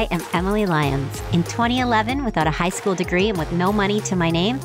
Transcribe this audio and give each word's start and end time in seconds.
I 0.00 0.04
am 0.04 0.22
Emily 0.32 0.64
Lyons. 0.64 1.20
In 1.34 1.42
2011, 1.42 2.24
without 2.24 2.46
a 2.46 2.50
high 2.50 2.70
school 2.70 2.94
degree 2.94 3.28
and 3.28 3.36
with 3.36 3.52
no 3.52 3.70
money 3.70 4.00
to 4.00 4.16
my 4.16 4.30
name, 4.30 4.58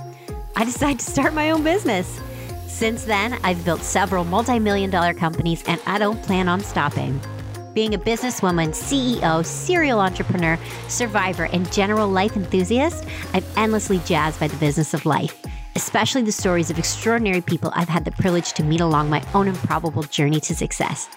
I 0.56 0.64
decided 0.64 1.00
to 1.00 1.12
start 1.12 1.34
my 1.34 1.52
own 1.52 1.62
business. 1.62 2.22
Since 2.68 3.04
then, 3.04 3.38
I've 3.44 3.66
built 3.66 3.82
several 3.82 4.24
multi 4.24 4.60
million 4.60 4.90
dollar 4.90 5.14
companies 5.14 5.62
and 5.68 5.82
I 5.86 5.98
don't 5.98 6.24
plan 6.24 6.48
on 6.48 6.62
stopping. 6.62 7.20
Being 7.74 7.94
a 7.94 7.98
businesswoman, 7.98 8.70
CEO, 8.70 9.46
serial 9.46 10.00
entrepreneur, 10.00 10.58
survivor, 10.88 11.50
and 11.52 11.70
general 11.70 12.08
life 12.08 12.38
enthusiast, 12.38 13.04
I'm 13.34 13.44
endlessly 13.58 14.00
jazzed 14.06 14.40
by 14.40 14.48
the 14.48 14.56
business 14.56 14.94
of 14.94 15.06
life, 15.06 15.38
especially 15.76 16.22
the 16.22 16.32
stories 16.32 16.70
of 16.70 16.80
extraordinary 16.80 17.42
people 17.42 17.74
I've 17.76 17.90
had 17.90 18.06
the 18.06 18.12
privilege 18.12 18.54
to 18.54 18.64
meet 18.64 18.80
along 18.80 19.10
my 19.10 19.22
own 19.34 19.50
improbable 19.50 20.04
journey 20.04 20.40
to 20.40 20.56
success. 20.56 21.10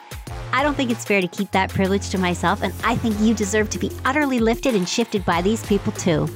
I 0.59 0.63
don't 0.65 0.75
think 0.75 0.91
it's 0.91 1.05
fair 1.05 1.21
to 1.21 1.29
keep 1.29 1.53
that 1.53 1.71
privilege 1.71 2.11
to 2.11 2.19
myself, 2.19 2.65
and 2.65 2.75
I 2.83 2.97
think 2.97 3.15
you 3.21 3.33
deserve 3.33 3.71
to 3.71 3.79
be 3.79 3.93
utterly 4.05 4.41
lifted 4.41 4.75
and 4.75 4.89
shifted 4.89 5.25
by 5.25 5.41
these 5.41 5.65
people 5.65 5.93
too. 5.93 6.29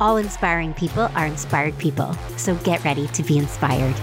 All 0.00 0.16
inspiring 0.16 0.72
people 0.72 1.10
are 1.14 1.26
inspired 1.26 1.76
people, 1.76 2.14
so 2.38 2.54
get 2.54 2.82
ready 2.84 3.06
to 3.08 3.22
be 3.22 3.36
inspired. 3.36 3.94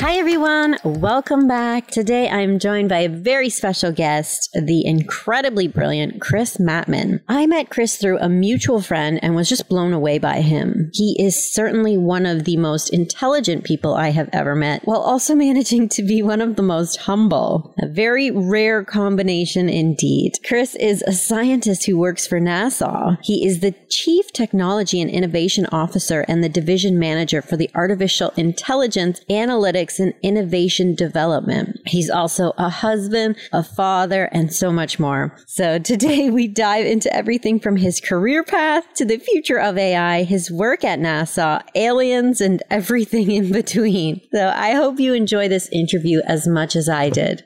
Hi, 0.00 0.14
everyone. 0.14 0.78
Welcome 0.82 1.46
back. 1.46 1.88
Today 1.88 2.26
I'm 2.30 2.58
joined 2.58 2.88
by 2.88 3.00
a 3.00 3.08
very 3.10 3.50
special 3.50 3.92
guest, 3.92 4.48
the 4.54 4.86
incredibly 4.86 5.68
brilliant 5.68 6.22
Chris 6.22 6.56
Mattmann. 6.56 7.20
I 7.28 7.46
met 7.46 7.68
Chris 7.68 7.96
through 7.98 8.18
a 8.18 8.28
mutual 8.30 8.80
friend 8.80 9.20
and 9.22 9.36
was 9.36 9.46
just 9.46 9.68
blown 9.68 9.92
away 9.92 10.18
by 10.18 10.40
him. 10.40 10.90
He 10.94 11.22
is 11.22 11.52
certainly 11.52 11.98
one 11.98 12.24
of 12.24 12.44
the 12.44 12.56
most 12.56 12.88
intelligent 12.94 13.64
people 13.64 13.92
I 13.92 14.08
have 14.08 14.30
ever 14.32 14.54
met, 14.54 14.86
while 14.86 15.02
also 15.02 15.34
managing 15.50 15.90
to 15.90 16.02
be 16.02 16.22
one 16.22 16.40
of 16.40 16.56
the 16.56 16.62
most 16.62 16.96
humble. 16.96 17.74
A 17.78 17.86
very 17.86 18.30
rare 18.30 18.82
combination 18.82 19.68
indeed. 19.68 20.38
Chris 20.46 20.76
is 20.76 21.02
a 21.02 21.12
scientist 21.12 21.84
who 21.84 21.98
works 21.98 22.26
for 22.26 22.40
NASA. 22.40 23.18
He 23.22 23.46
is 23.46 23.60
the 23.60 23.74
Chief 23.90 24.32
Technology 24.32 24.98
and 25.02 25.10
Innovation 25.10 25.66
Officer 25.70 26.24
and 26.26 26.42
the 26.42 26.48
Division 26.48 26.98
Manager 26.98 27.42
for 27.42 27.58
the 27.58 27.70
Artificial 27.74 28.32
Intelligence 28.38 29.20
Analytics 29.28 29.89
and 29.98 30.14
innovation 30.22 30.94
development. 30.94 31.80
He's 31.86 32.10
also 32.10 32.52
a 32.58 32.68
husband, 32.68 33.36
a 33.52 33.62
father, 33.62 34.24
and 34.32 34.52
so 34.52 34.70
much 34.70 34.98
more. 34.98 35.36
So 35.46 35.78
today 35.78 36.30
we 36.30 36.46
dive 36.46 36.86
into 36.86 37.14
everything 37.14 37.58
from 37.58 37.76
his 37.76 38.00
career 38.00 38.44
path 38.44 38.84
to 38.96 39.04
the 39.04 39.18
future 39.18 39.58
of 39.58 39.78
AI, 39.78 40.22
his 40.22 40.50
work 40.50 40.84
at 40.84 40.98
NASA, 41.00 41.62
aliens, 41.74 42.40
and 42.40 42.62
everything 42.70 43.30
in 43.30 43.50
between. 43.52 44.20
So 44.32 44.52
I 44.54 44.74
hope 44.74 45.00
you 45.00 45.14
enjoy 45.14 45.48
this 45.48 45.68
interview 45.70 46.20
as 46.26 46.46
much 46.46 46.76
as 46.76 46.88
I 46.88 47.10
did. 47.10 47.44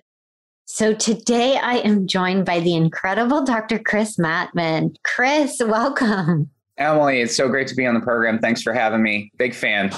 So 0.67 0.93
today 0.93 1.57
I 1.57 1.75
am 1.77 2.07
joined 2.09 2.47
by 2.47 2.61
the 2.61 2.75
incredible 2.75 3.45
Dr. 3.45 3.79
Chris 3.79 4.17
Mattmann. 4.17 4.97
Chris, 5.05 5.61
welcome. 5.65 6.51
Emily, 6.79 7.21
it's 7.21 7.37
so 7.37 7.49
great 7.49 7.69
to 7.69 7.75
be 7.75 7.87
on 7.87 7.95
the 7.95 8.01
program. 8.01 8.41
Thanks 8.41 8.63
for 8.63 8.73
having 8.73 9.03
me. 9.03 9.31
Big 9.39 9.55
fan. 9.55 9.93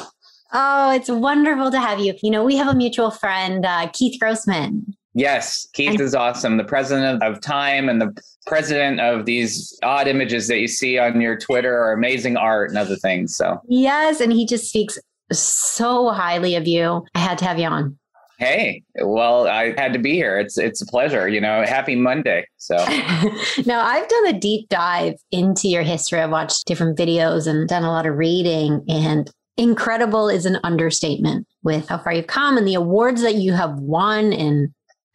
Oh, 0.52 0.91
it's 0.92 1.11
wonderful 1.11 1.70
to 1.70 1.80
have 1.80 1.98
you. 1.98 2.14
You 2.22 2.30
know, 2.30 2.44
we 2.44 2.56
have 2.56 2.69
a 2.69 2.75
mutual 2.75 3.11
friend, 3.11 3.64
uh, 3.66 3.89
Keith 3.92 4.19
Grossman. 4.20 4.94
Yes, 5.14 5.66
Keith 5.72 5.92
and- 5.92 6.00
is 6.00 6.14
awesome. 6.14 6.56
The 6.58 6.64
president 6.64 7.22
of 7.22 7.41
Time 7.41 7.89
and 7.89 8.00
the 8.00 8.14
president 8.47 9.00
of 9.00 9.24
these 9.24 9.77
odd 9.83 10.06
images 10.08 10.47
that 10.48 10.58
you 10.58 10.69
see 10.69 10.98
on 10.98 11.20
your 11.20 11.39
Twitter 11.39 11.77
are 11.77 11.92
amazing 11.92 12.36
art 12.36 12.69
and 12.70 12.78
other 12.78 12.97
things. 12.97 13.34
So, 13.34 13.61
yes, 13.67 14.20
and 14.20 14.33
he 14.33 14.47
just 14.47 14.69
speaks 14.69 14.98
so 15.33 16.11
highly 16.11 16.55
of 16.55 16.69
you. 16.69 17.05
I 17.14 17.19
had 17.19 17.39
to 17.39 17.44
have 17.47 17.58
you 17.58 17.67
on. 17.67 17.98
Hey, 18.39 18.83
well, 19.02 19.48
I 19.48 19.72
had 19.78 19.94
to 19.94 19.98
be 19.98 20.12
here. 20.12 20.39
It's 20.39 20.58
it's 20.58 20.83
a 20.83 20.86
pleasure, 20.86 21.27
you 21.27 21.41
know. 21.41 21.64
Happy 21.64 21.97
Monday. 21.97 22.47
So 22.58 22.77
now 23.64 23.80
I've 23.80 24.06
done 24.08 24.27
a 24.27 24.39
deep 24.39 24.69
dive 24.69 25.14
into 25.30 25.69
your 25.69 25.83
history. 25.83 26.20
I've 26.20 26.30
watched 26.30 26.67
different 26.67 26.98
videos 26.98 27.47
and 27.47 27.67
done 27.67 27.83
a 27.84 27.90
lot 27.90 28.05
of 28.05 28.17
reading. 28.17 28.85
And 28.90 29.30
incredible 29.56 30.28
is 30.28 30.46
an 30.46 30.58
understatement 30.64 31.46
with 31.62 31.89
how 31.89 31.98
far 31.98 32.12
you've 32.12 32.27
come 32.27 32.56
and 32.56 32.67
the 32.67 32.74
awards 32.74 33.22
that 33.22 33.36
you 33.36 33.52
have 33.52 33.78
won. 33.78 34.33
And 34.33 34.74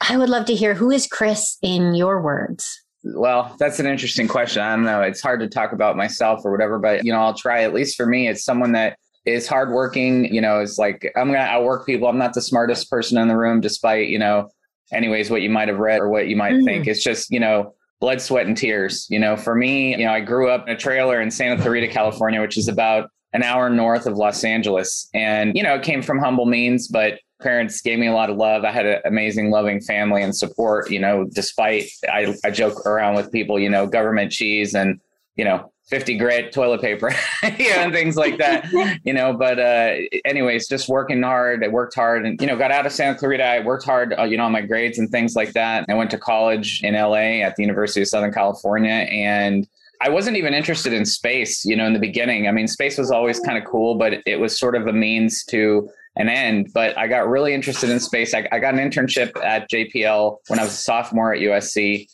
I 0.10 0.18
would 0.18 0.30
love 0.30 0.46
to 0.46 0.56
hear 0.56 0.74
who 0.74 0.92
is 0.92 1.08
Chris 1.08 1.58
in 1.62 1.94
your 1.94 2.22
words? 2.22 2.82
Well, 3.04 3.56
that's 3.60 3.80
an 3.80 3.88
interesting 3.88 4.28
question. 4.28 4.62
I 4.62 4.76
don't 4.76 4.86
know. 4.86 5.02
It's 5.02 5.22
hard 5.22 5.40
to 5.40 5.48
talk 5.48 5.72
about 5.72 5.98
myself 5.98 6.42
or 6.46 6.52
whatever, 6.52 6.78
but 6.78 7.04
you 7.04 7.12
know, 7.12 7.20
I'll 7.20 7.34
try. 7.34 7.64
At 7.64 7.74
least 7.74 7.96
for 7.96 8.06
me, 8.06 8.28
it's 8.28 8.44
someone 8.44 8.74
that 8.74 8.98
is 9.26 9.48
hardworking. 9.48 10.32
You 10.34 10.42
know, 10.42 10.60
it's 10.60 10.78
like 10.78 11.12
I'm 11.16 11.28
gonna 11.28 11.40
outwork 11.40 11.86
people. 11.86 12.08
I'm 12.08 12.20
not 12.20 12.34
the 12.34 12.42
smartest 12.42 12.90
person 12.92 13.18
in 13.18 13.28
the 13.28 13.38
room, 13.38 13.60
despite 13.60 14.10
you 14.10 14.20
know, 14.20 14.50
anyways, 14.92 15.32
what 15.32 15.42
you 15.42 15.50
might 15.50 15.68
have 15.68 15.80
read 15.80 16.00
or 16.00 16.10
what 16.10 16.28
you 16.28 16.36
might 16.36 16.54
mm. 16.54 16.64
think. 16.64 16.88
It's 16.88 17.04
just 17.04 17.32
you 17.32 17.40
know, 17.40 17.74
blood, 18.00 18.22
sweat, 18.22 18.46
and 18.46 18.56
tears. 18.56 19.08
You 19.10 19.18
know, 19.18 19.36
for 19.36 19.56
me, 19.56 19.98
you 19.98 20.06
know, 20.06 20.14
I 20.14 20.20
grew 20.20 20.50
up 20.50 20.68
in 20.68 20.76
a 20.76 20.78
trailer 20.78 21.22
in 21.22 21.32
Santa 21.32 21.60
Clarita, 21.60 21.88
California, 21.88 22.40
which 22.40 22.58
is 22.58 22.68
about 22.68 23.10
an 23.34 23.44
hour 23.44 23.70
north 23.70 24.06
of 24.06 24.18
Los 24.18 24.44
Angeles. 24.44 25.10
And, 25.14 25.56
you 25.56 25.64
know, 25.64 25.76
it 25.76 25.84
came 25.84 26.02
from 26.02 26.20
humble 26.20 26.46
means, 26.46 26.88
but 26.88 27.20
parents 27.42 27.82
gave 27.82 28.00
me 28.00 28.08
a 28.08 28.14
lot 28.14 28.30
of 28.30 28.38
love. 28.38 28.64
I 28.64 28.72
had 28.72 28.86
an 28.86 29.02
amazing, 29.06 29.52
loving 29.52 29.82
family 29.82 30.22
and 30.22 30.36
support, 30.36 30.92
you 30.92 31.00
know, 31.00 31.26
despite 31.34 31.86
I, 32.12 32.36
I 32.44 32.52
joke 32.52 32.86
around 32.86 33.16
with 33.16 33.32
people, 33.32 33.60
you 33.60 33.70
know, 33.70 33.88
government 33.88 34.32
cheese 34.32 34.76
and, 34.76 35.00
you 35.36 35.46
know, 35.46 35.72
50 35.90 36.18
grit 36.18 36.54
toilet 36.54 36.80
paper, 36.82 37.12
you 37.58 37.70
know, 37.70 37.82
and 37.82 37.94
things 37.94 38.16
like 38.16 38.38
that, 38.38 38.70
you 39.04 39.14
know, 39.14 39.34
but, 39.34 39.60
uh, 39.60 39.96
anyways, 40.24 40.68
just 40.68 40.88
working 40.88 41.22
hard. 41.22 41.64
I 41.64 41.68
worked 41.68 41.96
hard 41.96 42.26
and, 42.26 42.40
you 42.40 42.48
know, 42.48 42.58
got 42.58 42.72
out 42.72 42.86
of 42.86 42.92
Santa 42.92 43.18
Clarita. 43.18 43.44
I 43.44 43.60
worked 43.60 43.86
hard, 43.86 44.14
uh, 44.18 44.24
you 44.24 44.38
know, 44.38 44.46
on 44.46 44.52
my 44.52 44.62
grades 44.62 45.00
and 45.00 45.10
things 45.10 45.36
like 45.36 45.54
that. 45.54 45.86
I 45.90 45.94
went 45.94 46.12
to 46.12 46.18
college 46.18 46.82
in 46.84 46.96
LA 46.96 47.42
at 47.44 47.56
the 47.56 47.64
University 47.64 48.02
of 48.02 48.08
Southern 48.08 48.32
California 48.32 48.92
and, 48.92 49.68
I 50.04 50.10
wasn't 50.10 50.38
even 50.38 50.54
interested 50.54 50.94
in 50.94 51.06
space, 51.06 51.64
you 51.64 51.76
know, 51.76 51.86
in 51.86 51.94
the 51.94 52.00
beginning. 52.00 52.48
I 52.48 52.52
mean, 52.52 52.68
space 52.68 52.98
was 52.98 53.12
always 53.12 53.40
kind 53.40 53.58
of 53.58 53.66
cool, 53.66 53.96
but 53.96 54.16
it 54.26 54.40
was 54.40 54.58
sort 54.58 54.76
of 54.76 54.88
a 54.88 54.94
means 54.94 55.46
to 55.46 55.90
an 56.16 56.28
end. 56.28 56.72
But 56.74 56.98
I 56.98 57.08
got 57.08 57.28
really 57.28 57.54
interested 57.54 57.90
in 57.90 58.00
space. 58.00 58.34
I, 58.34 58.48
I 58.52 58.60
got 58.60 58.74
an 58.74 58.80
internship 58.80 59.32
at 59.44 59.70
JPL 59.70 60.38
when 60.48 60.60
I 60.60 60.64
was 60.64 60.74
a 60.74 60.78
sophomore 60.78 61.34
at 61.34 61.42
USC. 61.42 62.08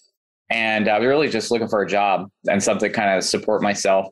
And 0.50 0.88
I 0.88 1.00
was 1.00 1.08
really 1.08 1.30
just 1.30 1.50
looking 1.50 1.68
for 1.68 1.82
a 1.82 1.88
job 1.88 2.30
and 2.50 2.62
something 2.62 2.92
kind 2.92 3.18
of 3.18 3.24
support 3.24 3.62
myself. 3.62 4.08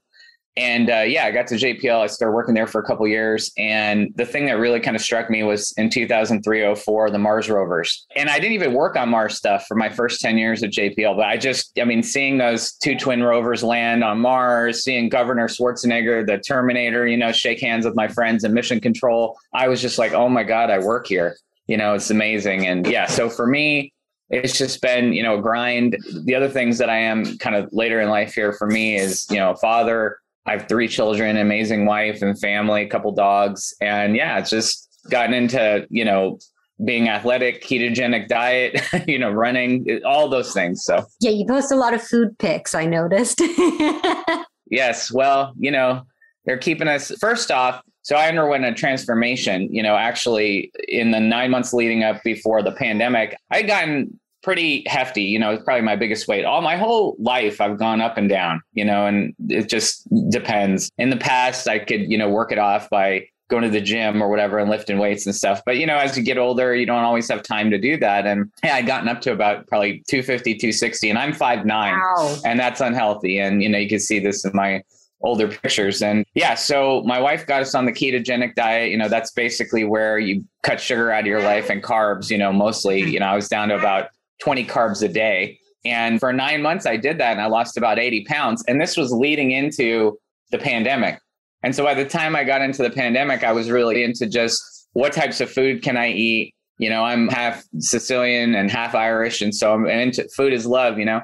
And 0.57 0.89
uh, 0.89 0.99
yeah, 0.99 1.25
I 1.25 1.31
got 1.31 1.47
to 1.47 1.55
JPL. 1.55 1.99
I 1.99 2.07
started 2.07 2.33
working 2.33 2.55
there 2.55 2.67
for 2.67 2.79
a 2.79 2.85
couple 2.85 3.05
years. 3.07 3.51
And 3.57 4.13
the 4.15 4.25
thing 4.25 4.45
that 4.45 4.53
really 4.53 4.79
kind 4.79 4.95
of 4.95 5.01
struck 5.01 5.29
me 5.29 5.43
was 5.43 5.73
in 5.77 5.89
2003 5.89 6.75
04, 6.75 7.09
the 7.09 7.19
Mars 7.19 7.49
rovers. 7.49 8.05
And 8.15 8.29
I 8.29 8.39
didn't 8.39 8.53
even 8.53 8.73
work 8.73 8.95
on 8.95 9.09
Mars 9.09 9.35
stuff 9.35 9.65
for 9.67 9.75
my 9.75 9.89
first 9.89 10.21
10 10.21 10.37
years 10.37 10.63
at 10.63 10.71
JPL. 10.71 11.17
But 11.17 11.25
I 11.25 11.35
just, 11.35 11.77
I 11.77 11.83
mean, 11.83 12.01
seeing 12.01 12.37
those 12.37 12.73
two 12.73 12.95
twin 12.95 13.21
rovers 13.21 13.63
land 13.63 14.03
on 14.03 14.19
Mars, 14.19 14.83
seeing 14.83 15.09
Governor 15.09 15.49
Schwarzenegger, 15.49 16.25
the 16.25 16.37
Terminator, 16.37 17.05
you 17.05 17.17
know, 17.17 17.33
shake 17.33 17.59
hands 17.59 17.85
with 17.85 17.95
my 17.95 18.07
friends 18.07 18.45
in 18.45 18.53
mission 18.53 18.79
control, 18.79 19.37
I 19.53 19.67
was 19.67 19.81
just 19.81 19.99
like, 19.99 20.13
oh 20.13 20.29
my 20.29 20.43
God, 20.43 20.69
I 20.69 20.79
work 20.79 21.07
here. 21.07 21.35
You 21.67 21.77
know, 21.77 21.95
it's 21.95 22.11
amazing. 22.11 22.67
And 22.67 22.87
yeah, 22.87 23.07
so 23.07 23.29
for 23.29 23.47
me, 23.47 23.91
it's 24.29 24.57
just 24.57 24.81
been, 24.81 25.13
you 25.13 25.21
know, 25.21 25.37
a 25.37 25.41
grind. 25.41 25.97
The 26.23 26.33
other 26.33 26.49
things 26.49 26.77
that 26.77 26.89
I 26.89 26.97
am 26.97 27.37
kind 27.37 27.55
of 27.55 27.69
later 27.71 28.01
in 28.01 28.09
life 28.09 28.33
here 28.33 28.53
for 28.53 28.67
me 28.67 28.95
is, 28.95 29.27
you 29.29 29.37
know, 29.37 29.55
father, 29.55 30.17
I 30.45 30.51
have 30.51 30.67
three 30.67 30.87
children, 30.87 31.37
amazing 31.37 31.85
wife 31.85 32.21
and 32.21 32.39
family, 32.39 32.83
a 32.83 32.87
couple 32.87 33.11
dogs. 33.11 33.73
And 33.81 34.15
yeah, 34.15 34.37
it's 34.37 34.49
just 34.49 34.87
gotten 35.09 35.33
into, 35.33 35.87
you 35.89 36.05
know, 36.05 36.39
being 36.83 37.09
athletic, 37.09 37.63
ketogenic 37.63 38.27
diet, 38.27 38.81
you 39.07 39.17
know, 39.17 39.31
running, 39.31 40.01
all 40.05 40.27
those 40.29 40.53
things. 40.53 40.83
So, 40.83 41.05
yeah, 41.19 41.31
you 41.31 41.45
post 41.45 41.71
a 41.71 41.75
lot 41.75 41.93
of 41.93 42.01
food 42.01 42.37
pics, 42.37 42.75
I 42.75 42.85
noticed. 42.85 43.41
yes. 44.69 45.11
Well, 45.11 45.53
you 45.57 45.71
know, 45.71 46.03
they're 46.45 46.57
keeping 46.57 46.87
us, 46.87 47.11
first 47.19 47.49
off, 47.49 47.81
so 48.03 48.15
I 48.15 48.27
underwent 48.27 48.65
a 48.65 48.73
transformation, 48.73 49.73
you 49.73 49.81
know, 49.81 49.95
actually 49.95 50.71
in 50.87 51.09
the 51.09 51.19
nine 51.19 51.49
months 51.49 51.73
leading 51.73 52.03
up 52.03 52.21
before 52.23 52.61
the 52.61 52.71
pandemic. 52.71 53.35
I 53.49 53.57
had 53.57 53.67
gotten 53.67 54.19
pretty 54.45 54.83
hefty. 54.85 55.23
You 55.23 55.39
know, 55.39 55.51
it's 55.51 55.63
probably 55.63 55.81
my 55.81 55.95
biggest 55.95 56.27
weight. 56.27 56.45
All 56.45 56.61
my 56.61 56.77
whole 56.77 57.17
life, 57.19 57.59
I've 57.59 57.79
gone 57.79 57.99
up 57.99 58.15
and 58.15 58.29
down. 58.29 58.61
You 58.73 58.85
know, 58.85 59.07
and 59.07 59.33
it 59.49 59.67
just 59.67 60.07
depends. 60.29 60.91
In 60.97 61.09
the 61.09 61.17
past, 61.17 61.67
I 61.67 61.79
could 61.79 62.09
you 62.09 62.17
know 62.17 62.29
work 62.29 62.51
it 62.51 62.59
off 62.59 62.89
by 62.89 63.27
going 63.47 63.63
to 63.63 63.69
the 63.69 63.81
gym 63.81 64.23
or 64.23 64.29
whatever 64.29 64.57
and 64.57 64.69
lifting 64.69 64.97
weights 64.97 65.25
and 65.25 65.35
stuff. 65.35 65.61
But 65.65 65.77
you 65.77 65.85
know, 65.85 65.97
as 65.97 66.15
you 66.15 66.23
get 66.23 66.37
older, 66.37 66.75
you 66.75 66.85
don't 66.85 67.03
always 67.03 67.27
have 67.29 67.43
time 67.43 67.69
to 67.71 67.77
do 67.77 67.97
that. 67.97 68.25
And 68.25 68.51
yeah, 68.63 68.75
I'd 68.75 68.87
gotten 68.87 69.09
up 69.09 69.21
to 69.21 69.31
about 69.31 69.67
probably 69.67 70.03
250, 70.07 70.53
260, 70.55 71.09
and 71.09 71.19
I'm 71.19 71.33
5'9. 71.33 71.65
Wow. 71.67 72.37
And 72.45 72.59
that's 72.59 72.81
unhealthy. 72.81 73.39
And 73.39 73.61
you 73.61 73.69
know, 73.69 73.77
you 73.77 73.89
can 73.89 73.99
see 73.99 74.19
this 74.19 74.45
in 74.45 74.51
my 74.53 74.83
older 75.21 75.47
pictures. 75.47 76.01
And 76.01 76.25
yeah, 76.35 76.55
so 76.55 77.01
my 77.03 77.19
wife 77.19 77.45
got 77.47 77.61
us 77.61 77.73
on 77.73 77.85
the 77.85 77.91
ketogenic 77.91 78.55
diet. 78.55 78.91
You 78.91 78.97
know, 78.97 79.09
that's 79.09 79.31
basically 79.31 79.83
where 79.83 80.19
you 80.19 80.43
cut 80.63 80.79
sugar 80.79 81.11
out 81.11 81.21
of 81.21 81.27
your 81.27 81.41
life 81.41 81.69
and 81.69 81.83
carbs, 81.83 82.29
you 82.29 82.37
know, 82.37 82.51
mostly, 82.51 83.01
mm-hmm. 83.01 83.11
you 83.11 83.19
know, 83.19 83.27
I 83.27 83.35
was 83.35 83.47
down 83.47 83.69
to 83.69 83.77
about 83.77 84.09
20 84.39 84.65
carbs 84.65 85.01
a 85.03 85.07
day. 85.07 85.59
And 85.85 86.19
for 86.19 86.33
nine 86.33 86.61
months, 86.61 86.85
I 86.85 86.97
did 86.97 87.19
that 87.19 87.33
and 87.33 87.41
I 87.41 87.45
lost 87.45 87.77
about 87.77 87.99
80 87.99 88.25
pounds. 88.25 88.63
And 88.67 88.81
this 88.81 88.97
was 88.97 89.11
leading 89.11 89.51
into 89.51 90.17
the 90.51 90.57
pandemic. 90.57 91.19
And 91.63 91.75
so 91.75 91.83
by 91.83 91.93
the 91.93 92.05
time 92.05 92.35
I 92.35 92.43
got 92.43 92.61
into 92.61 92.83
the 92.83 92.89
pandemic, 92.89 93.43
I 93.43 93.51
was 93.51 93.69
really 93.69 94.03
into 94.03 94.27
just 94.27 94.61
what 94.93 95.13
types 95.13 95.41
of 95.41 95.51
food 95.51 95.81
can 95.81 95.97
I 95.97 96.09
eat? 96.09 96.53
You 96.77 96.89
know, 96.89 97.03
I'm 97.03 97.27
half 97.27 97.63
Sicilian 97.79 98.55
and 98.55 98.69
half 98.69 98.95
Irish. 98.95 99.41
And 99.41 99.53
so 99.53 99.73
I'm 99.73 99.85
into 99.87 100.27
food 100.35 100.53
is 100.53 100.65
love, 100.65 100.99
you 100.99 101.05
know? 101.05 101.21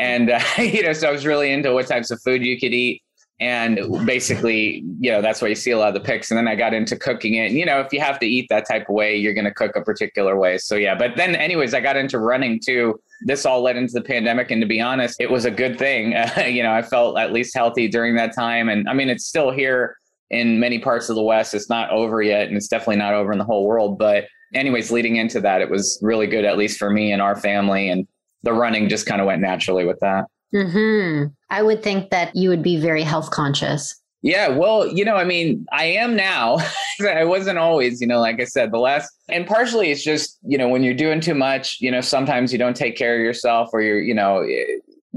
And, 0.00 0.30
uh, 0.30 0.40
you 0.58 0.82
know, 0.82 0.92
so 0.92 1.08
I 1.08 1.12
was 1.12 1.26
really 1.26 1.52
into 1.52 1.72
what 1.72 1.86
types 1.86 2.10
of 2.10 2.20
food 2.24 2.44
you 2.44 2.58
could 2.58 2.72
eat. 2.72 3.02
And 3.40 4.06
basically, 4.06 4.84
you 5.00 5.10
know, 5.10 5.20
that's 5.20 5.42
why 5.42 5.48
you 5.48 5.56
see 5.56 5.72
a 5.72 5.78
lot 5.78 5.88
of 5.88 5.94
the 5.94 6.00
pics. 6.00 6.30
And 6.30 6.38
then 6.38 6.46
I 6.46 6.54
got 6.54 6.72
into 6.72 6.96
cooking 6.96 7.34
it. 7.34 7.46
And, 7.46 7.58
you 7.58 7.66
know, 7.66 7.80
if 7.80 7.92
you 7.92 8.00
have 8.00 8.20
to 8.20 8.26
eat 8.26 8.46
that 8.48 8.66
type 8.66 8.88
of 8.88 8.94
way, 8.94 9.16
you're 9.16 9.34
going 9.34 9.44
to 9.44 9.52
cook 9.52 9.74
a 9.74 9.82
particular 9.82 10.38
way. 10.38 10.56
So, 10.58 10.76
yeah. 10.76 10.94
But 10.94 11.16
then, 11.16 11.34
anyways, 11.34 11.74
I 11.74 11.80
got 11.80 11.96
into 11.96 12.20
running 12.20 12.60
too. 12.64 13.00
This 13.22 13.44
all 13.44 13.60
led 13.60 13.76
into 13.76 13.92
the 13.92 14.02
pandemic. 14.02 14.52
And 14.52 14.62
to 14.62 14.68
be 14.68 14.80
honest, 14.80 15.20
it 15.20 15.30
was 15.30 15.44
a 15.46 15.50
good 15.50 15.78
thing. 15.78 16.14
Uh, 16.14 16.44
you 16.48 16.62
know, 16.62 16.72
I 16.72 16.82
felt 16.82 17.18
at 17.18 17.32
least 17.32 17.56
healthy 17.56 17.88
during 17.88 18.14
that 18.16 18.34
time. 18.34 18.68
And 18.68 18.88
I 18.88 18.94
mean, 18.94 19.08
it's 19.08 19.26
still 19.26 19.50
here 19.50 19.96
in 20.30 20.60
many 20.60 20.78
parts 20.78 21.08
of 21.08 21.16
the 21.16 21.22
West. 21.22 21.54
It's 21.54 21.68
not 21.68 21.90
over 21.90 22.22
yet. 22.22 22.46
And 22.46 22.56
it's 22.56 22.68
definitely 22.68 22.96
not 22.96 23.14
over 23.14 23.32
in 23.32 23.38
the 23.38 23.44
whole 23.44 23.66
world. 23.66 23.98
But, 23.98 24.26
anyways, 24.54 24.92
leading 24.92 25.16
into 25.16 25.40
that, 25.40 25.60
it 25.60 25.70
was 25.70 25.98
really 26.02 26.28
good, 26.28 26.44
at 26.44 26.56
least 26.56 26.78
for 26.78 26.88
me 26.88 27.10
and 27.10 27.20
our 27.20 27.34
family. 27.34 27.88
And 27.88 28.06
the 28.44 28.52
running 28.52 28.88
just 28.88 29.06
kind 29.06 29.20
of 29.20 29.26
went 29.26 29.42
naturally 29.42 29.84
with 29.84 29.98
that. 30.00 30.26
Hmm. 30.54 31.24
I 31.50 31.62
would 31.62 31.82
think 31.82 32.10
that 32.10 32.34
you 32.36 32.48
would 32.48 32.62
be 32.62 32.76
very 32.80 33.02
health 33.02 33.30
conscious. 33.30 33.94
Yeah, 34.22 34.48
well, 34.48 34.86
you 34.86 35.04
know, 35.04 35.16
I 35.16 35.24
mean, 35.24 35.66
I 35.72 35.84
am 35.84 36.16
now. 36.16 36.58
I 37.06 37.24
wasn't 37.24 37.58
always, 37.58 38.00
you 38.00 38.06
know, 38.06 38.20
like 38.20 38.40
I 38.40 38.44
said, 38.44 38.72
the 38.72 38.78
last, 38.78 39.10
and 39.28 39.46
partially 39.46 39.90
it's 39.90 40.02
just, 40.02 40.38
you 40.42 40.56
know, 40.56 40.68
when 40.68 40.82
you're 40.82 40.94
doing 40.94 41.20
too 41.20 41.34
much, 41.34 41.78
you 41.80 41.90
know, 41.90 42.00
sometimes 42.00 42.52
you 42.52 42.58
don't 42.58 42.76
take 42.76 42.96
care 42.96 43.16
of 43.16 43.20
yourself 43.20 43.68
or 43.72 43.82
you're, 43.82 44.00
you 44.00 44.14
know, 44.14 44.38
eh, 44.38 44.64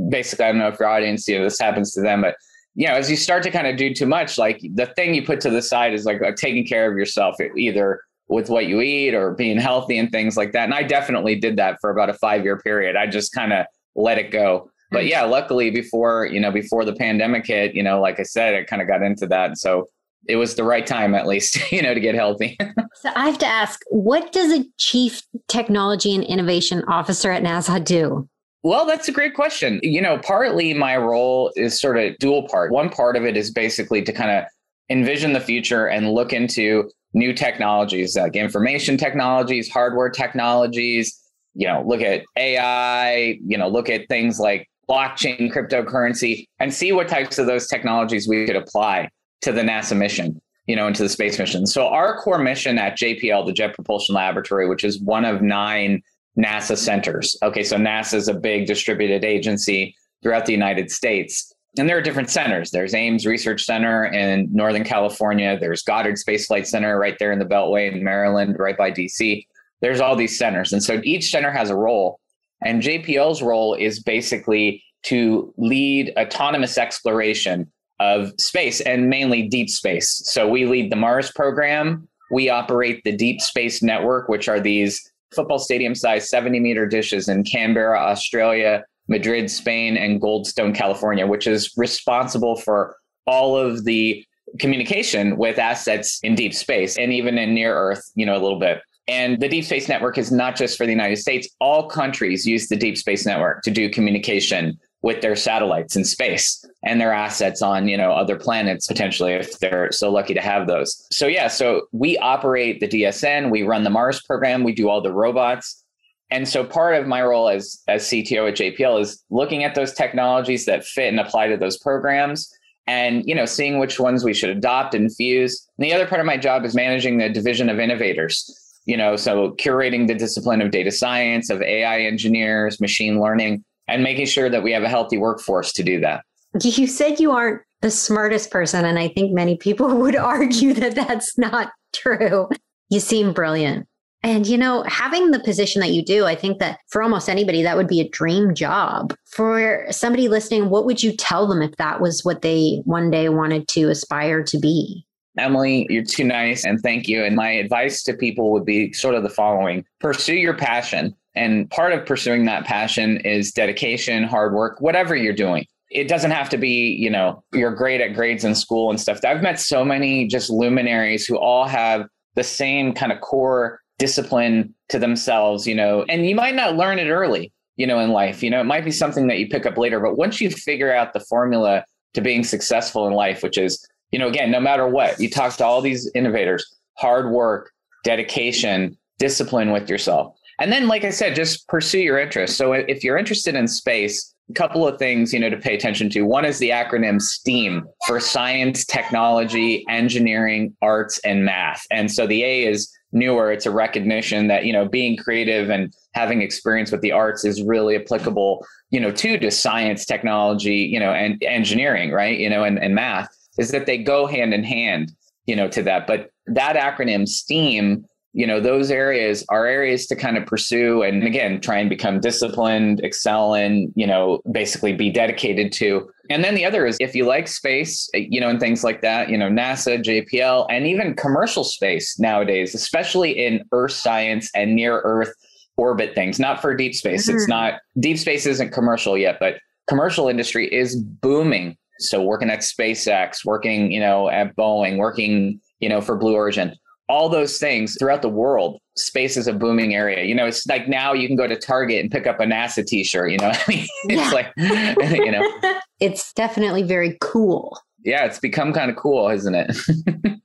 basically, 0.09 0.45
I 0.45 0.49
don't 0.49 0.59
know 0.59 0.67
if 0.67 0.79
your 0.79 0.89
audience, 0.89 1.25
you 1.27 1.37
know, 1.37 1.43
this 1.45 1.59
happens 1.59 1.93
to 1.93 2.01
them, 2.01 2.21
but, 2.21 2.35
you 2.75 2.87
know, 2.87 2.95
as 2.95 3.09
you 3.09 3.15
start 3.15 3.43
to 3.43 3.51
kind 3.51 3.67
of 3.67 3.77
do 3.77 3.93
too 3.93 4.07
much, 4.07 4.37
like 4.37 4.59
the 4.73 4.87
thing 4.87 5.13
you 5.13 5.25
put 5.25 5.39
to 5.41 5.49
the 5.49 5.61
side 5.61 5.93
is 5.93 6.03
like, 6.03 6.19
like 6.19 6.35
taking 6.35 6.65
care 6.65 6.91
of 6.91 6.97
yourself, 6.97 7.37
either 7.55 8.01
with 8.27 8.49
what 8.49 8.65
you 8.65 8.81
eat 8.81 9.13
or 9.13 9.31
being 9.31 9.57
healthy 9.57 9.97
and 9.97 10.11
things 10.11 10.35
like 10.35 10.51
that. 10.51 10.65
And 10.65 10.73
I 10.73 10.83
definitely 10.83 11.35
did 11.35 11.55
that 11.57 11.77
for 11.79 11.91
about 11.91 12.09
a 12.09 12.13
five 12.15 12.43
year 12.43 12.57
period. 12.57 12.97
I 12.97 13.07
just 13.07 13.33
kind 13.33 13.53
of 13.53 13.65
let 13.95 14.17
it 14.17 14.31
go. 14.31 14.69
But 14.91 15.03
hmm. 15.03 15.09
yeah, 15.09 15.23
luckily 15.23 15.69
before, 15.69 16.25
you 16.25 16.39
know, 16.39 16.51
before 16.51 16.85
the 16.85 16.93
pandemic 16.93 17.45
hit, 17.45 17.75
you 17.75 17.83
know, 17.83 17.99
like 17.99 18.19
I 18.19 18.23
said, 18.23 18.55
I 18.55 18.63
kind 18.63 18.81
of 18.81 18.87
got 18.87 19.01
into 19.01 19.27
that. 19.27 19.57
So 19.57 19.87
it 20.27 20.35
was 20.35 20.55
the 20.55 20.63
right 20.63 20.85
time 20.85 21.15
at 21.15 21.27
least, 21.27 21.71
you 21.71 21.81
know, 21.81 21.93
to 21.93 21.99
get 21.99 22.15
healthy. 22.15 22.57
so 22.95 23.11
I 23.15 23.27
have 23.27 23.37
to 23.39 23.47
ask, 23.47 23.81
what 23.89 24.31
does 24.31 24.57
a 24.57 24.65
chief 24.77 25.21
technology 25.47 26.13
and 26.15 26.23
innovation 26.23 26.83
officer 26.87 27.31
at 27.31 27.43
NASA 27.43 27.83
do? 27.83 28.27
Well, 28.63 28.85
that's 28.85 29.07
a 29.07 29.11
great 29.11 29.33
question. 29.33 29.79
You 29.83 30.01
know, 30.01 30.17
partly 30.17 30.73
my 30.73 30.97
role 30.97 31.51
is 31.55 31.79
sort 31.79 31.97
of 31.97 32.17
dual 32.17 32.47
part. 32.49 32.71
One 32.71 32.89
part 32.89 33.15
of 33.15 33.23
it 33.23 33.37
is 33.37 33.51
basically 33.51 34.01
to 34.01 34.11
kind 34.11 34.31
of 34.31 34.45
envision 34.89 35.33
the 35.33 35.39
future 35.39 35.87
and 35.87 36.11
look 36.11 36.33
into 36.33 36.89
new 37.13 37.33
technologies 37.33 38.15
like 38.15 38.35
information 38.35 38.97
technologies, 38.97 39.69
hardware 39.69 40.09
technologies, 40.09 41.17
you 41.53 41.67
know, 41.67 41.83
look 41.85 42.01
at 42.01 42.23
AI, 42.37 43.37
you 43.45 43.57
know, 43.57 43.67
look 43.67 43.89
at 43.89 44.07
things 44.07 44.39
like 44.39 44.67
blockchain, 44.89 45.51
cryptocurrency, 45.51 46.47
and 46.59 46.73
see 46.73 46.91
what 46.91 47.07
types 47.07 47.37
of 47.37 47.45
those 47.45 47.67
technologies 47.67 48.27
we 48.27 48.45
could 48.45 48.55
apply 48.55 49.09
to 49.41 49.51
the 49.51 49.61
NASA 49.61 49.95
mission, 49.95 50.41
you 50.65 50.75
know, 50.75 50.87
into 50.87 51.03
the 51.03 51.09
space 51.09 51.37
mission. 51.37 51.65
So 51.67 51.87
our 51.87 52.17
core 52.21 52.39
mission 52.39 52.77
at 52.77 52.97
JPL, 52.97 53.45
the 53.45 53.53
Jet 53.53 53.75
Propulsion 53.75 54.15
Laboratory, 54.15 54.67
which 54.67 54.83
is 54.83 55.01
one 55.01 55.25
of 55.25 55.41
nine 55.41 56.01
NASA 56.37 56.77
centers. 56.77 57.37
Okay, 57.43 57.63
so 57.63 57.77
NASA 57.77 58.15
is 58.15 58.27
a 58.27 58.33
big 58.33 58.67
distributed 58.67 59.23
agency 59.23 59.95
throughout 60.23 60.45
the 60.45 60.53
United 60.53 60.91
States 60.91 61.53
and 61.77 61.87
there 61.87 61.97
are 61.97 62.01
different 62.01 62.29
centers. 62.29 62.71
There's 62.71 62.93
Ames 62.93 63.25
Research 63.25 63.63
Center 63.63 64.05
in 64.05 64.49
Northern 64.51 64.83
California. 64.83 65.57
There's 65.59 65.83
Goddard 65.83 66.17
Space 66.17 66.47
Flight 66.47 66.67
Center 66.67 66.97
right 66.97 67.17
there 67.19 67.31
in 67.31 67.39
the 67.39 67.45
Beltway 67.45 67.91
in 67.91 68.03
Maryland, 68.03 68.57
right 68.57 68.77
by 68.77 68.91
DC. 68.91 69.45
There's 69.81 69.99
all 69.99 70.15
these 70.15 70.37
centers. 70.37 70.73
And 70.73 70.83
so 70.83 70.99
each 71.03 71.29
center 71.29 71.51
has 71.51 71.69
a 71.69 71.75
role. 71.75 72.19
And 72.63 72.81
JPL's 72.81 73.41
role 73.41 73.73
is 73.73 74.01
basically 74.01 74.83
to 75.03 75.53
lead 75.57 76.13
autonomous 76.17 76.77
exploration 76.77 77.71
of 77.99 78.31
space 78.39 78.81
and 78.81 79.09
mainly 79.09 79.47
deep 79.47 79.69
space. 79.69 80.21
So 80.25 80.47
we 80.47 80.65
lead 80.65 80.91
the 80.91 80.95
Mars 80.95 81.31
program. 81.31 82.07
We 82.29 82.49
operate 82.49 83.03
the 83.03 83.15
Deep 83.15 83.41
Space 83.41 83.81
Network, 83.81 84.27
which 84.27 84.47
are 84.47 84.59
these 84.59 85.11
football 85.33 85.59
stadium 85.59 85.95
sized 85.95 86.27
70 86.27 86.59
meter 86.59 86.85
dishes 86.85 87.29
in 87.29 87.43
Canberra, 87.43 87.99
Australia, 87.99 88.83
Madrid, 89.07 89.49
Spain, 89.49 89.97
and 89.97 90.21
Goldstone, 90.21 90.75
California, 90.75 91.25
which 91.25 91.47
is 91.47 91.71
responsible 91.77 92.57
for 92.57 92.95
all 93.25 93.57
of 93.57 93.85
the 93.85 94.25
communication 94.59 95.37
with 95.37 95.59
assets 95.59 96.19
in 96.23 96.35
deep 96.35 96.53
space 96.53 96.97
and 96.97 97.11
even 97.13 97.37
in 97.37 97.53
near 97.53 97.75
Earth, 97.75 98.11
you 98.15 98.25
know, 98.25 98.33
a 98.33 98.41
little 98.41 98.59
bit. 98.59 98.81
And 99.07 99.39
the 99.39 99.47
Deep 99.47 99.63
Space 99.63 99.87
Network 99.87 100.17
is 100.17 100.31
not 100.31 100.55
just 100.55 100.77
for 100.77 100.85
the 100.85 100.91
United 100.91 101.17
States. 101.17 101.47
All 101.59 101.87
countries 101.87 102.45
use 102.45 102.67
the 102.67 102.75
Deep 102.75 102.97
Space 102.97 103.25
Network 103.25 103.63
to 103.63 103.71
do 103.71 103.89
communication 103.89 104.77
with 105.01 105.21
their 105.21 105.35
satellites 105.35 105.95
in 105.95 106.03
space 106.03 106.65
and 106.83 106.99
their 106.99 107.13
assets 107.13 107.61
on, 107.61 107.87
you 107.87 107.95
know, 107.95 108.11
other 108.11 108.35
planets 108.35 108.87
potentially 108.87 109.31
if 109.31 109.59
they're 109.59 109.91
so 109.91 110.11
lucky 110.11 110.33
to 110.33 110.41
have 110.41 110.67
those. 110.67 111.07
So 111.11 111.27
yeah, 111.27 111.47
so 111.47 111.87
we 111.91 112.17
operate 112.17 112.79
the 112.79 112.87
DSN, 112.87 113.49
we 113.51 113.63
run 113.63 113.83
the 113.83 113.89
Mars 113.89 114.21
program, 114.21 114.63
we 114.63 114.73
do 114.73 114.89
all 114.89 114.99
the 114.99 115.13
robots 115.13 115.83
and 116.29 116.47
so 116.47 116.63
part 116.63 116.95
of 116.95 117.07
my 117.07 117.21
role 117.23 117.49
as 117.49 117.81
as 117.87 118.03
CTO 118.05 118.49
at 118.49 118.55
JPL 118.55 118.99
is 118.99 119.23
looking 119.29 119.63
at 119.63 119.75
those 119.75 119.93
technologies 119.93 120.65
that 120.65 120.85
fit 120.85 121.07
and 121.07 121.19
apply 121.19 121.47
to 121.47 121.57
those 121.57 121.77
programs 121.77 122.53
and 122.85 123.23
you 123.25 123.35
know 123.35 123.45
seeing 123.45 123.79
which 123.79 123.99
ones 123.99 124.23
we 124.23 124.33
should 124.33 124.49
adopt 124.49 124.93
and 124.93 125.15
fuse. 125.15 125.67
And 125.77 125.85
the 125.85 125.93
other 125.93 126.07
part 126.07 126.19
of 126.19 126.25
my 126.25 126.37
job 126.37 126.65
is 126.65 126.75
managing 126.75 127.17
the 127.17 127.29
division 127.29 127.69
of 127.69 127.79
innovators. 127.79 128.66
You 128.87 128.97
know, 128.97 129.15
so 129.15 129.51
curating 129.59 130.07
the 130.07 130.15
discipline 130.15 130.61
of 130.61 130.71
data 130.71 130.91
science, 130.91 131.49
of 131.51 131.61
AI 131.61 132.01
engineers, 132.01 132.81
machine 132.81 133.19
learning, 133.19 133.63
and 133.87 134.01
making 134.01 134.25
sure 134.25 134.49
that 134.49 134.63
we 134.63 134.71
have 134.71 134.83
a 134.83 134.89
healthy 134.89 135.17
workforce 135.17 135.71
to 135.73 135.83
do 135.83 135.99
that. 135.99 136.23
You 136.61 136.87
said 136.87 137.19
you 137.19 137.31
aren't 137.31 137.61
the 137.81 137.91
smartest 137.91 138.49
person, 138.49 138.85
and 138.85 138.97
I 138.97 139.09
think 139.09 139.33
many 139.33 139.57
people 139.57 139.95
would 139.99 140.15
argue 140.15 140.73
that 140.73 140.95
that's 140.95 141.37
not 141.37 141.71
true. 141.93 142.49
You 142.89 142.99
seem 142.99 143.33
brilliant. 143.33 143.85
And, 144.23 144.47
you 144.47 144.57
know, 144.57 144.83
having 144.83 145.31
the 145.31 145.39
position 145.39 145.79
that 145.81 145.91
you 145.91 146.03
do, 146.03 146.25
I 146.25 146.35
think 146.35 146.59
that 146.59 146.79
for 146.89 147.03
almost 147.03 147.29
anybody, 147.29 147.61
that 147.63 147.77
would 147.77 147.87
be 147.87 148.01
a 148.01 148.09
dream 148.09 148.55
job. 148.55 149.13
For 149.25 149.85
somebody 149.91 150.27
listening, 150.27 150.69
what 150.69 150.85
would 150.85 151.03
you 151.03 151.15
tell 151.15 151.47
them 151.47 151.61
if 151.61 151.75
that 151.77 152.01
was 152.01 152.25
what 152.25 152.41
they 152.41 152.81
one 152.83 153.11
day 153.11 153.29
wanted 153.29 153.67
to 153.69 153.89
aspire 153.89 154.43
to 154.43 154.59
be? 154.59 155.05
Emily, 155.37 155.87
you're 155.89 156.03
too 156.03 156.23
nice 156.23 156.65
and 156.65 156.79
thank 156.81 157.07
you. 157.07 157.23
And 157.23 157.35
my 157.35 157.49
advice 157.49 158.03
to 158.03 158.13
people 158.13 158.51
would 158.51 158.65
be 158.65 158.93
sort 158.93 159.15
of 159.15 159.23
the 159.23 159.29
following 159.29 159.85
pursue 159.99 160.35
your 160.35 160.53
passion. 160.53 161.15
And 161.35 161.69
part 161.69 161.93
of 161.93 162.05
pursuing 162.05 162.45
that 162.45 162.65
passion 162.65 163.17
is 163.17 163.51
dedication, 163.51 164.23
hard 164.23 164.53
work, 164.53 164.81
whatever 164.81 165.15
you're 165.15 165.33
doing. 165.33 165.65
It 165.89 166.07
doesn't 166.07 166.31
have 166.31 166.49
to 166.49 166.57
be, 166.57 166.91
you 166.91 167.09
know, 167.09 167.43
you're 167.53 167.73
great 167.73 168.01
at 168.01 168.13
grades 168.13 168.43
in 168.43 168.55
school 168.55 168.89
and 168.89 168.99
stuff. 168.99 169.23
I've 169.23 169.43
met 169.43 169.59
so 169.59 169.85
many 169.85 170.27
just 170.27 170.49
luminaries 170.49 171.25
who 171.25 171.37
all 171.37 171.65
have 171.65 172.07
the 172.35 172.43
same 172.43 172.93
kind 172.93 173.11
of 173.11 173.21
core 173.21 173.79
discipline 173.99 174.73
to 174.89 174.99
themselves, 174.99 175.65
you 175.65 175.75
know, 175.75 176.05
and 176.09 176.27
you 176.27 176.35
might 176.35 176.55
not 176.55 176.75
learn 176.75 176.99
it 176.99 177.09
early, 177.09 177.51
you 177.77 177.87
know, 177.87 177.99
in 177.99 178.11
life. 178.11 178.43
You 178.43 178.49
know, 178.49 178.59
it 178.59 178.65
might 178.65 178.85
be 178.85 178.91
something 178.91 179.27
that 179.27 179.39
you 179.39 179.47
pick 179.47 179.65
up 179.65 179.77
later, 179.77 179.99
but 179.99 180.17
once 180.17 180.41
you 180.41 180.49
figure 180.49 180.93
out 180.93 181.13
the 181.13 181.19
formula 181.19 181.85
to 182.13 182.21
being 182.21 182.43
successful 182.43 183.07
in 183.07 183.13
life, 183.13 183.41
which 183.43 183.57
is, 183.57 183.87
you 184.11 184.19
know, 184.19 184.27
again, 184.27 184.51
no 184.51 184.59
matter 184.59 184.87
what, 184.87 185.19
you 185.19 185.29
talk 185.29 185.55
to 185.57 185.65
all 185.65 185.81
these 185.81 186.09
innovators, 186.15 186.65
hard 186.97 187.31
work, 187.31 187.71
dedication, 188.03 188.97
discipline 189.19 189.71
with 189.71 189.89
yourself. 189.89 190.33
And 190.59 190.71
then, 190.71 190.87
like 190.87 191.03
I 191.03 191.11
said, 191.11 191.35
just 191.35 191.67
pursue 191.67 191.99
your 191.99 192.19
interest. 192.19 192.57
So 192.57 192.73
if 192.73 193.03
you're 193.03 193.17
interested 193.17 193.53
in 193.55 193.67
space, 193.67 194.33
a 194.49 194.53
couple 194.53 194.87
of 194.87 194.97
things 194.97 195.33
you 195.33 195.39
know 195.39 195.49
to 195.49 195.57
pay 195.57 195.75
attention 195.75 196.09
to. 196.11 196.21
One 196.21 196.45
is 196.45 196.59
the 196.59 196.69
acronym 196.69 197.21
steam 197.21 197.85
for 198.05 198.19
science 198.19 198.85
technology 198.85 199.85
engineering 199.89 200.75
arts 200.81 201.19
and 201.19 201.43
math. 201.43 201.85
And 201.91 202.11
so 202.11 202.25
the 202.25 202.43
a 202.43 202.65
is 202.65 202.89
newer. 203.11 203.51
It's 203.51 203.65
a 203.65 203.71
recognition 203.71 204.47
that 204.47 204.65
you 204.65 204.73
know 204.73 204.87
being 204.87 205.17
creative 205.17 205.69
and 205.69 205.93
having 206.13 206.41
experience 206.41 206.91
with 206.91 207.01
the 207.01 207.11
arts 207.11 207.45
is 207.45 207.61
really 207.61 207.95
applicable 207.95 208.65
you 208.89 208.99
know 208.99 209.11
to 209.11 209.37
to 209.37 209.51
science 209.51 210.05
technology 210.05 210.77
you 210.77 210.99
know 210.99 211.11
and 211.11 211.41
engineering 211.43 212.11
right? 212.11 212.39
You 212.39 212.49
know 212.49 212.63
and, 212.63 212.79
and 212.79 212.95
math 212.95 213.29
is 213.57 213.71
that 213.71 213.85
they 213.85 213.97
go 213.97 214.25
hand 214.25 214.53
in 214.53 214.63
hand 214.63 215.11
you 215.47 215.55
know 215.55 215.67
to 215.69 215.81
that. 215.83 216.05
But 216.05 216.29
that 216.45 216.75
acronym 216.75 217.27
steam 217.27 218.05
you 218.33 218.45
know 218.45 218.59
those 218.59 218.91
areas 218.91 219.43
are 219.49 219.65
areas 219.65 220.05
to 220.07 220.15
kind 220.15 220.37
of 220.37 220.45
pursue 220.45 221.01
and 221.01 221.23
again 221.23 221.59
try 221.59 221.77
and 221.77 221.89
become 221.89 222.19
disciplined 222.19 222.99
excel 222.99 223.55
in 223.55 223.91
you 223.95 224.05
know 224.05 224.41
basically 224.51 224.93
be 224.93 225.09
dedicated 225.09 225.71
to. 225.73 226.07
And 226.29 226.43
then 226.43 226.55
the 226.55 226.65
other 226.65 226.85
is 226.85 226.97
if 226.99 227.15
you 227.15 227.25
like 227.25 227.47
space 227.47 228.09
you 228.13 228.39
know 228.39 228.49
and 228.49 228.59
things 228.59 228.83
like 228.83 229.01
that 229.01 229.29
you 229.29 229.37
know 229.37 229.49
nasa 229.49 230.03
jpl 230.03 230.67
and 230.69 230.85
even 230.85 231.15
commercial 231.15 231.63
space 231.63 232.19
nowadays 232.19 232.75
especially 232.75 233.31
in 233.31 233.63
earth 233.71 233.93
science 233.93 234.51
and 234.53 234.75
near 234.75 234.99
earth 235.01 235.33
orbit 235.77 236.13
things. 236.15 236.39
Not 236.39 236.61
for 236.61 236.75
deep 236.75 236.95
space. 236.95 237.27
Mm-hmm. 237.27 237.37
it's 237.37 237.47
not 237.47 237.75
deep 237.99 238.17
space 238.17 238.45
isn't 238.45 238.71
commercial 238.71 239.17
yet 239.17 239.37
but 239.39 239.55
commercial 239.87 240.27
industry 240.27 240.71
is 240.71 240.97
booming 240.97 241.77
so 241.99 242.21
working 242.21 242.49
at 242.49 242.59
spacex 242.59 243.45
working 243.45 243.91
you 243.91 243.99
know 243.99 244.29
at 244.29 244.55
boeing 244.55 244.97
working 244.97 245.59
you 245.79 245.89
know 245.89 246.01
for 246.01 246.15
blue 246.15 246.33
origin 246.33 246.73
all 247.09 247.29
those 247.29 247.57
things 247.57 247.95
throughout 247.97 248.21
the 248.21 248.29
world 248.29 248.79
space 248.97 249.37
is 249.37 249.47
a 249.47 249.53
booming 249.53 249.95
area. 249.95 250.23
You 250.23 250.35
know 250.35 250.45
it's 250.45 250.65
like 250.67 250.87
now 250.87 251.13
you 251.13 251.27
can 251.27 251.37
go 251.37 251.47
to 251.47 251.57
target 251.57 252.01
and 252.01 252.11
pick 252.11 252.27
up 252.27 252.39
a 252.39 252.43
nasa 252.43 252.85
t-shirt 252.85 253.31
you 253.31 253.37
know 253.37 253.51
i 253.53 253.63
mean? 253.67 253.87
It's 254.09 254.33
like 254.33 254.51
you 254.57 255.31
know. 255.31 255.49
It's 255.99 256.31
definitely 256.33 256.83
very 256.83 257.17
cool. 257.21 257.79
Yeah 258.03 258.25
it's 258.25 258.39
become 258.39 258.71
kind 258.73 258.91
of 258.91 258.97
cool 258.97 259.29
isn't 259.29 259.55
it? 259.55 259.75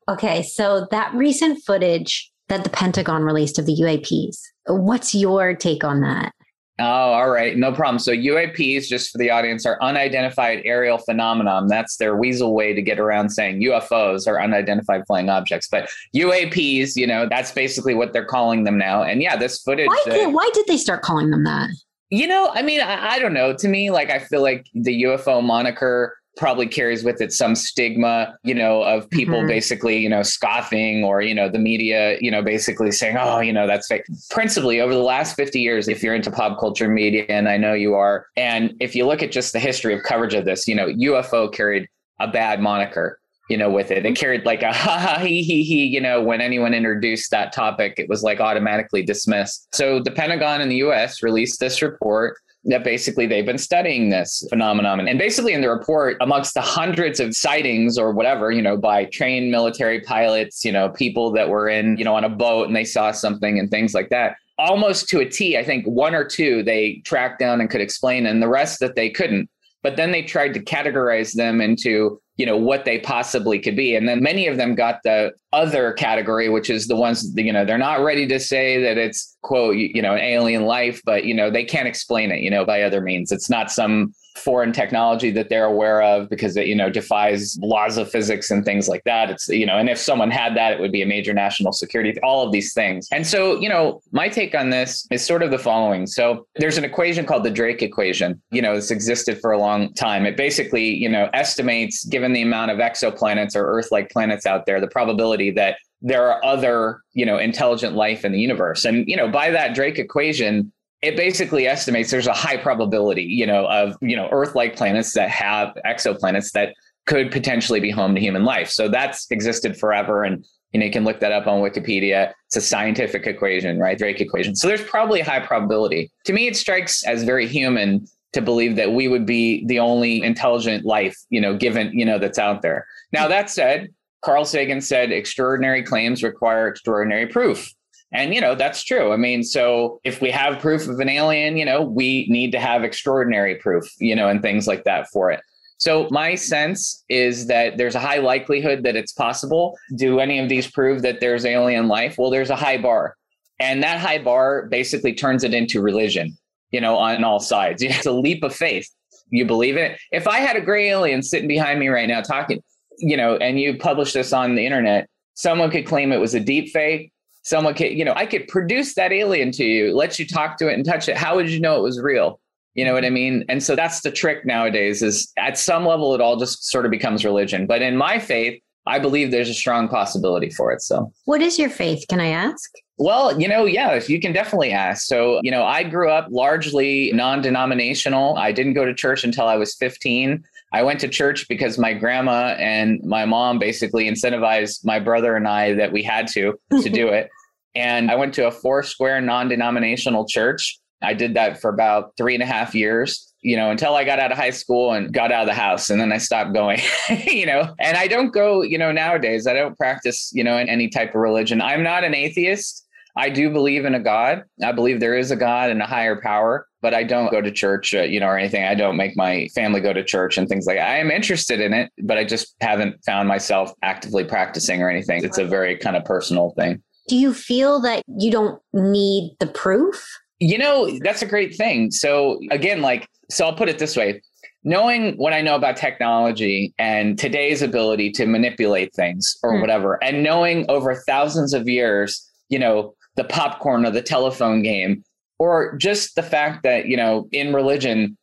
Okay 0.08 0.42
so 0.42 0.86
that 0.90 1.12
recent 1.14 1.62
footage 1.64 2.30
that 2.48 2.64
the 2.64 2.70
pentagon 2.70 3.22
released 3.22 3.58
of 3.58 3.66
the 3.66 3.76
uaps 3.80 4.36
what's 4.66 5.14
your 5.14 5.54
take 5.54 5.84
on 5.84 6.00
that 6.00 6.32
Oh, 6.78 6.84
all 6.84 7.30
right. 7.30 7.56
No 7.56 7.72
problem. 7.72 7.98
So 7.98 8.12
UAPs, 8.12 8.86
just 8.86 9.10
for 9.10 9.18
the 9.18 9.30
audience, 9.30 9.66
are 9.66 9.78
unidentified 9.82 10.62
aerial 10.64 10.98
phenomenon. 10.98 11.68
That's 11.68 11.96
their 11.96 12.16
weasel 12.16 12.54
way 12.54 12.72
to 12.72 12.80
get 12.80 12.98
around 12.98 13.28
saying 13.28 13.62
UFOs 13.62 14.26
are 14.26 14.40
unidentified 14.40 15.02
flying 15.06 15.28
objects. 15.28 15.68
But 15.70 15.90
UAPs, 16.16 16.96
you 16.96 17.06
know, 17.06 17.28
that's 17.28 17.52
basically 17.52 17.94
what 17.94 18.12
they're 18.12 18.24
calling 18.24 18.64
them 18.64 18.78
now. 18.78 19.02
And 19.02 19.22
yeah, 19.22 19.36
this 19.36 19.60
footage. 19.60 19.86
Why 19.86 20.02
did, 20.06 20.26
uh, 20.26 20.30
why 20.30 20.48
did 20.54 20.66
they 20.66 20.78
start 20.78 21.02
calling 21.02 21.30
them 21.30 21.44
that? 21.44 21.68
You 22.08 22.26
know, 22.26 22.50
I 22.54 22.62
mean, 22.62 22.80
I, 22.80 23.12
I 23.12 23.18
don't 23.18 23.34
know. 23.34 23.54
To 23.54 23.68
me, 23.68 23.90
like, 23.90 24.10
I 24.10 24.18
feel 24.18 24.42
like 24.42 24.66
the 24.74 25.02
UFO 25.04 25.42
moniker 25.42 26.16
probably 26.36 26.66
carries 26.66 27.04
with 27.04 27.20
it 27.20 27.32
some 27.32 27.54
stigma, 27.54 28.36
you 28.42 28.54
know, 28.54 28.82
of 28.82 29.08
people 29.10 29.36
mm-hmm. 29.36 29.48
basically, 29.48 29.98
you 29.98 30.08
know, 30.08 30.22
scoffing 30.22 31.04
or, 31.04 31.20
you 31.20 31.34
know, 31.34 31.48
the 31.48 31.58
media, 31.58 32.16
you 32.20 32.30
know, 32.30 32.42
basically 32.42 32.90
saying, 32.90 33.16
oh, 33.18 33.40
you 33.40 33.52
know, 33.52 33.66
that's 33.66 33.86
fake. 33.86 34.04
Principally, 34.30 34.80
over 34.80 34.94
the 34.94 35.02
last 35.02 35.36
50 35.36 35.60
years, 35.60 35.88
if 35.88 36.02
you're 36.02 36.14
into 36.14 36.30
pop 36.30 36.58
culture 36.58 36.88
media, 36.88 37.26
and 37.28 37.48
I 37.48 37.56
know 37.56 37.74
you 37.74 37.94
are, 37.94 38.26
and 38.36 38.74
if 38.80 38.94
you 38.94 39.06
look 39.06 39.22
at 39.22 39.32
just 39.32 39.52
the 39.52 39.60
history 39.60 39.94
of 39.94 40.02
coverage 40.02 40.34
of 40.34 40.44
this, 40.44 40.66
you 40.66 40.74
know, 40.74 40.86
UFO 40.86 41.52
carried 41.52 41.88
a 42.20 42.28
bad 42.28 42.60
moniker. 42.60 43.18
You 43.50 43.58
know, 43.58 43.68
with 43.68 43.90
it, 43.90 44.06
it 44.06 44.16
carried 44.16 44.46
like 44.46 44.62
a 44.62 44.72
ha 44.72 44.98
ha 44.98 45.18
he 45.18 45.42
he 45.42 45.62
he. 45.64 45.84
You 45.84 46.00
know, 46.00 46.22
when 46.22 46.40
anyone 46.40 46.72
introduced 46.72 47.30
that 47.32 47.52
topic, 47.52 47.94
it 47.98 48.08
was 48.08 48.22
like 48.22 48.40
automatically 48.40 49.02
dismissed. 49.02 49.74
So 49.74 50.00
the 50.00 50.12
Pentagon 50.12 50.62
in 50.62 50.70
the 50.70 50.76
U.S. 50.76 51.22
released 51.22 51.60
this 51.60 51.82
report 51.82 52.36
that 52.64 52.84
basically 52.84 53.26
they've 53.26 53.46
been 53.46 53.58
studying 53.58 54.10
this 54.10 54.46
phenomenon. 54.48 55.06
And 55.08 55.18
basically, 55.18 55.52
in 55.52 55.62
the 55.62 55.70
report, 55.70 56.16
amongst 56.20 56.54
the 56.54 56.60
hundreds 56.60 57.18
of 57.18 57.34
sightings 57.34 57.98
or 57.98 58.12
whatever, 58.12 58.52
you 58.52 58.62
know, 58.62 58.76
by 58.76 59.06
trained 59.06 59.50
military 59.50 60.00
pilots, 60.00 60.64
you 60.64 60.70
know, 60.70 60.90
people 60.90 61.32
that 61.32 61.48
were 61.48 61.68
in, 61.68 61.96
you 61.96 62.04
know, 62.04 62.14
on 62.14 62.24
a 62.24 62.28
boat 62.28 62.68
and 62.68 62.76
they 62.76 62.84
saw 62.84 63.10
something 63.10 63.58
and 63.58 63.70
things 63.70 63.94
like 63.94 64.10
that, 64.10 64.36
almost 64.58 65.08
to 65.08 65.18
a 65.18 65.28
T, 65.28 65.58
I 65.58 65.64
think 65.64 65.84
one 65.86 66.14
or 66.14 66.24
two 66.24 66.62
they 66.62 67.02
tracked 67.04 67.40
down 67.40 67.60
and 67.60 67.68
could 67.68 67.80
explain, 67.80 68.26
and 68.26 68.40
the 68.40 68.48
rest 68.48 68.78
that 68.78 68.94
they 68.94 69.10
couldn't. 69.10 69.50
But 69.82 69.96
then 69.96 70.12
they 70.12 70.22
tried 70.22 70.54
to 70.54 70.60
categorize 70.60 71.34
them 71.34 71.60
into 71.60 72.21
you 72.36 72.46
know 72.46 72.56
what 72.56 72.84
they 72.84 72.98
possibly 72.98 73.58
could 73.58 73.76
be. 73.76 73.94
And 73.94 74.08
then 74.08 74.22
many 74.22 74.46
of 74.46 74.56
them 74.56 74.74
got 74.74 75.00
the 75.04 75.32
other 75.52 75.92
category 75.92 76.48
which 76.48 76.70
is 76.70 76.88
the 76.88 76.96
ones 76.96 77.30
you 77.36 77.52
know 77.52 77.64
they're 77.64 77.76
not 77.76 78.02
ready 78.02 78.26
to 78.26 78.40
say 78.40 78.82
that 78.82 78.96
it's 78.96 79.36
quote 79.42 79.76
you 79.76 80.00
know 80.00 80.14
an 80.14 80.20
alien 80.20 80.64
life 80.64 81.02
but 81.04 81.24
you 81.24 81.34
know 81.34 81.50
they 81.50 81.62
can't 81.62 81.86
explain 81.86 82.30
it 82.30 82.40
you 82.40 82.50
know 82.50 82.64
by 82.64 82.82
other 82.82 83.00
means. 83.00 83.32
It's 83.32 83.50
not 83.50 83.70
some 83.70 84.14
foreign 84.36 84.72
technology 84.72 85.30
that 85.30 85.48
they're 85.48 85.66
aware 85.66 86.02
of 86.02 86.28
because 86.28 86.56
it 86.56 86.66
you 86.66 86.74
know 86.74 86.90
defies 86.90 87.58
laws 87.60 87.96
of 87.96 88.10
physics 88.10 88.50
and 88.50 88.64
things 88.64 88.88
like 88.88 89.04
that. 89.04 89.30
It's 89.30 89.48
you 89.48 89.66
know 89.66 89.78
and 89.78 89.88
if 89.88 89.98
someone 89.98 90.30
had 90.30 90.56
that 90.56 90.72
it 90.72 90.80
would 90.80 90.92
be 90.92 91.02
a 91.02 91.06
major 91.06 91.32
national 91.34 91.72
security 91.72 92.18
all 92.22 92.44
of 92.44 92.52
these 92.52 92.72
things. 92.72 93.08
And 93.12 93.26
so 93.26 93.58
you 93.60 93.68
know 93.68 94.00
my 94.12 94.28
take 94.28 94.54
on 94.54 94.70
this 94.70 95.06
is 95.10 95.24
sort 95.24 95.42
of 95.42 95.50
the 95.50 95.58
following. 95.58 96.06
So 96.06 96.46
there's 96.56 96.78
an 96.78 96.84
equation 96.84 97.24
called 97.24 97.44
the 97.44 97.50
drake 97.50 97.82
equation. 97.82 98.40
You 98.50 98.62
know 98.62 98.72
it's 98.72 98.90
existed 98.90 99.40
for 99.40 99.52
a 99.52 99.58
long 99.58 99.92
time. 99.94 100.26
It 100.26 100.36
basically 100.36 100.94
you 100.94 101.08
know 101.08 101.28
estimates 101.34 102.04
given 102.04 102.32
the 102.32 102.42
amount 102.42 102.70
of 102.70 102.78
exoplanets 102.78 103.54
or 103.54 103.64
earth 103.66 103.88
like 103.90 104.10
planets 104.10 104.46
out 104.46 104.66
there 104.66 104.80
the 104.80 104.88
probability 104.88 105.50
that 105.52 105.76
there 106.00 106.28
are 106.30 106.44
other 106.44 107.00
you 107.12 107.26
know 107.26 107.38
intelligent 107.38 107.94
life 107.94 108.24
in 108.24 108.32
the 108.32 108.40
universe. 108.40 108.84
And 108.84 109.06
you 109.06 109.16
know 109.16 109.28
by 109.28 109.50
that 109.50 109.74
drake 109.74 109.98
equation 109.98 110.72
it 111.02 111.16
basically 111.16 111.66
estimates 111.66 112.10
there's 112.10 112.28
a 112.28 112.32
high 112.32 112.56
probability, 112.56 113.24
you 113.24 113.46
know, 113.46 113.66
of, 113.66 113.96
you 114.00 114.16
know, 114.16 114.28
Earth-like 114.30 114.76
planets 114.76 115.12
that 115.14 115.28
have 115.30 115.76
exoplanets 115.84 116.52
that 116.52 116.74
could 117.06 117.32
potentially 117.32 117.80
be 117.80 117.90
home 117.90 118.14
to 118.14 118.20
human 118.20 118.44
life. 118.44 118.70
So 118.70 118.88
that's 118.88 119.28
existed 119.30 119.76
forever. 119.76 120.22
And, 120.22 120.44
you 120.70 120.78
know, 120.78 120.86
you 120.86 120.92
can 120.92 121.04
look 121.04 121.18
that 121.18 121.32
up 121.32 121.48
on 121.48 121.60
Wikipedia. 121.60 122.32
It's 122.46 122.56
a 122.56 122.60
scientific 122.60 123.26
equation, 123.26 123.80
right? 123.80 123.98
Drake 123.98 124.20
equation. 124.20 124.54
So 124.54 124.68
there's 124.68 124.84
probably 124.84 125.20
a 125.20 125.24
high 125.24 125.40
probability. 125.40 126.12
To 126.26 126.32
me, 126.32 126.46
it 126.46 126.56
strikes 126.56 127.04
as 127.04 127.24
very 127.24 127.48
human 127.48 128.06
to 128.32 128.40
believe 128.40 128.76
that 128.76 128.92
we 128.92 129.08
would 129.08 129.26
be 129.26 129.66
the 129.66 129.80
only 129.80 130.22
intelligent 130.22 130.84
life, 130.84 131.16
you 131.30 131.40
know, 131.40 131.56
given, 131.56 131.90
you 131.92 132.04
know, 132.04 132.18
that's 132.18 132.38
out 132.38 132.62
there. 132.62 132.86
Now, 133.12 133.26
that 133.28 133.50
said, 133.50 133.88
Carl 134.24 134.44
Sagan 134.44 134.80
said 134.80 135.10
extraordinary 135.10 135.82
claims 135.82 136.22
require 136.22 136.68
extraordinary 136.68 137.26
proof. 137.26 137.74
And, 138.12 138.34
you 138.34 138.40
know, 138.40 138.54
that's 138.54 138.84
true. 138.84 139.12
I 139.12 139.16
mean, 139.16 139.42
so 139.42 140.00
if 140.04 140.20
we 140.20 140.30
have 140.30 140.60
proof 140.60 140.86
of 140.86 141.00
an 141.00 141.08
alien, 141.08 141.56
you 141.56 141.64
know, 141.64 141.80
we 141.82 142.26
need 142.28 142.52
to 142.52 142.60
have 142.60 142.84
extraordinary 142.84 143.54
proof, 143.56 143.84
you 143.98 144.14
know, 144.14 144.28
and 144.28 144.42
things 144.42 144.66
like 144.66 144.84
that 144.84 145.08
for 145.08 145.30
it. 145.30 145.40
So 145.78 146.08
my 146.10 146.34
sense 146.34 147.04
is 147.08 147.46
that 147.46 147.78
there's 147.78 147.94
a 147.94 148.00
high 148.00 148.18
likelihood 148.18 148.84
that 148.84 148.96
it's 148.96 149.12
possible. 149.12 149.76
Do 149.96 150.20
any 150.20 150.38
of 150.38 150.48
these 150.48 150.70
prove 150.70 151.02
that 151.02 151.20
there's 151.20 151.44
alien 151.44 151.88
life? 151.88 152.16
Well, 152.18 152.30
there's 152.30 152.50
a 152.50 152.56
high 152.56 152.78
bar. 152.78 153.16
And 153.58 153.82
that 153.82 153.98
high 153.98 154.18
bar 154.18 154.66
basically 154.66 155.14
turns 155.14 155.42
it 155.42 155.54
into 155.54 155.80
religion, 155.80 156.36
you 156.70 156.80
know, 156.80 156.96
on 156.96 157.24
all 157.24 157.40
sides. 157.40 157.82
It's 157.86 158.06
a 158.06 158.12
leap 158.12 158.44
of 158.44 158.54
faith. 158.54 158.88
You 159.30 159.46
believe 159.46 159.78
it? 159.78 159.98
If 160.12 160.28
I 160.28 160.38
had 160.38 160.56
a 160.56 160.60
gray 160.60 160.90
alien 160.90 161.22
sitting 161.22 161.48
behind 161.48 161.80
me 161.80 161.88
right 161.88 162.08
now 162.08 162.20
talking, 162.20 162.62
you 162.98 163.16
know, 163.16 163.36
and 163.36 163.58
you 163.58 163.78
publish 163.78 164.12
this 164.12 164.32
on 164.32 164.54
the 164.54 164.66
internet, 164.66 165.08
someone 165.34 165.70
could 165.70 165.86
claim 165.86 166.12
it 166.12 166.20
was 166.20 166.34
a 166.34 166.40
deep 166.40 166.70
fake 166.72 167.10
someone 167.42 167.74
could, 167.74 167.92
you 167.92 168.04
know, 168.04 168.14
I 168.14 168.26
could 168.26 168.48
produce 168.48 168.94
that 168.94 169.12
alien 169.12 169.50
to 169.52 169.64
you, 169.64 169.94
let 169.94 170.18
you 170.18 170.26
talk 170.26 170.56
to 170.58 170.68
it 170.68 170.74
and 170.74 170.84
touch 170.84 171.08
it. 171.08 171.16
How 171.16 171.36
would 171.36 171.50
you 171.50 171.60
know 171.60 171.76
it 171.76 171.82
was 171.82 172.00
real? 172.00 172.40
You 172.74 172.84
know 172.84 172.94
what 172.94 173.04
I 173.04 173.10
mean? 173.10 173.44
And 173.48 173.62
so 173.62 173.76
that's 173.76 174.00
the 174.00 174.10
trick 174.10 174.46
nowadays 174.46 175.02
is 175.02 175.30
at 175.36 175.58
some 175.58 175.84
level, 175.84 176.14
it 176.14 176.20
all 176.20 176.36
just 176.36 176.64
sort 176.64 176.86
of 176.86 176.90
becomes 176.90 177.24
religion. 177.24 177.66
But 177.66 177.82
in 177.82 177.96
my 177.96 178.18
faith, 178.18 178.62
I 178.86 178.98
believe 178.98 179.30
there's 179.30 179.48
a 179.48 179.54
strong 179.54 179.88
possibility 179.88 180.50
for 180.50 180.72
it. 180.72 180.82
So, 180.82 181.12
what 181.26 181.40
is 181.40 181.58
your 181.58 181.70
faith? 181.70 182.04
Can 182.08 182.18
I 182.18 182.28
ask? 182.28 182.70
Well, 182.98 183.40
you 183.40 183.46
know, 183.46 183.64
yeah, 183.64 184.00
you 184.06 184.20
can 184.20 184.32
definitely 184.32 184.72
ask. 184.72 185.06
So, 185.06 185.40
you 185.42 185.50
know, 185.50 185.64
I 185.64 185.82
grew 185.84 186.10
up 186.10 186.26
largely 186.30 187.12
non 187.12 187.42
denominational. 187.42 188.36
I 188.36 188.50
didn't 188.52 188.74
go 188.74 188.84
to 188.84 188.94
church 188.94 189.22
until 189.22 189.46
I 189.46 189.56
was 189.56 189.74
15. 189.76 190.42
I 190.72 190.82
went 190.82 191.00
to 191.00 191.08
church 191.08 191.46
because 191.48 191.78
my 191.78 191.92
grandma 191.92 192.56
and 192.58 193.00
my 193.04 193.24
mom 193.24 193.58
basically 193.58 194.08
incentivized 194.08 194.84
my 194.84 194.98
brother 194.98 195.36
and 195.36 195.46
I 195.46 195.74
that 195.74 195.92
we 195.92 196.02
had 196.02 196.26
to 196.28 196.54
to 196.82 196.90
do 196.90 197.08
it. 197.08 197.28
And 197.74 198.10
I 198.10 198.16
went 198.16 198.34
to 198.34 198.46
a 198.46 198.50
four 198.50 198.82
square 198.82 199.18
non 199.22 199.48
denominational 199.48 200.26
church. 200.26 200.78
I 201.02 201.14
did 201.14 201.32
that 201.34 201.58
for 201.58 201.70
about 201.70 202.12
three 202.18 202.34
and 202.34 202.42
a 202.42 202.46
half 202.46 202.74
years, 202.74 203.32
you 203.40 203.56
know, 203.56 203.70
until 203.70 203.94
I 203.94 204.04
got 204.04 204.18
out 204.18 204.30
of 204.30 204.36
high 204.36 204.50
school 204.50 204.92
and 204.92 205.10
got 205.10 205.32
out 205.32 205.42
of 205.42 205.46
the 205.48 205.54
house. 205.54 205.88
And 205.88 205.98
then 205.98 206.12
I 206.12 206.18
stopped 206.18 206.52
going, 206.52 206.80
you 207.26 207.46
know, 207.46 207.74
and 207.80 207.96
I 207.96 208.08
don't 208.08 208.30
go, 208.30 208.60
you 208.60 208.76
know, 208.76 208.92
nowadays, 208.92 209.46
I 209.46 209.54
don't 209.54 209.76
practice, 209.78 210.30
you 210.34 210.44
know, 210.44 210.58
in 210.58 210.68
any 210.68 210.88
type 210.88 211.14
of 211.14 211.22
religion. 211.22 211.62
I'm 211.62 211.82
not 211.82 212.04
an 212.04 212.14
atheist. 212.14 212.86
I 213.16 213.30
do 213.30 213.50
believe 213.50 213.84
in 213.84 213.94
a 213.94 214.00
God. 214.00 214.44
I 214.62 214.72
believe 214.72 215.00
there 215.00 215.16
is 215.16 215.30
a 215.30 215.36
God 215.36 215.70
and 215.70 215.82
a 215.82 215.86
higher 215.86 216.20
power, 216.20 216.66
but 216.82 216.92
I 216.92 217.04
don't 217.04 217.30
go 217.30 217.40
to 217.40 217.50
church, 217.50 217.94
uh, 217.94 218.02
you 218.02 218.20
know, 218.20 218.26
or 218.26 218.36
anything. 218.36 218.64
I 218.64 218.74
don't 218.74 218.96
make 218.96 219.16
my 219.16 219.48
family 219.54 219.80
go 219.80 219.92
to 219.92 220.04
church 220.04 220.36
and 220.36 220.48
things 220.48 220.66
like 220.66 220.76
that. 220.76 220.90
I 220.90 220.98
am 220.98 221.10
interested 221.10 221.60
in 221.60 221.72
it, 221.72 221.90
but 222.02 222.18
I 222.18 222.24
just 222.24 222.54
haven't 222.60 223.02
found 223.04 223.28
myself 223.28 223.72
actively 223.82 224.24
practicing 224.24 224.82
or 224.82 224.90
anything. 224.90 225.24
It's 225.24 225.38
a 225.38 225.44
very 225.44 225.76
kind 225.76 225.96
of 225.96 226.04
personal 226.04 226.50
thing. 226.58 226.82
Do 227.08 227.16
you 227.16 227.32
feel 227.32 227.80
that 227.80 228.02
you 228.18 228.30
don't 228.30 228.60
need 228.72 229.36
the 229.38 229.46
proof? 229.46 230.04
You 230.40 230.58
know, 230.58 230.98
that's 231.02 231.22
a 231.22 231.26
great 231.26 231.54
thing. 231.54 231.92
So, 231.92 232.40
again, 232.50 232.82
like, 232.82 233.08
so 233.30 233.46
I'll 233.46 233.54
put 233.54 233.68
it 233.68 233.78
this 233.78 233.96
way 233.96 234.20
knowing 234.64 235.16
what 235.16 235.32
I 235.32 235.40
know 235.40 235.56
about 235.56 235.76
technology 235.76 236.72
and 236.78 237.18
today's 237.18 237.62
ability 237.62 238.12
to 238.12 238.26
manipulate 238.26 238.94
things 238.94 239.36
or 239.42 239.54
hmm. 239.54 239.60
whatever, 239.60 240.02
and 240.04 240.22
knowing 240.22 240.66
over 240.68 240.94
thousands 241.06 241.52
of 241.52 241.68
years, 241.68 242.30
you 242.48 242.58
know, 242.58 242.94
the 243.16 243.24
popcorn 243.24 243.84
or 243.84 243.90
the 243.90 244.02
telephone 244.02 244.62
game, 244.62 245.04
or 245.42 245.74
just 245.76 246.14
the 246.14 246.22
fact 246.22 246.62
that, 246.62 246.86
you 246.86 246.96
know, 246.96 247.28
in 247.32 247.52
religion, 247.52 248.16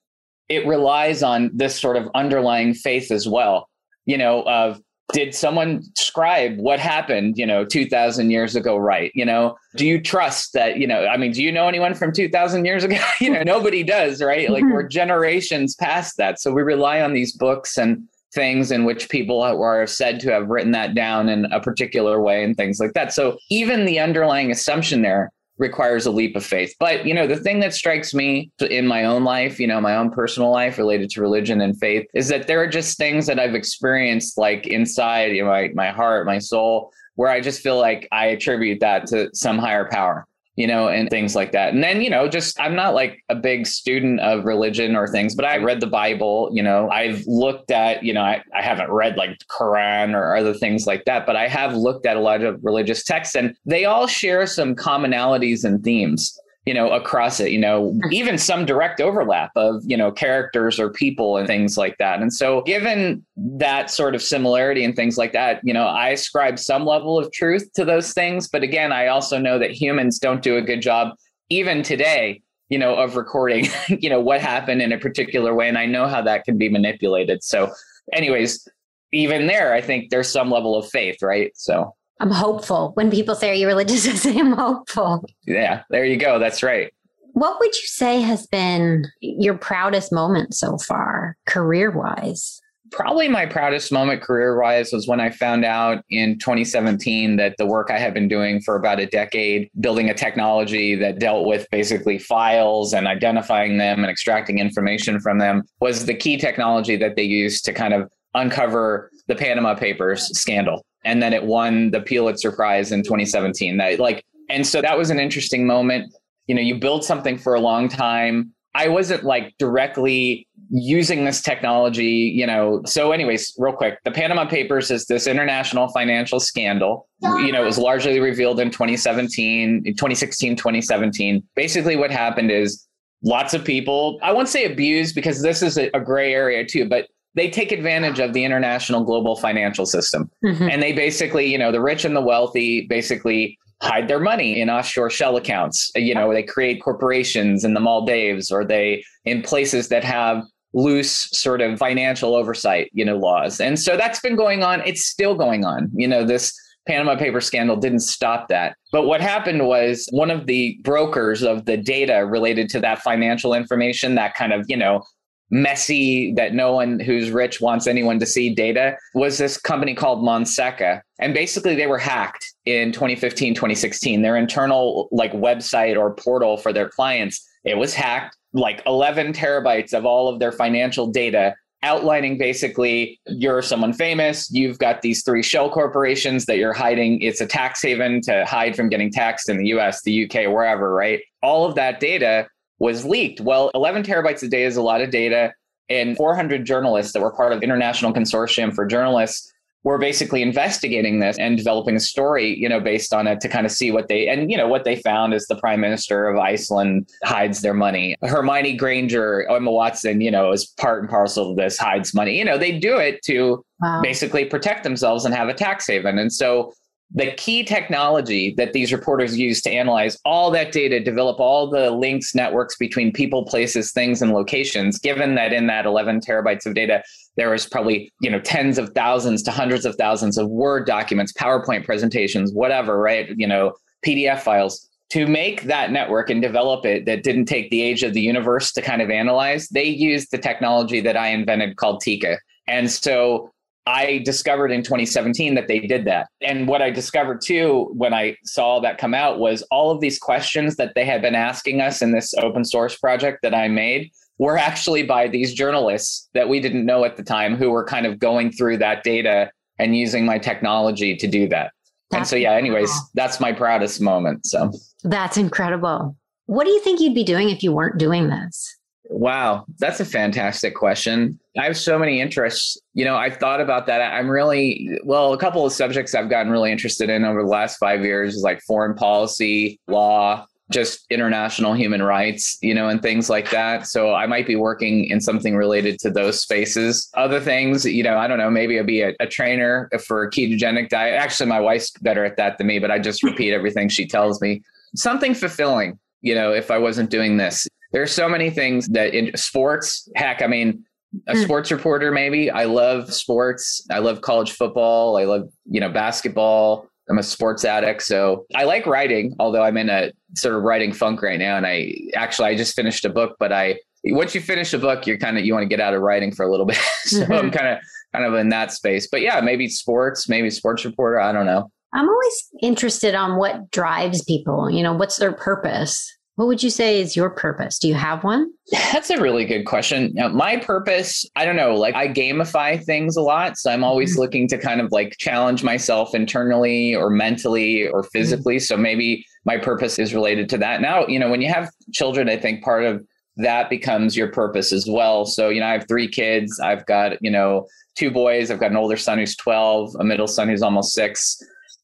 it 0.48 0.66
relies 0.66 1.22
on 1.22 1.52
this 1.54 1.78
sort 1.78 1.98
of 1.98 2.08
underlying 2.16 2.74
faith 2.74 3.12
as 3.12 3.28
well, 3.28 3.68
you 4.06 4.18
know, 4.18 4.44
of 4.44 4.80
did 5.12 5.36
someone 5.36 5.84
scribe 5.98 6.58
what 6.60 6.80
happened, 6.80 7.38
you 7.38 7.46
know, 7.46 7.66
2000 7.66 8.30
years 8.30 8.56
ago 8.56 8.78
right? 8.78 9.12
You 9.16 9.26
know, 9.26 9.58
do 9.76 9.86
you 9.86 10.00
trust 10.02 10.54
that, 10.54 10.78
you 10.78 10.88
know, 10.88 11.08
I 11.08 11.18
mean, 11.18 11.34
do 11.34 11.44
you 11.44 11.52
know 11.52 11.68
anyone 11.68 11.94
from 11.94 12.14
2000 12.14 12.64
years 12.64 12.86
ago? 12.86 12.96
you 13.20 13.30
know, 13.30 13.44
nobody 13.44 13.84
does, 13.84 14.22
right? 14.22 14.50
Like 14.50 14.64
we're 14.64 14.84
mm-hmm. 14.84 14.90
generations 14.90 15.76
past 15.76 16.16
that. 16.16 16.40
So 16.40 16.54
we 16.54 16.62
rely 16.62 17.02
on 17.02 17.12
these 17.12 17.36
books 17.36 17.78
and 17.78 18.08
things 18.34 18.72
in 18.72 18.86
which 18.86 19.10
people 19.10 19.42
are 19.42 19.88
said 19.88 20.22
to 20.22 20.32
have 20.32 20.48
written 20.48 20.72
that 20.72 20.96
down 20.96 21.28
in 21.28 21.52
a 21.52 21.60
particular 21.60 22.22
way 22.22 22.46
and 22.46 22.56
things 22.56 22.80
like 22.80 22.94
that. 22.94 23.12
So 23.12 23.38
even 23.50 23.84
the 23.84 24.00
underlying 24.00 24.52
assumption 24.52 25.02
there 25.02 25.34
requires 25.60 26.06
a 26.06 26.12
leap 26.12 26.36
of 26.36 26.46
faith. 26.46 26.74
But, 26.80 27.06
you 27.06 27.14
know, 27.14 27.28
the 27.28 27.36
thing 27.36 27.60
that 27.60 27.74
strikes 27.74 28.14
me 28.14 28.52
in 28.62 28.88
my 28.88 29.04
own 29.04 29.24
life, 29.24 29.60
you 29.60 29.68
know, 29.68 29.80
my 29.80 29.96
own 29.96 30.10
personal 30.10 30.50
life 30.50 30.78
related 30.78 31.10
to 31.12 31.22
religion 31.22 31.62
and 31.62 31.78
faith 31.78 32.08
is 32.14 32.30
that 32.30 32.48
there 32.48 32.62
are 32.62 32.68
just 32.68 32.98
things 32.98 33.28
that 33.28 33.40
I've 33.40 33.56
experienced 33.56 34.38
like 34.38 34.66
inside 34.66 35.36
you 35.36 35.44
know, 35.44 35.50
my, 35.50 35.70
my 35.76 35.92
heart, 35.92 36.26
my 36.26 36.40
soul, 36.40 36.92
where 37.16 37.30
I 37.30 37.42
just 37.42 37.62
feel 37.62 37.78
like 37.78 38.08
I 38.12 38.28
attribute 38.28 38.80
that 38.80 39.06
to 39.08 39.30
some 39.34 39.58
higher 39.58 39.88
power 39.90 40.26
you 40.60 40.68
know, 40.68 40.90
and 40.90 41.10
things 41.10 41.36
like 41.38 41.54
that. 41.54 41.74
And 41.74 41.82
then, 41.82 42.02
you 42.02 42.10
know, 42.10 42.28
just 42.28 42.60
I'm 42.60 42.76
not 42.76 42.94
like 42.94 43.24
a 43.30 43.36
big 43.36 43.66
student 43.66 44.20
of 44.20 44.44
religion 44.44 44.94
or 44.94 45.08
things, 45.08 45.34
but 45.34 45.46
I 45.46 45.56
read 45.56 45.80
the 45.80 45.88
Bible, 45.88 46.50
you 46.52 46.62
know, 46.62 46.90
I've 46.90 47.24
looked 47.28 47.72
at, 47.72 48.04
you 48.04 48.12
know, 48.12 48.24
I, 48.24 48.44
I 48.54 48.62
haven't 48.62 48.92
read 48.92 49.16
like 49.16 49.40
Quran 49.48 50.14
or 50.14 50.36
other 50.36 50.54
things 50.54 50.86
like 50.86 51.06
that, 51.06 51.26
but 51.26 51.38
I 51.38 51.48
have 51.48 51.78
looked 51.78 52.06
at 52.06 52.18
a 52.18 52.20
lot 52.20 52.44
of 52.44 52.60
religious 52.62 53.06
texts 53.06 53.36
and 53.36 53.56
they 53.66 53.86
all 53.86 54.06
share 54.06 54.46
some 54.46 54.76
commonalities 54.76 55.64
and 55.64 55.82
themes 55.82 56.38
you 56.70 56.76
know, 56.76 56.92
across 56.92 57.40
it, 57.40 57.52
you 57.52 57.58
know, 57.58 58.00
even 58.12 58.38
some 58.38 58.64
direct 58.64 59.02
overlap 59.02 59.50
of, 59.56 59.82
you 59.84 59.98
know, 59.98 60.12
characters 60.12 60.80
or 60.80 60.92
people 60.92 61.36
and 61.36 61.48
things 61.48 61.80
like 61.80 61.98
that. 61.98 62.22
And 62.22 62.32
so, 62.32 62.62
given 62.62 63.26
that 63.36 63.90
sort 63.90 64.14
of 64.14 64.22
similarity 64.22 64.84
and 64.84 64.96
things 64.96 65.18
like 65.18 65.32
that, 65.32 65.62
you 65.64 65.74
know, 65.74 65.88
I 65.88 66.10
ascribe 66.10 66.60
some 66.60 66.86
level 66.86 67.18
of 67.18 67.32
truth 67.32 67.74
to 67.74 67.86
those 67.86 68.14
things. 68.14 68.48
But 68.48 68.62
again, 68.62 68.92
I 68.92 69.08
also 69.08 69.40
know 69.40 69.58
that 69.58 69.72
humans 69.72 70.20
don't 70.20 70.44
do 70.44 70.58
a 70.58 70.62
good 70.62 70.80
job, 70.80 71.16
even 71.50 71.82
today, 71.82 72.44
you 72.70 72.78
know, 72.78 72.94
of 72.94 73.16
recording, 73.16 73.66
you 73.88 74.08
know, 74.08 74.20
what 74.20 74.40
happened 74.40 74.84
in 74.84 74.92
a 74.92 75.00
particular 75.00 75.56
way. 75.56 75.68
And 75.70 75.78
I 75.80 75.88
know 75.88 76.06
how 76.06 76.22
that 76.22 76.44
can 76.44 76.60
be 76.60 76.70
manipulated. 76.70 77.44
So, 77.44 77.72
anyways, 78.14 78.68
even 79.12 79.48
there, 79.48 79.74
I 79.74 79.82
think 79.82 80.12
there's 80.12 80.30
some 80.30 80.52
level 80.52 80.76
of 80.76 80.88
faith, 80.88 81.24
right? 81.24 81.52
So, 81.56 81.96
I'm 82.20 82.32
hopeful. 82.32 82.92
When 82.96 83.12
people 83.12 83.36
say, 83.36 83.52
Are 83.52 83.54
you 83.54 83.68
religious? 83.68 84.08
I 84.08 84.12
say, 84.12 84.38
I'm 84.38 84.54
hopeful. 84.54 85.26
Yeah, 85.46 85.84
there 85.90 86.06
you 86.06 86.18
go. 86.18 86.40
That's 86.40 86.64
right. 86.64 86.92
What 87.34 87.60
would 87.60 87.76
you 87.76 87.88
say 87.88 88.22
has 88.22 88.48
been 88.48 89.06
your 89.22 89.58
proudest 89.58 90.12
moment 90.12 90.54
so 90.54 90.78
far, 90.78 91.38
career 91.46 91.92
wise? 91.92 92.60
Probably 92.92 93.28
my 93.28 93.46
proudest 93.46 93.92
moment 93.92 94.24
career 94.24 94.60
wise 94.60 94.92
was 94.92 95.08
when 95.08 95.20
I 95.20 95.30
found 95.30 95.64
out 95.64 96.04
in 96.10 96.40
2017 96.40 97.36
that 97.36 97.56
the 97.60 97.68
work 97.68 97.92
I 97.92 98.00
had 98.00 98.16
been 98.16 98.28
doing 98.28 98.62
for 98.62 98.76
about 98.76 99.00
a 99.00 99.06
decade, 99.06 99.70
building 99.80 100.10
a 100.10 100.14
technology 100.16 100.96
that 100.96 101.20
dealt 101.20 101.46
with 101.46 101.68
basically 101.70 102.18
files 102.18 102.94
and 102.94 103.08
identifying 103.08 103.78
them 103.78 104.00
and 104.00 104.10
extracting 104.10 104.58
information 104.58 105.20
from 105.20 105.38
them, 105.38 105.64
was 105.80 106.08
the 106.08 106.16
key 106.16 106.36
technology 106.36 106.96
that 106.96 107.16
they 107.16 107.24
used 107.24 107.64
to 107.66 107.74
kind 107.74 107.94
of 107.94 108.10
uncover 108.34 109.12
the 109.28 109.36
Panama 109.36 109.76
Papers 109.76 110.36
scandal 110.38 110.84
and 111.06 111.22
then 111.22 111.34
it 111.34 111.44
won 111.44 111.92
the 111.92 112.02
Pulitzer 112.02 112.52
Prize 112.52 112.92
in 112.92 113.04
2017. 113.04 113.78
That 113.78 114.00
like, 114.00 114.24
and 114.50 114.66
so 114.66 114.82
that 114.82 114.98
was 114.98 115.10
an 115.10 115.20
interesting 115.20 115.66
moment. 115.66 116.14
You 116.48 116.56
know, 116.56 116.62
you 116.62 116.76
build 116.76 117.04
something 117.04 117.38
for 117.38 117.54
a 117.54 117.60
long 117.60 117.90
time. 117.90 118.54
I 118.76 118.88
wasn't 118.88 119.24
like 119.24 119.56
directly 119.58 120.48
using 120.70 121.26
this 121.26 121.42
technology, 121.42 122.32
you 122.36 122.46
know. 122.46 122.82
So, 122.86 123.12
anyways, 123.12 123.54
real 123.58 123.74
quick, 123.74 123.98
the 124.04 124.12
Panama 124.12 124.46
Papers 124.46 124.92
is 124.92 125.06
this 125.06 125.26
international 125.26 125.88
financial 125.90 126.40
scandal. 126.40 127.08
You 127.22 127.52
know, 127.52 127.64
it 127.64 127.66
was 127.66 127.78
largely 127.78 128.20
revealed 128.20 128.60
in 128.60 128.70
2017, 128.70 129.84
2016, 129.86 130.56
2017. 130.56 131.44
Basically, 131.56 131.96
what 131.96 132.12
happened 132.12 132.52
is 132.52 132.88
lots 133.24 133.54
of 133.54 133.64
people, 133.64 134.20
I 134.22 134.32
won't 134.32 134.50
say 134.50 134.66
abused 134.66 135.16
because 135.16 135.42
this 135.42 135.62
is 135.62 135.78
a, 135.78 135.90
a 135.94 136.00
gray 136.00 136.34
area 136.34 136.66
too, 136.66 136.88
but 136.88 137.08
they 137.36 137.50
take 137.50 137.72
advantage 137.72 138.20
of 138.20 138.34
the 138.34 138.44
international 138.44 139.04
global 139.04 139.36
financial 139.36 139.86
system. 139.86 140.30
Mm-hmm. 140.44 140.70
And 140.70 140.82
they 140.82 140.94
basically, 140.94 141.46
you 141.46 141.58
know, 141.58 141.72
the 141.72 141.82
rich 141.82 142.06
and 142.06 142.16
the 142.16 142.22
wealthy 142.22 142.88
basically 142.88 143.58
hide 143.82 144.08
their 144.08 144.20
money 144.20 144.60
in 144.60 144.70
offshore 144.70 145.10
shell 145.10 145.38
accounts. 145.38 145.92
You 145.96 146.14
know, 146.14 146.34
they 146.34 146.44
create 146.44 146.82
corporations 146.82 147.64
in 147.64 147.74
the 147.74 147.80
Maldives 147.80 148.52
or 148.52 148.66
they 148.66 149.04
in 149.26 149.42
places 149.42 149.90
that 149.90 150.04
have 150.04 150.44
loose 150.74 151.30
sort 151.32 151.62
of 151.62 151.80
financial 151.80 152.36
oversight, 152.36 152.90
you 152.94 153.06
know, 153.06 153.18
laws. 153.18 153.60
And 153.60 153.80
so 153.80 153.98
that's 153.98 154.20
been 154.20 154.36
going 154.36 154.64
on. 154.64 154.82
It's 154.86 155.06
still 155.06 155.36
going 155.36 155.66
on. 155.66 155.90
You 155.94 156.08
know, 156.08 156.24
this 156.24 156.54
Panama 156.88 157.16
paper 157.16 157.42
scandal 157.42 157.76
didn't 157.76 158.00
stop 158.00 158.48
that. 158.50 158.76
But 158.92 159.06
what 159.06 159.22
happened 159.22 159.68
was 159.68 160.08
one 160.12 160.32
of 160.32 160.48
the 160.48 160.80
brokers 160.84 161.44
of 161.44 161.66
the 161.66 161.78
data 161.78 162.26
related 162.26 162.70
to 162.70 162.80
that 162.82 163.00
financial 163.00 163.54
information, 163.54 164.16
that 164.16 164.36
kind 164.36 164.54
of, 164.54 164.66
you 164.68 164.78
know, 164.78 165.04
messy 165.52 166.34
that 166.34 166.54
no 166.54 166.74
one 166.74 167.00
who's 167.00 167.32
rich 167.32 167.60
wants 167.60 167.88
anyone 167.88 168.20
to 168.20 168.26
see 168.26 168.54
data 168.54 168.98
was 169.14 169.38
this 169.38 169.58
company 169.58 169.94
called 169.94 170.24
Monseca. 170.24 171.02
And 171.20 171.34
basically 171.34 171.76
they 171.76 171.88
were 171.88 171.98
hacked 171.98 172.46
in 172.66 172.92
2015, 172.92 173.56
2016. 173.56 174.22
Their 174.22 174.38
internal 174.38 175.10
like 175.12 175.34
website 175.34 175.98
or 175.98 176.14
portal 176.14 176.58
for 176.58 176.72
their 176.72 176.90
clients, 176.90 177.46
it 177.64 177.78
was 177.78 177.94
hacked 177.94 178.38
like 178.54 178.82
11 178.86 179.34
terabytes 179.34 179.94
of 179.94 180.06
all 180.06 180.28
of 180.28 180.40
their 180.40 180.52
financial 180.52 181.08
data 181.08 181.54
outlining 181.82 182.38
basically 182.38 183.20
you're 183.28 183.62
someone 183.62 183.94
famous 183.94 184.52
you've 184.52 184.78
got 184.80 185.02
these 185.02 185.24
three 185.24 185.42
shell 185.42 185.70
corporations 185.70 186.46
that 186.46 186.58
you're 186.58 186.74
hiding 186.74 187.22
it's 187.22 187.40
a 187.40 187.46
tax 187.46 187.82
haven 187.82 188.20
to 188.22 188.44
hide 188.46 188.76
from 188.76 188.90
getting 188.90 189.10
taxed 189.10 189.48
in 189.48 189.58
the 189.58 189.68
US 189.68 190.02
the 190.04 190.26
UK 190.26 190.52
wherever 190.52 190.94
right 190.94 191.22
all 191.42 191.66
of 191.66 191.76
that 191.76 192.02
data 192.02 192.48
was 192.80 193.06
leaked. 193.06 193.42
Well, 193.42 193.72
11 193.76 194.04
terabytes 194.04 194.44
a 194.44 194.48
day 194.48 194.64
is 194.64 194.78
a 194.78 194.82
lot 194.82 195.02
of 195.02 195.12
data. 195.12 195.54
And 195.90 196.16
400 196.18 196.66
journalists 196.66 197.14
that 197.14 197.22
were 197.22 197.32
part 197.32 197.52
of 197.52 197.60
the 197.60 197.64
International 197.64 198.14
Consortium 198.14 198.74
for 198.74 198.86
Journalists 198.86 199.52
were 199.84 199.98
basically 199.98 200.42
investigating 200.42 201.20
this 201.20 201.38
and 201.38 201.58
developing 201.58 201.96
a 201.96 202.00
story, 202.00 202.58
you 202.58 202.68
know, 202.68 202.80
based 202.80 203.14
on 203.14 203.28
it 203.28 203.40
to 203.42 203.48
kind 203.48 203.66
of 203.66 203.72
see 203.72 203.92
what 203.92 204.10
they 204.10 204.28
and 204.28 204.52
you 204.52 204.58
know 204.58 204.68
what 204.68 204.84
they 204.84 204.98
found 204.98 205.34
is 205.34 205.48
the 205.48 205.56
prime 205.56 205.80
minister 205.80 206.28
of 206.28 206.38
Iceland 206.38 207.10
hides 207.24 207.62
their 207.62 207.74
money. 207.74 208.16
Hermione 208.22 208.76
Granger, 208.76 209.48
Emma 209.50 209.72
Watson, 209.72 210.20
you 210.20 210.32
know, 210.32 210.52
is 210.52 210.66
part 210.66 211.02
and 211.02 211.10
parcel 211.10 211.52
of 211.52 211.58
this 211.58 211.78
hides 211.78 212.14
money. 212.14 212.38
You 212.38 212.44
know, 212.44 212.58
they 212.58 212.78
do 212.78 212.98
it 212.98 213.22
to 213.24 213.64
wow. 213.80 214.02
basically 214.02 214.46
protect 214.46 214.84
themselves 214.84 215.24
and 215.24 215.34
have 215.34 215.48
a 215.48 215.54
tax 215.54 215.88
haven. 215.88 216.20
And 216.20 216.32
so 216.32 216.74
the 217.12 217.32
key 217.32 217.64
technology 217.64 218.54
that 218.58 218.74
these 218.74 218.94
reporters 218.94 219.38
use 219.38 219.62
to 219.62 219.72
analyze 219.72 220.18
all 220.26 220.52
that 220.52 220.72
data, 220.72 221.00
develop 221.00 221.40
all 221.40 221.68
the 221.68 221.90
links, 221.90 222.36
networks 222.36 222.78
between 222.78 223.12
people, 223.12 223.46
places, 223.46 223.92
things, 223.92 224.22
and 224.22 224.32
locations, 224.32 225.00
given 225.00 225.34
that 225.36 225.52
in 225.52 225.66
that 225.68 225.88
11 225.88 226.22
terabytes 226.22 226.68
of 226.68 226.76
data, 226.76 227.04
there 227.36 227.50
was 227.50 227.66
probably, 227.66 228.12
you 228.22 228.30
know, 228.30 228.40
tens 228.40 228.78
of 228.78 228.90
thousands 228.94 229.42
to 229.44 229.52
hundreds 229.52 229.86
of 229.86 229.96
thousands 229.96 230.38
of 230.38 230.50
Word 230.50 230.86
documents, 230.86 231.34
PowerPoint 231.34 231.84
presentations, 231.84 232.54
whatever, 232.54 233.00
right? 233.00 233.30
You 233.36 233.48
know, 233.48 233.74
PDF 234.06 234.42
files. 234.42 234.88
To 235.12 235.26
make 235.26 235.64
that 235.64 235.92
network 235.92 236.30
and 236.30 236.40
develop 236.40 236.86
it 236.86 237.06
that 237.06 237.24
didn't 237.24 237.46
take 237.46 237.72
the 237.72 237.82
age 237.82 238.04
of 238.04 238.14
the 238.14 238.22
universe 238.22 238.72
to 238.74 238.82
kind 238.84 239.02
of 239.02 239.10
analyze, 239.10 239.68
they 239.70 239.86
used 239.86 240.30
the 240.30 240.38
technology 240.38 241.02
that 241.02 241.18
I 241.18 241.30
invented 241.30 241.78
called 241.78 242.02
Tika. 242.02 242.38
And 242.68 242.92
so 242.92 243.52
I 243.90 244.20
discovered 244.20 244.72
in 244.72 244.84
2017 244.84 245.56
that 245.56 245.68
they 245.68 245.80
did 245.80 246.06
that. 246.06 246.28
And 246.42 246.68
what 246.68 246.84
I 246.84 246.92
discovered 246.92 247.42
too 247.42 247.90
when 247.94 248.14
I 248.14 248.38
saw 248.44 248.80
that 248.82 249.00
come 249.00 249.16
out 249.16 249.40
was 249.40 249.64
all 249.72 249.90
of 249.90 250.00
these 250.00 250.20
questions 250.20 250.76
that 250.76 250.94
they 250.94 251.06
had 251.06 251.24
been 251.24 251.34
asking 251.34 251.82
us 251.82 252.04
in 252.04 252.12
this 252.12 252.36
open 252.36 252.64
source 252.64 252.96
project 252.96 253.40
that 253.42 253.56
I 253.56 253.68
made 253.68 254.12
were 254.38 254.60
actually 254.60 255.02
by 255.02 255.28
these 255.28 255.56
journalists 255.56 256.30
that 256.36 256.48
we 256.48 256.60
didn't 256.60 256.86
know 256.86 257.04
at 257.04 257.18
the 257.18 257.24
time 257.24 257.56
who 257.56 257.72
were 257.72 257.84
kind 257.84 258.06
of 258.06 258.20
going 258.20 258.52
through 258.52 258.78
that 258.78 259.04
data 259.04 259.50
and 259.80 259.98
using 259.98 260.24
my 260.24 260.38
technology 260.38 261.16
to 261.16 261.28
do 261.28 261.48
that. 261.50 261.72
That's 262.12 262.20
and 262.20 262.28
so, 262.28 262.36
yeah, 262.36 262.54
anyways, 262.54 262.92
that's 263.16 263.40
my 263.40 263.52
proudest 263.54 264.02
moment. 264.02 264.46
So 264.46 264.72
that's 265.04 265.36
incredible. 265.36 266.16
What 266.46 266.66
do 266.66 266.72
you 266.72 266.82
think 266.82 267.00
you'd 267.00 267.16
be 267.16 267.24
doing 267.24 267.50
if 267.50 267.64
you 267.64 267.72
weren't 267.72 267.98
doing 267.98 268.30
this? 268.30 268.79
Wow, 269.12 269.66
that's 269.80 270.00
a 270.00 270.06
fantastic 270.06 270.76
question. 270.76 271.40
I 271.58 271.66
have 271.66 271.76
so 271.76 271.98
many 271.98 272.22
interests. 272.22 272.78
You 272.94 273.06
know, 273.06 273.16
I've 273.16 273.38
thought 273.38 273.60
about 273.60 273.88
that. 273.88 274.02
I'm 274.02 274.30
really, 274.30 275.00
well, 275.04 275.34
a 275.34 275.38
couple 275.38 275.66
of 275.66 275.74
subjects 275.74 276.14
I've 276.14 276.30
gotten 276.30 276.52
really 276.52 276.72
interested 276.72 277.10
in 277.10 277.26
over 277.26 277.42
the 277.42 277.50
last 277.50 277.78
five 277.78 278.04
years 278.04 278.36
is 278.36 278.44
like 278.44 278.62
foreign 278.62 278.96
policy, 278.96 279.80
law, 279.88 280.46
just 280.72 281.08
international 281.10 281.74
human 281.74 282.04
rights, 282.04 282.60
you 282.62 282.76
know, 282.76 282.88
and 282.90 283.02
things 283.02 283.32
like 283.32 283.50
that. 283.50 283.88
So 283.88 284.14
I 284.14 284.28
might 284.28 284.46
be 284.46 284.56
working 284.56 285.06
in 285.06 285.20
something 285.20 285.56
related 285.56 285.98
to 286.02 286.12
those 286.12 286.40
spaces. 286.40 287.10
Other 287.16 287.40
things, 287.40 287.86
you 287.86 288.04
know, 288.04 288.16
I 288.16 288.28
don't 288.28 288.38
know, 288.38 288.52
maybe 288.52 288.78
I'll 288.78 288.86
be 288.86 289.02
a, 289.02 289.16
a 289.20 289.26
trainer 289.26 289.90
for 290.06 290.24
a 290.24 290.30
ketogenic 290.30 290.90
diet. 290.90 291.16
Actually, 291.20 291.50
my 291.50 291.60
wife's 291.60 291.90
better 292.02 292.24
at 292.26 292.38
that 292.38 292.60
than 292.60 292.68
me, 292.68 292.78
but 292.78 292.92
I 292.92 293.00
just 293.00 293.24
repeat 293.24 293.54
everything 293.54 293.90
she 293.90 294.06
tells 294.06 294.40
me. 294.40 294.62
Something 294.96 295.34
fulfilling, 295.34 295.98
you 296.22 296.36
know, 296.36 296.54
if 296.54 296.70
I 296.70 296.78
wasn't 296.78 297.10
doing 297.10 297.38
this. 297.38 297.68
There's 297.92 298.12
so 298.12 298.30
many 298.30 298.50
things 298.50 298.88
that 298.90 299.14
in 299.14 299.36
sports, 299.36 300.10
heck, 300.16 300.42
I 300.42 300.48
mean, 300.48 300.84
a 301.28 301.34
mm. 301.34 301.44
sports 301.44 301.72
reporter 301.72 302.12
maybe. 302.12 302.52
I 302.52 302.66
love 302.66 303.12
sports. 303.14 303.86
I 303.90 304.00
love 304.00 304.22
college 304.22 304.52
football. 304.52 305.18
I 305.18 305.26
love, 305.26 305.50
you 305.66 305.80
know, 305.80 305.90
basketball. 305.90 306.88
I'm 307.10 307.18
a 307.18 307.24
sports 307.24 307.66
addict, 307.66 308.04
so 308.04 308.46
I 308.54 308.66
like 308.66 308.86
writing, 308.86 309.36
although 309.40 309.64
I'm 309.64 309.78
in 309.78 309.90
a 309.90 310.12
sort 310.36 310.54
of 310.54 310.62
writing 310.62 310.94
funk 310.94 311.24
right 311.24 311.40
now 311.40 311.58
and 311.58 311.66
I 311.66 311.96
actually 312.16 312.50
I 312.50 312.56
just 312.56 312.76
finished 312.76 313.04
a 313.04 313.10
book, 313.10 313.36
but 313.40 313.52
I 313.52 313.80
once 314.04 314.36
you 314.36 314.42
finish 314.42 314.74
a 314.74 314.78
book, 314.78 315.08
you're 315.08 315.18
kind 315.18 315.38
of 315.38 315.44
you 315.44 315.54
want 315.54 315.64
to 315.64 315.68
get 315.68 315.80
out 315.80 315.96
of 315.96 316.02
writing 316.02 316.32
for 316.32 316.46
a 316.46 316.52
little 316.52 316.66
bit. 316.68 316.78
so 317.04 317.22
mm-hmm. 317.22 317.34
I'm 317.34 317.52
kind 317.52 317.68
of 317.68 317.80
kind 318.14 318.26
of 318.26 318.36
in 318.36 318.50
that 318.50 318.72
space. 318.72 319.08
But 319.08 319.22
yeah, 319.22 319.42
maybe 319.42 319.68
sports, 319.70 320.30
maybe 320.30 320.52
sports 320.52 320.86
reporter, 320.86 321.20
I 321.20 321.32
don't 321.32 321.48
know. 321.48 321.72
I'm 321.94 322.08
always 322.08 322.50
interested 322.62 323.16
on 323.16 323.38
what 323.38 323.72
drives 323.72 324.24
people, 324.24 324.70
you 324.70 324.84
know, 324.84 324.94
what's 324.94 325.18
their 325.18 325.34
purpose? 325.34 326.16
What 326.40 326.48
would 326.48 326.64
you 326.64 326.70
say 326.70 327.02
is 327.02 327.18
your 327.18 327.30
purpose? 327.30 327.80
Do 327.80 327.90
you 327.90 327.96
have 327.96 328.24
one? 328.24 328.50
That's 328.72 329.10
a 329.10 329.20
really 329.20 329.44
good 329.44 329.66
question. 329.66 330.14
Now, 330.14 330.30
my 330.30 330.56
purpose, 330.56 331.26
I 331.36 331.44
don't 331.44 331.58
know, 331.58 331.76
like 331.76 331.96
I 331.96 332.08
gamify 332.08 332.82
things 332.82 333.18
a 333.18 333.22
lot. 333.22 333.58
So 333.58 333.70
I'm 333.70 333.84
always 333.84 334.12
mm-hmm. 334.12 334.22
looking 334.22 334.48
to 334.48 334.58
kind 334.58 334.80
of 334.80 334.90
like 334.90 335.18
challenge 335.20 335.66
myself 335.66 336.16
internally 336.16 336.96
or 336.96 337.10
mentally 337.10 337.90
or 337.90 338.04
mm-hmm. 338.04 338.08
physically. 338.14 338.56
Mm-hmm. 338.56 338.74
So 338.74 338.78
maybe 338.78 339.26
my 339.44 339.58
purpose 339.58 340.00
is 340.00 340.14
related 340.14 340.48
to 340.52 340.58
that. 340.60 340.80
Now, 340.80 341.06
you 341.08 341.20
know, 341.20 341.30
when 341.30 341.42
you 341.42 341.52
have 341.52 341.72
children, 341.92 342.30
I 342.30 342.38
think 342.38 342.64
part 342.64 342.86
of 342.86 343.06
that 343.36 343.70
becomes 343.70 344.16
your 344.16 344.30
purpose 344.30 344.72
as 344.72 344.88
well. 344.88 345.26
So, 345.26 345.50
you 345.50 345.60
know, 345.60 345.68
I 345.68 345.74
have 345.74 345.90
three 345.90 346.08
kids. 346.08 346.58
I've 346.62 346.86
got, 346.86 347.22
you 347.22 347.32
know, 347.32 347.68
two 347.98 348.12
boys. 348.12 348.50
I've 348.50 348.62
got 348.62 348.72
an 348.72 348.78
older 348.78 348.96
son 348.96 349.18
who's 349.18 349.36
12, 349.36 349.98
a 350.00 350.06
middle 350.06 350.26
son 350.26 350.48
who's 350.48 350.62
almost 350.62 350.94
six 350.94 351.38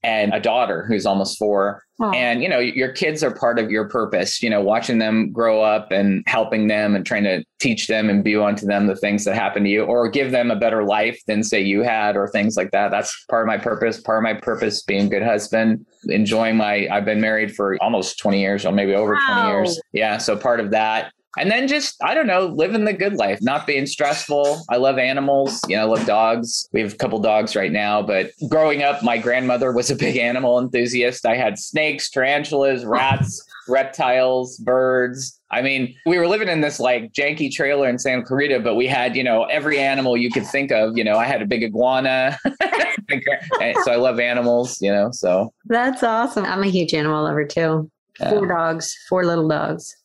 and 0.05 0.33
a 0.33 0.39
daughter 0.39 0.85
who's 0.87 1.05
almost 1.05 1.37
four. 1.39 1.83
And, 2.13 2.43
you 2.43 2.49
know, 2.49 2.59
your 2.59 2.91
kids 2.91 3.23
are 3.23 3.33
part 3.33 3.57
of 3.57 3.71
your 3.71 3.87
purpose, 3.87 4.43
you 4.43 4.49
know, 4.49 4.61
watching 4.61 4.99
them 4.99 5.31
grow 5.31 5.61
up 5.61 5.91
and 5.91 6.23
helping 6.27 6.67
them 6.67 6.93
and 6.93 7.05
trying 7.05 7.23
to 7.23 7.43
teach 7.59 7.87
them 7.87 8.09
and 8.09 8.21
view 8.21 8.43
onto 8.43 8.65
them 8.65 8.87
the 8.87 8.97
things 8.97 9.23
that 9.23 9.33
happen 9.33 9.63
to 9.63 9.69
you 9.69 9.83
or 9.83 10.09
give 10.09 10.31
them 10.31 10.51
a 10.51 10.57
better 10.57 10.83
life 10.83 11.19
than, 11.25 11.41
say, 11.41 11.61
you 11.61 11.83
had 11.83 12.17
or 12.17 12.27
things 12.27 12.57
like 12.57 12.71
that. 12.71 12.91
That's 12.91 13.25
part 13.29 13.43
of 13.43 13.47
my 13.47 13.57
purpose. 13.57 14.01
Part 14.01 14.17
of 14.19 14.23
my 14.23 14.33
purpose 14.33 14.83
being 14.83 15.07
a 15.07 15.09
good 15.09 15.23
husband, 15.23 15.85
enjoying 16.09 16.57
my, 16.57 16.87
I've 16.91 17.05
been 17.05 17.21
married 17.21 17.55
for 17.55 17.77
almost 17.81 18.19
20 18.19 18.41
years 18.41 18.65
or 18.65 18.73
maybe 18.73 18.93
over 18.93 19.13
wow. 19.13 19.43
20 19.43 19.47
years. 19.47 19.81
Yeah. 19.93 20.17
So 20.17 20.35
part 20.35 20.59
of 20.59 20.71
that 20.71 21.13
and 21.37 21.51
then 21.51 21.67
just 21.67 21.95
i 22.03 22.13
don't 22.13 22.27
know 22.27 22.47
living 22.47 22.85
the 22.85 22.93
good 22.93 23.13
life 23.15 23.39
not 23.41 23.67
being 23.67 23.85
stressful. 23.85 24.63
I 24.69 24.77
love 24.77 24.97
animals. 24.97 25.61
You 25.67 25.75
know 25.75 25.83
i 25.83 25.85
love 25.85 26.05
dogs. 26.05 26.67
We 26.71 26.81
have 26.81 26.93
a 26.93 26.97
couple 26.97 27.19
dogs 27.19 27.55
right 27.55 27.71
now 27.71 28.01
but 28.01 28.31
growing 28.49 28.83
up 28.83 29.03
my 29.03 29.17
grandmother 29.17 29.71
was 29.71 29.89
a 29.89 29.95
big 29.95 30.17
animal 30.17 30.59
enthusiast. 30.59 31.25
I 31.25 31.35
had 31.35 31.57
snakes 31.59 32.09
tarantulas 32.09 32.85
rats 32.85 33.43
reptiles 33.67 34.57
birds. 34.57 35.39
I 35.51 35.61
mean 35.61 35.95
we 36.05 36.17
were 36.17 36.27
living 36.27 36.47
in 36.47 36.61
this 36.61 36.79
like 36.79 37.11
janky 37.13 37.51
trailer 37.51 37.87
in 37.87 37.99
santa 37.99 38.23
clarita 38.23 38.59
but 38.59 38.75
we 38.75 38.87
had 38.87 39.15
you 39.15 39.23
know 39.23 39.43
every 39.45 39.79
animal 39.79 40.17
you 40.17 40.29
could 40.31 40.45
think 40.45 40.71
of 40.71 40.97
you 40.97 41.03
know 41.03 41.17
i 41.17 41.25
had 41.25 41.41
a 41.41 41.45
big 41.45 41.63
iguana. 41.63 42.37
Eh, 43.61 43.73
so 43.83 43.91
i 43.91 43.95
love 43.95 44.19
animals 44.19 44.81
you 44.81 44.91
know 44.91 45.11
so. 45.11 45.53
That's 45.65 46.01
awesome. 46.01 46.43
I'm 46.43 46.63
a 46.63 46.67
huge 46.67 46.91
animal 46.95 47.23
lover 47.23 47.45
too. 47.45 47.89
Four 48.17 48.47
dogs 48.47 48.97
four 49.07 49.25
little 49.25 49.47
dogs 49.47 49.95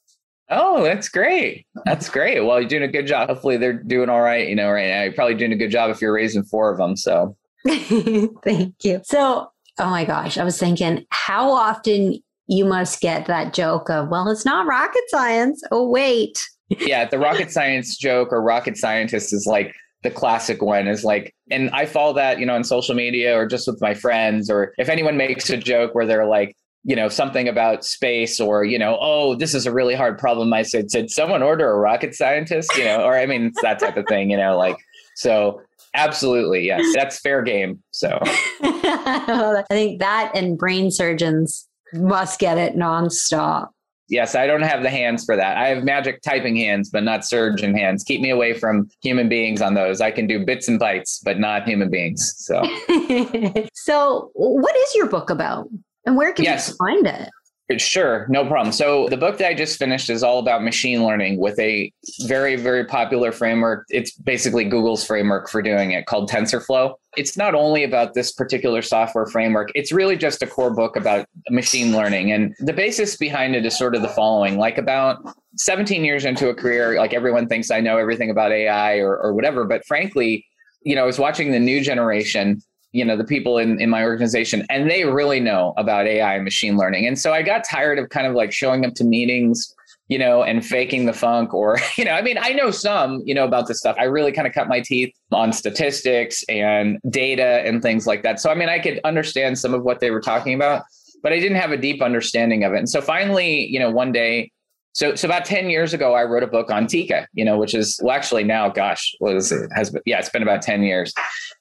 Oh, 0.50 0.82
that's 0.82 1.08
great. 1.08 1.66
That's 1.84 2.08
great. 2.08 2.40
Well, 2.40 2.60
you're 2.60 2.68
doing 2.68 2.82
a 2.82 2.88
good 2.88 3.06
job. 3.06 3.28
Hopefully 3.28 3.56
they're 3.56 3.72
doing 3.72 4.08
all 4.08 4.20
right, 4.20 4.48
you 4.48 4.56
know, 4.56 4.70
right 4.70 4.88
now. 4.88 5.02
You're 5.04 5.12
probably 5.12 5.36
doing 5.36 5.52
a 5.52 5.56
good 5.56 5.70
job 5.70 5.90
if 5.90 6.02
you're 6.02 6.12
raising 6.12 6.42
four 6.42 6.72
of 6.72 6.78
them. 6.78 6.96
So 6.96 7.36
thank 7.68 8.74
you. 8.82 9.00
So, 9.04 9.50
oh 9.78 9.90
my 9.90 10.04
gosh, 10.04 10.38
I 10.38 10.44
was 10.44 10.58
thinking 10.58 11.06
how 11.10 11.50
often 11.52 12.20
you 12.48 12.64
must 12.64 13.00
get 13.00 13.26
that 13.26 13.54
joke 13.54 13.88
of, 13.90 14.08
well, 14.08 14.28
it's 14.28 14.44
not 14.44 14.66
rocket 14.66 15.04
science. 15.08 15.62
Oh, 15.70 15.88
wait. 15.88 16.44
yeah, 16.68 17.04
the 17.04 17.18
rocket 17.18 17.50
science 17.52 17.96
joke 17.96 18.32
or 18.32 18.42
rocket 18.42 18.76
scientist 18.76 19.32
is 19.32 19.46
like 19.46 19.72
the 20.02 20.10
classic 20.10 20.62
one 20.62 20.88
is 20.88 21.04
like, 21.04 21.32
and 21.50 21.70
I 21.70 21.86
follow 21.86 22.14
that, 22.14 22.40
you 22.40 22.46
know, 22.46 22.54
on 22.54 22.64
social 22.64 22.94
media 22.94 23.38
or 23.38 23.46
just 23.46 23.68
with 23.68 23.80
my 23.80 23.94
friends, 23.94 24.50
or 24.50 24.72
if 24.78 24.88
anyone 24.88 25.16
makes 25.16 25.48
a 25.50 25.56
joke 25.56 25.94
where 25.94 26.06
they're 26.06 26.26
like, 26.26 26.56
you 26.84 26.96
know 26.96 27.08
something 27.08 27.48
about 27.48 27.84
space 27.84 28.40
or 28.40 28.64
you 28.64 28.78
know 28.78 28.96
oh 29.00 29.34
this 29.34 29.54
is 29.54 29.66
a 29.66 29.72
really 29.72 29.94
hard 29.94 30.18
problem. 30.18 30.52
I 30.52 30.62
said 30.62 30.88
did 30.88 31.10
someone 31.10 31.42
order 31.42 31.70
a 31.70 31.78
rocket 31.78 32.14
scientist? 32.14 32.70
You 32.76 32.84
know 32.84 33.02
or 33.02 33.16
i 33.16 33.26
mean 33.26 33.46
it's 33.46 33.60
that 33.62 33.78
type 33.78 33.96
of 33.96 34.06
thing 34.08 34.30
you 34.30 34.36
know 34.36 34.56
like 34.56 34.76
so 35.14 35.60
absolutely 35.94 36.66
yes 36.66 36.84
that's 36.94 37.18
fair 37.20 37.42
game 37.42 37.82
so. 37.90 38.18
I 38.62 39.64
think 39.70 39.98
that 40.00 40.32
and 40.34 40.56
brain 40.56 40.90
surgeons 40.90 41.68
must 41.92 42.38
get 42.38 42.56
it 42.56 42.76
nonstop. 42.76 43.68
Yes 44.08 44.34
i 44.34 44.46
don't 44.46 44.62
have 44.62 44.82
the 44.82 44.90
hands 44.90 45.24
for 45.24 45.36
that. 45.36 45.58
I 45.58 45.68
have 45.68 45.84
magic 45.84 46.22
typing 46.22 46.56
hands 46.56 46.88
but 46.88 47.02
not 47.02 47.26
surgeon 47.26 47.76
hands. 47.76 48.04
Keep 48.04 48.22
me 48.22 48.30
away 48.30 48.54
from 48.54 48.88
human 49.02 49.28
beings 49.28 49.60
on 49.60 49.74
those. 49.74 50.00
I 50.00 50.10
can 50.10 50.26
do 50.26 50.44
bits 50.44 50.66
and 50.68 50.80
bytes 50.80 51.18
but 51.22 51.38
not 51.38 51.64
human 51.64 51.90
beings 51.90 52.34
so. 52.38 52.62
So 53.74 54.30
what 54.34 54.76
is 54.76 54.94
your 54.94 55.08
book 55.08 55.28
about 55.28 55.68
and 56.06 56.16
where 56.16 56.32
can 56.32 56.44
yes. 56.44 56.68
you 56.68 56.74
find 56.76 57.06
it? 57.06 57.30
Sure, 57.78 58.26
no 58.28 58.44
problem. 58.46 58.72
So 58.72 59.08
the 59.08 59.16
book 59.16 59.38
that 59.38 59.48
I 59.48 59.54
just 59.54 59.78
finished 59.78 60.10
is 60.10 60.24
all 60.24 60.40
about 60.40 60.64
machine 60.64 61.04
learning 61.04 61.38
with 61.38 61.58
a 61.60 61.92
very, 62.22 62.56
very 62.56 62.84
popular 62.84 63.30
framework. 63.30 63.86
It's 63.90 64.12
basically 64.12 64.64
Google's 64.64 65.04
framework 65.04 65.48
for 65.48 65.62
doing 65.62 65.92
it 65.92 66.06
called 66.06 66.28
TensorFlow. 66.28 66.94
It's 67.16 67.36
not 67.36 67.54
only 67.54 67.84
about 67.84 68.14
this 68.14 68.32
particular 68.32 68.82
software 68.82 69.26
framework, 69.26 69.70
it's 69.76 69.92
really 69.92 70.16
just 70.16 70.42
a 70.42 70.46
core 70.46 70.74
book 70.74 70.96
about 70.96 71.26
machine 71.48 71.92
learning. 71.92 72.32
And 72.32 72.56
the 72.58 72.72
basis 72.72 73.16
behind 73.16 73.54
it 73.54 73.64
is 73.64 73.78
sort 73.78 73.94
of 73.94 74.02
the 74.02 74.08
following 74.08 74.58
like 74.58 74.78
about 74.78 75.18
17 75.56 76.04
years 76.04 76.24
into 76.24 76.48
a 76.48 76.54
career, 76.54 76.96
like 76.96 77.14
everyone 77.14 77.46
thinks 77.46 77.70
I 77.70 77.80
know 77.80 77.98
everything 77.98 78.30
about 78.30 78.50
AI 78.50 78.96
or, 78.96 79.16
or 79.16 79.32
whatever. 79.32 79.64
But 79.64 79.84
frankly, 79.86 80.44
you 80.82 80.96
know, 80.96 81.02
I 81.02 81.06
was 81.06 81.18
watching 81.18 81.52
the 81.52 81.60
new 81.60 81.80
generation 81.82 82.62
you 82.92 83.04
know 83.04 83.16
the 83.16 83.24
people 83.24 83.58
in, 83.58 83.80
in 83.80 83.88
my 83.90 84.02
organization 84.02 84.66
and 84.68 84.90
they 84.90 85.04
really 85.04 85.40
know 85.40 85.72
about 85.76 86.06
ai 86.06 86.34
and 86.34 86.44
machine 86.44 86.76
learning. 86.76 87.06
And 87.06 87.18
so 87.18 87.32
i 87.32 87.42
got 87.42 87.64
tired 87.64 87.98
of 87.98 88.08
kind 88.08 88.26
of 88.26 88.34
like 88.34 88.52
showing 88.52 88.84
up 88.84 88.94
to 88.94 89.04
meetings 89.04 89.74
you 90.08 90.18
know 90.18 90.42
and 90.42 90.66
faking 90.66 91.06
the 91.06 91.12
funk 91.12 91.54
or 91.54 91.78
you 91.96 92.04
know 92.04 92.12
i 92.12 92.20
mean 92.20 92.36
i 92.38 92.52
know 92.52 92.70
some 92.70 93.22
you 93.24 93.34
know 93.34 93.44
about 93.44 93.66
this 93.68 93.78
stuff. 93.78 93.96
I 93.98 94.04
really 94.04 94.32
kind 94.32 94.46
of 94.46 94.52
cut 94.52 94.68
my 94.68 94.80
teeth 94.80 95.14
on 95.32 95.52
statistics 95.52 96.42
and 96.48 96.98
data 97.08 97.62
and 97.64 97.80
things 97.80 98.06
like 98.06 98.22
that. 98.24 98.40
So 98.40 98.50
i 98.50 98.54
mean 98.54 98.68
i 98.68 98.78
could 98.78 99.00
understand 99.04 99.58
some 99.58 99.72
of 99.72 99.82
what 99.82 100.00
they 100.00 100.10
were 100.10 100.20
talking 100.20 100.54
about 100.54 100.82
but 101.22 101.32
i 101.32 101.38
didn't 101.38 101.58
have 101.58 101.70
a 101.70 101.76
deep 101.76 102.02
understanding 102.02 102.64
of 102.64 102.72
it. 102.74 102.78
And 102.78 102.88
so 102.88 103.00
finally 103.00 103.66
you 103.66 103.78
know 103.78 103.90
one 103.90 104.12
day 104.12 104.50
so, 104.92 105.14
so 105.14 105.28
about 105.28 105.44
10 105.44 105.70
years 105.70 105.94
ago, 105.94 106.14
I 106.14 106.24
wrote 106.24 106.42
a 106.42 106.48
book 106.48 106.70
on 106.70 106.86
Tika, 106.86 107.28
you 107.32 107.44
know, 107.44 107.56
which 107.58 107.74
is 107.74 108.00
well, 108.02 108.14
actually 108.14 108.44
now, 108.44 108.68
gosh, 108.68 109.14
it? 109.20 109.70
Has 109.74 109.90
been, 109.90 110.02
yeah, 110.04 110.18
it's 110.18 110.30
been 110.30 110.42
about 110.42 110.62
10 110.62 110.82
years. 110.82 111.12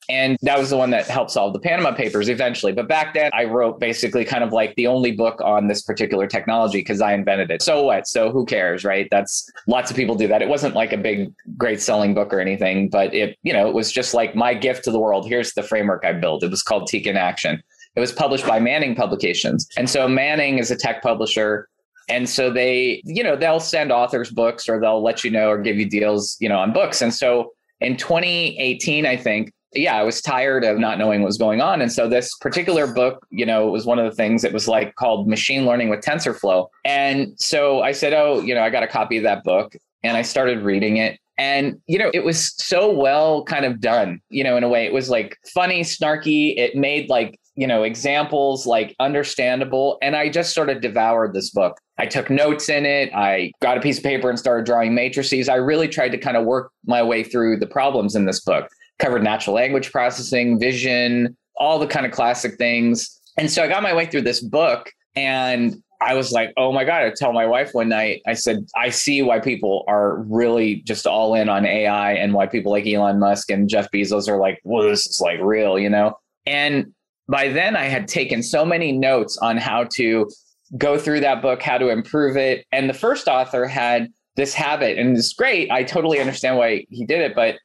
And 0.09 0.37
that 0.41 0.57
was 0.57 0.71
the 0.71 0.77
one 0.77 0.89
that 0.89 1.05
helped 1.05 1.29
solve 1.29 1.53
the 1.53 1.59
Panama 1.59 1.91
Papers 1.91 2.29
eventually. 2.29 2.71
But 2.71 2.87
back 2.87 3.13
then, 3.13 3.29
I 3.33 3.43
wrote 3.43 3.79
basically 3.79 4.25
kind 4.25 4.43
of 4.43 4.51
like 4.51 4.73
the 4.75 4.87
only 4.87 5.11
book 5.11 5.39
on 5.41 5.67
this 5.67 5.83
particular 5.83 6.25
technology 6.25 6.79
because 6.79 6.99
I 6.99 7.13
invented 7.13 7.51
it. 7.51 7.61
So 7.61 7.83
what? 7.83 8.07
So 8.07 8.31
who 8.31 8.45
cares, 8.45 8.83
right? 8.83 9.07
That's 9.11 9.47
lots 9.67 9.91
of 9.91 9.97
people 9.97 10.15
do 10.15 10.27
that. 10.27 10.41
It 10.41 10.49
wasn't 10.49 10.73
like 10.73 10.91
a 10.91 10.97
big, 10.97 11.31
great 11.55 11.79
selling 11.79 12.15
book 12.15 12.33
or 12.33 12.39
anything, 12.39 12.89
but 12.89 13.13
it, 13.13 13.37
you 13.43 13.53
know, 13.53 13.67
it 13.67 13.75
was 13.75 13.91
just 13.91 14.15
like 14.15 14.33
my 14.35 14.55
gift 14.55 14.83
to 14.85 14.91
the 14.91 14.99
world. 14.99 15.27
Here's 15.27 15.53
the 15.53 15.63
framework 15.63 16.03
I 16.03 16.13
built. 16.13 16.43
It 16.43 16.49
was 16.49 16.63
called 16.63 16.87
Tika 16.87 17.11
in 17.11 17.17
Action. 17.17 17.61
It 17.95 17.99
was 17.99 18.11
published 18.11 18.47
by 18.47 18.59
Manning 18.59 18.95
Publications. 18.95 19.67
And 19.77 19.89
so 19.89 20.07
Manning 20.07 20.57
is 20.57 20.71
a 20.71 20.75
tech 20.75 21.03
publisher 21.03 21.68
and 22.09 22.27
so 22.27 22.51
they, 22.51 23.01
you 23.05 23.23
know, 23.23 23.35
they'll 23.35 23.59
send 23.59 23.91
authors 23.91 24.31
books 24.31 24.67
or 24.67 24.79
they'll 24.79 25.01
let 25.01 25.23
you 25.23 25.29
know 25.31 25.49
or 25.49 25.57
give 25.57 25.77
you 25.77 25.87
deals, 25.87 26.35
you 26.39 26.49
know, 26.49 26.57
on 26.57 26.73
books. 26.73 27.01
And 27.01 27.13
so 27.13 27.51
in 27.79 27.95
2018, 27.95 29.05
I 29.05 29.15
think, 29.15 29.53
yeah, 29.73 29.95
I 29.95 30.01
was 30.01 30.19
tired 30.19 30.63
of 30.63 30.79
not 30.79 30.97
knowing 30.97 31.21
what 31.21 31.27
was 31.27 31.37
going 31.37 31.61
on. 31.61 31.81
And 31.81 31.91
so 31.91 32.09
this 32.09 32.35
particular 32.37 32.91
book, 32.91 33.25
you 33.29 33.45
know, 33.45 33.67
was 33.67 33.85
one 33.85 33.99
of 33.99 34.05
the 34.05 34.15
things 34.15 34.41
that 34.41 34.51
was 34.51 34.67
like 34.67 34.95
called 34.95 35.27
Machine 35.27 35.65
Learning 35.65 35.89
with 35.89 36.01
TensorFlow. 36.01 36.67
And 36.85 37.39
so 37.39 37.83
I 37.83 37.91
said, 37.91 38.13
oh, 38.13 38.41
you 38.41 38.55
know, 38.55 38.63
I 38.63 38.71
got 38.71 38.81
a 38.81 38.87
copy 38.87 39.17
of 39.17 39.23
that 39.23 39.43
book 39.43 39.75
and 40.01 40.17
I 40.17 40.23
started 40.23 40.63
reading 40.63 40.97
it. 40.97 41.19
And, 41.39 41.79
you 41.87 41.97
know, 41.97 42.11
it 42.13 42.25
was 42.25 42.53
so 42.61 42.91
well 42.91 43.45
kind 43.45 43.63
of 43.63 43.79
done, 43.79 44.19
you 44.29 44.43
know, 44.43 44.57
in 44.57 44.63
a 44.63 44.69
way. 44.69 44.85
It 44.85 44.91
was 44.91 45.09
like 45.09 45.37
funny, 45.53 45.81
snarky. 45.81 46.53
It 46.57 46.75
made 46.75 47.09
like, 47.09 47.39
you 47.55 47.65
know, 47.65 47.83
examples 47.83 48.67
like 48.67 48.93
understandable. 48.99 49.97
And 50.01 50.17
I 50.17 50.27
just 50.27 50.53
sort 50.53 50.69
of 50.69 50.81
devoured 50.81 51.33
this 51.33 51.49
book. 51.49 51.79
I 51.97 52.07
took 52.07 52.29
notes 52.29 52.67
in 52.67 52.85
it. 52.85 53.09
I 53.15 53.53
got 53.61 53.77
a 53.77 53.81
piece 53.81 53.99
of 53.99 54.03
paper 54.03 54.29
and 54.29 54.37
started 54.37 54.65
drawing 54.65 54.93
matrices. 54.93 55.47
I 55.47 55.55
really 55.55 55.87
tried 55.87 56.09
to 56.09 56.17
kind 56.17 56.35
of 56.35 56.45
work 56.45 56.71
my 56.85 57.01
way 57.01 57.23
through 57.23 57.57
the 57.59 57.67
problems 57.67 58.15
in 58.15 58.25
this 58.25 58.41
book. 58.41 58.67
Covered 58.99 59.23
natural 59.23 59.55
language 59.55 59.93
processing, 59.93 60.59
vision, 60.59 61.37
all 61.55 61.79
the 61.79 61.87
kind 61.87 62.05
of 62.05 62.11
classic 62.11 62.57
things. 62.57 63.17
And 63.37 63.49
so 63.49 63.63
I 63.63 63.69
got 63.69 63.81
my 63.81 63.93
way 63.93 64.07
through 64.07 64.23
this 64.23 64.41
book 64.41 64.91
and 65.15 65.81
I 66.01 66.13
was 66.13 66.31
like, 66.31 66.53
oh 66.55 66.71
my 66.71 66.85
God. 66.85 67.03
I 67.03 67.11
tell 67.11 67.33
my 67.33 67.45
wife 67.45 67.73
one 67.73 67.89
night, 67.89 68.21
I 68.25 68.33
said, 68.33 68.65
I 68.75 68.89
see 68.89 69.21
why 69.21 69.39
people 69.39 69.83
are 69.87 70.17
really 70.23 70.75
just 70.85 71.05
all 71.05 71.35
in 71.35 71.49
on 71.49 71.65
AI 71.65 72.13
and 72.13 72.33
why 72.33 72.47
people 72.47 72.71
like 72.71 72.87
Elon 72.87 73.19
Musk 73.19 73.51
and 73.51 73.69
Jeff 73.69 73.91
Bezos 73.91 74.27
are 74.27 74.37
like, 74.37 74.61
well, 74.63 74.87
this 74.87 75.07
is 75.07 75.19
like 75.19 75.39
real, 75.41 75.77
you 75.77 75.89
know? 75.89 76.17
And 76.45 76.93
by 77.27 77.49
then 77.49 77.75
I 77.75 77.85
had 77.85 78.07
taken 78.07 78.41
so 78.41 78.65
many 78.65 78.91
notes 78.91 79.37
on 79.37 79.57
how 79.57 79.85
to 79.95 80.29
go 80.77 80.97
through 80.97 81.19
that 81.21 81.41
book, 81.41 81.61
how 81.61 81.77
to 81.77 81.89
improve 81.89 82.37
it. 82.37 82.65
And 82.71 82.89
the 82.89 82.93
first 82.93 83.27
author 83.27 83.65
had 83.65 84.09
this 84.35 84.53
habit, 84.53 84.97
and 84.97 85.17
it's 85.17 85.33
great. 85.33 85.69
I 85.69 85.83
totally 85.83 86.19
understand 86.19 86.57
why 86.57 86.85
he 86.89 87.05
did 87.05 87.19
it, 87.19 87.35
but 87.35 87.55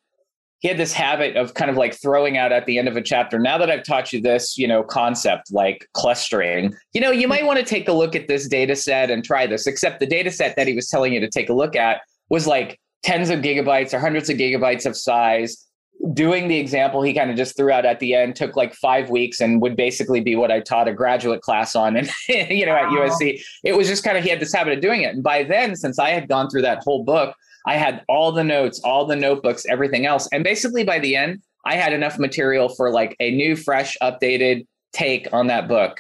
he 0.61 0.69
had 0.69 0.79
this 0.79 0.93
habit 0.93 1.37
of 1.37 1.55
kind 1.55 1.71
of 1.71 1.77
like 1.77 1.95
throwing 1.95 2.39
out 2.39 2.53
at 2.53 2.65
the 2.67 2.79
end 2.79 2.89
of 2.89 2.97
a 2.97 3.03
chapter. 3.03 3.39
Now 3.39 3.59
that 3.59 3.71
I've 3.71 3.83
taught 3.83 4.13
you 4.13 4.21
this, 4.21 4.57
you 4.57 4.67
know, 4.67 4.83
concept 4.83 5.53
like 5.53 5.89
clustering, 5.93 6.75
you 6.93 7.01
know, 7.01 7.11
you 7.11 7.29
might 7.29 7.45
want 7.45 7.59
to 7.59 7.65
take 7.65 7.89
a 7.89 7.93
look 7.93 8.17
at 8.17 8.29
this 8.29 8.49
data 8.49 8.75
set 8.75 9.11
and 9.11 9.23
try 9.23 9.47
this, 9.47 9.67
except 9.67 10.01
the 10.01 10.07
data 10.07 10.31
set 10.31 10.57
that 10.57 10.67
he 10.67 10.75
was 10.75 10.89
telling 10.89 11.13
you 11.13 11.21
to 11.21 11.29
take 11.29 11.51
a 11.51 11.55
look 11.55 11.77
at 11.77 12.01
was 12.31 12.47
like 12.47 12.81
tens 13.03 13.29
of 13.29 13.41
gigabytes 13.41 13.93
or 13.93 13.99
hundreds 13.99 14.31
of 14.31 14.39
gigabytes 14.39 14.87
of 14.87 14.97
size 14.97 15.67
doing 16.13 16.49
the 16.49 16.59
example 16.59 17.03
he 17.03 17.15
kind 17.15 17.31
of 17.31 17.37
just 17.37 17.57
threw 17.57 17.71
out 17.71 17.87
at 17.87 18.01
the 18.01 18.15
end 18.15 18.37
took 18.37 18.57
like 18.57 18.75
five 18.75 19.11
weeks 19.11 19.41
and 19.41 19.63
would 19.63 19.77
basically 19.77 20.21
be 20.21 20.37
what 20.37 20.51
I 20.51 20.61
taught 20.61 20.89
a 20.89 20.93
graduate 20.93 21.41
class 21.41 21.75
on 21.75 21.97
and 21.97 22.11
you 22.29 22.67
know 22.67 22.75
at 22.75 22.89
USC. 22.91 23.41
It 23.63 23.77
was 23.77 23.89
just 23.89 24.05
kind 24.05 24.19
of 24.19 24.25
he 24.25 24.31
had 24.31 24.41
this 24.41 24.53
habit 24.53 24.75
of 24.75 24.81
doing 24.81 25.03
it. 25.03 25.15
And 25.15 25.23
by 25.23 25.45
then, 25.45 25.77
since 25.77 25.99
I 25.99 26.11
had 26.11 26.29
gone 26.29 26.51
through 26.51 26.63
that 26.63 26.83
whole 26.83 27.05
book, 27.05 27.35
I 27.67 27.77
had 27.77 28.03
all 28.09 28.33
the 28.33 28.45
notes, 28.45 28.81
all 28.85 29.07
the 29.07 29.17
notebooks, 29.17 29.65
everything 29.69 30.07
else. 30.07 30.29
And 30.33 30.45
basically 30.45 30.85
by 30.85 30.99
the 30.99 31.17
end, 31.17 31.43
I 31.65 31.77
had 31.77 31.93
enough 31.93 32.19
material 32.19 32.69
for 32.69 32.91
like 32.91 33.17
a 33.21 33.31
new, 33.31 33.57
fresh, 33.57 33.97
updated 34.03 34.67
take 34.93 35.29
on 35.33 35.47
that 35.49 35.69
book. 35.69 35.99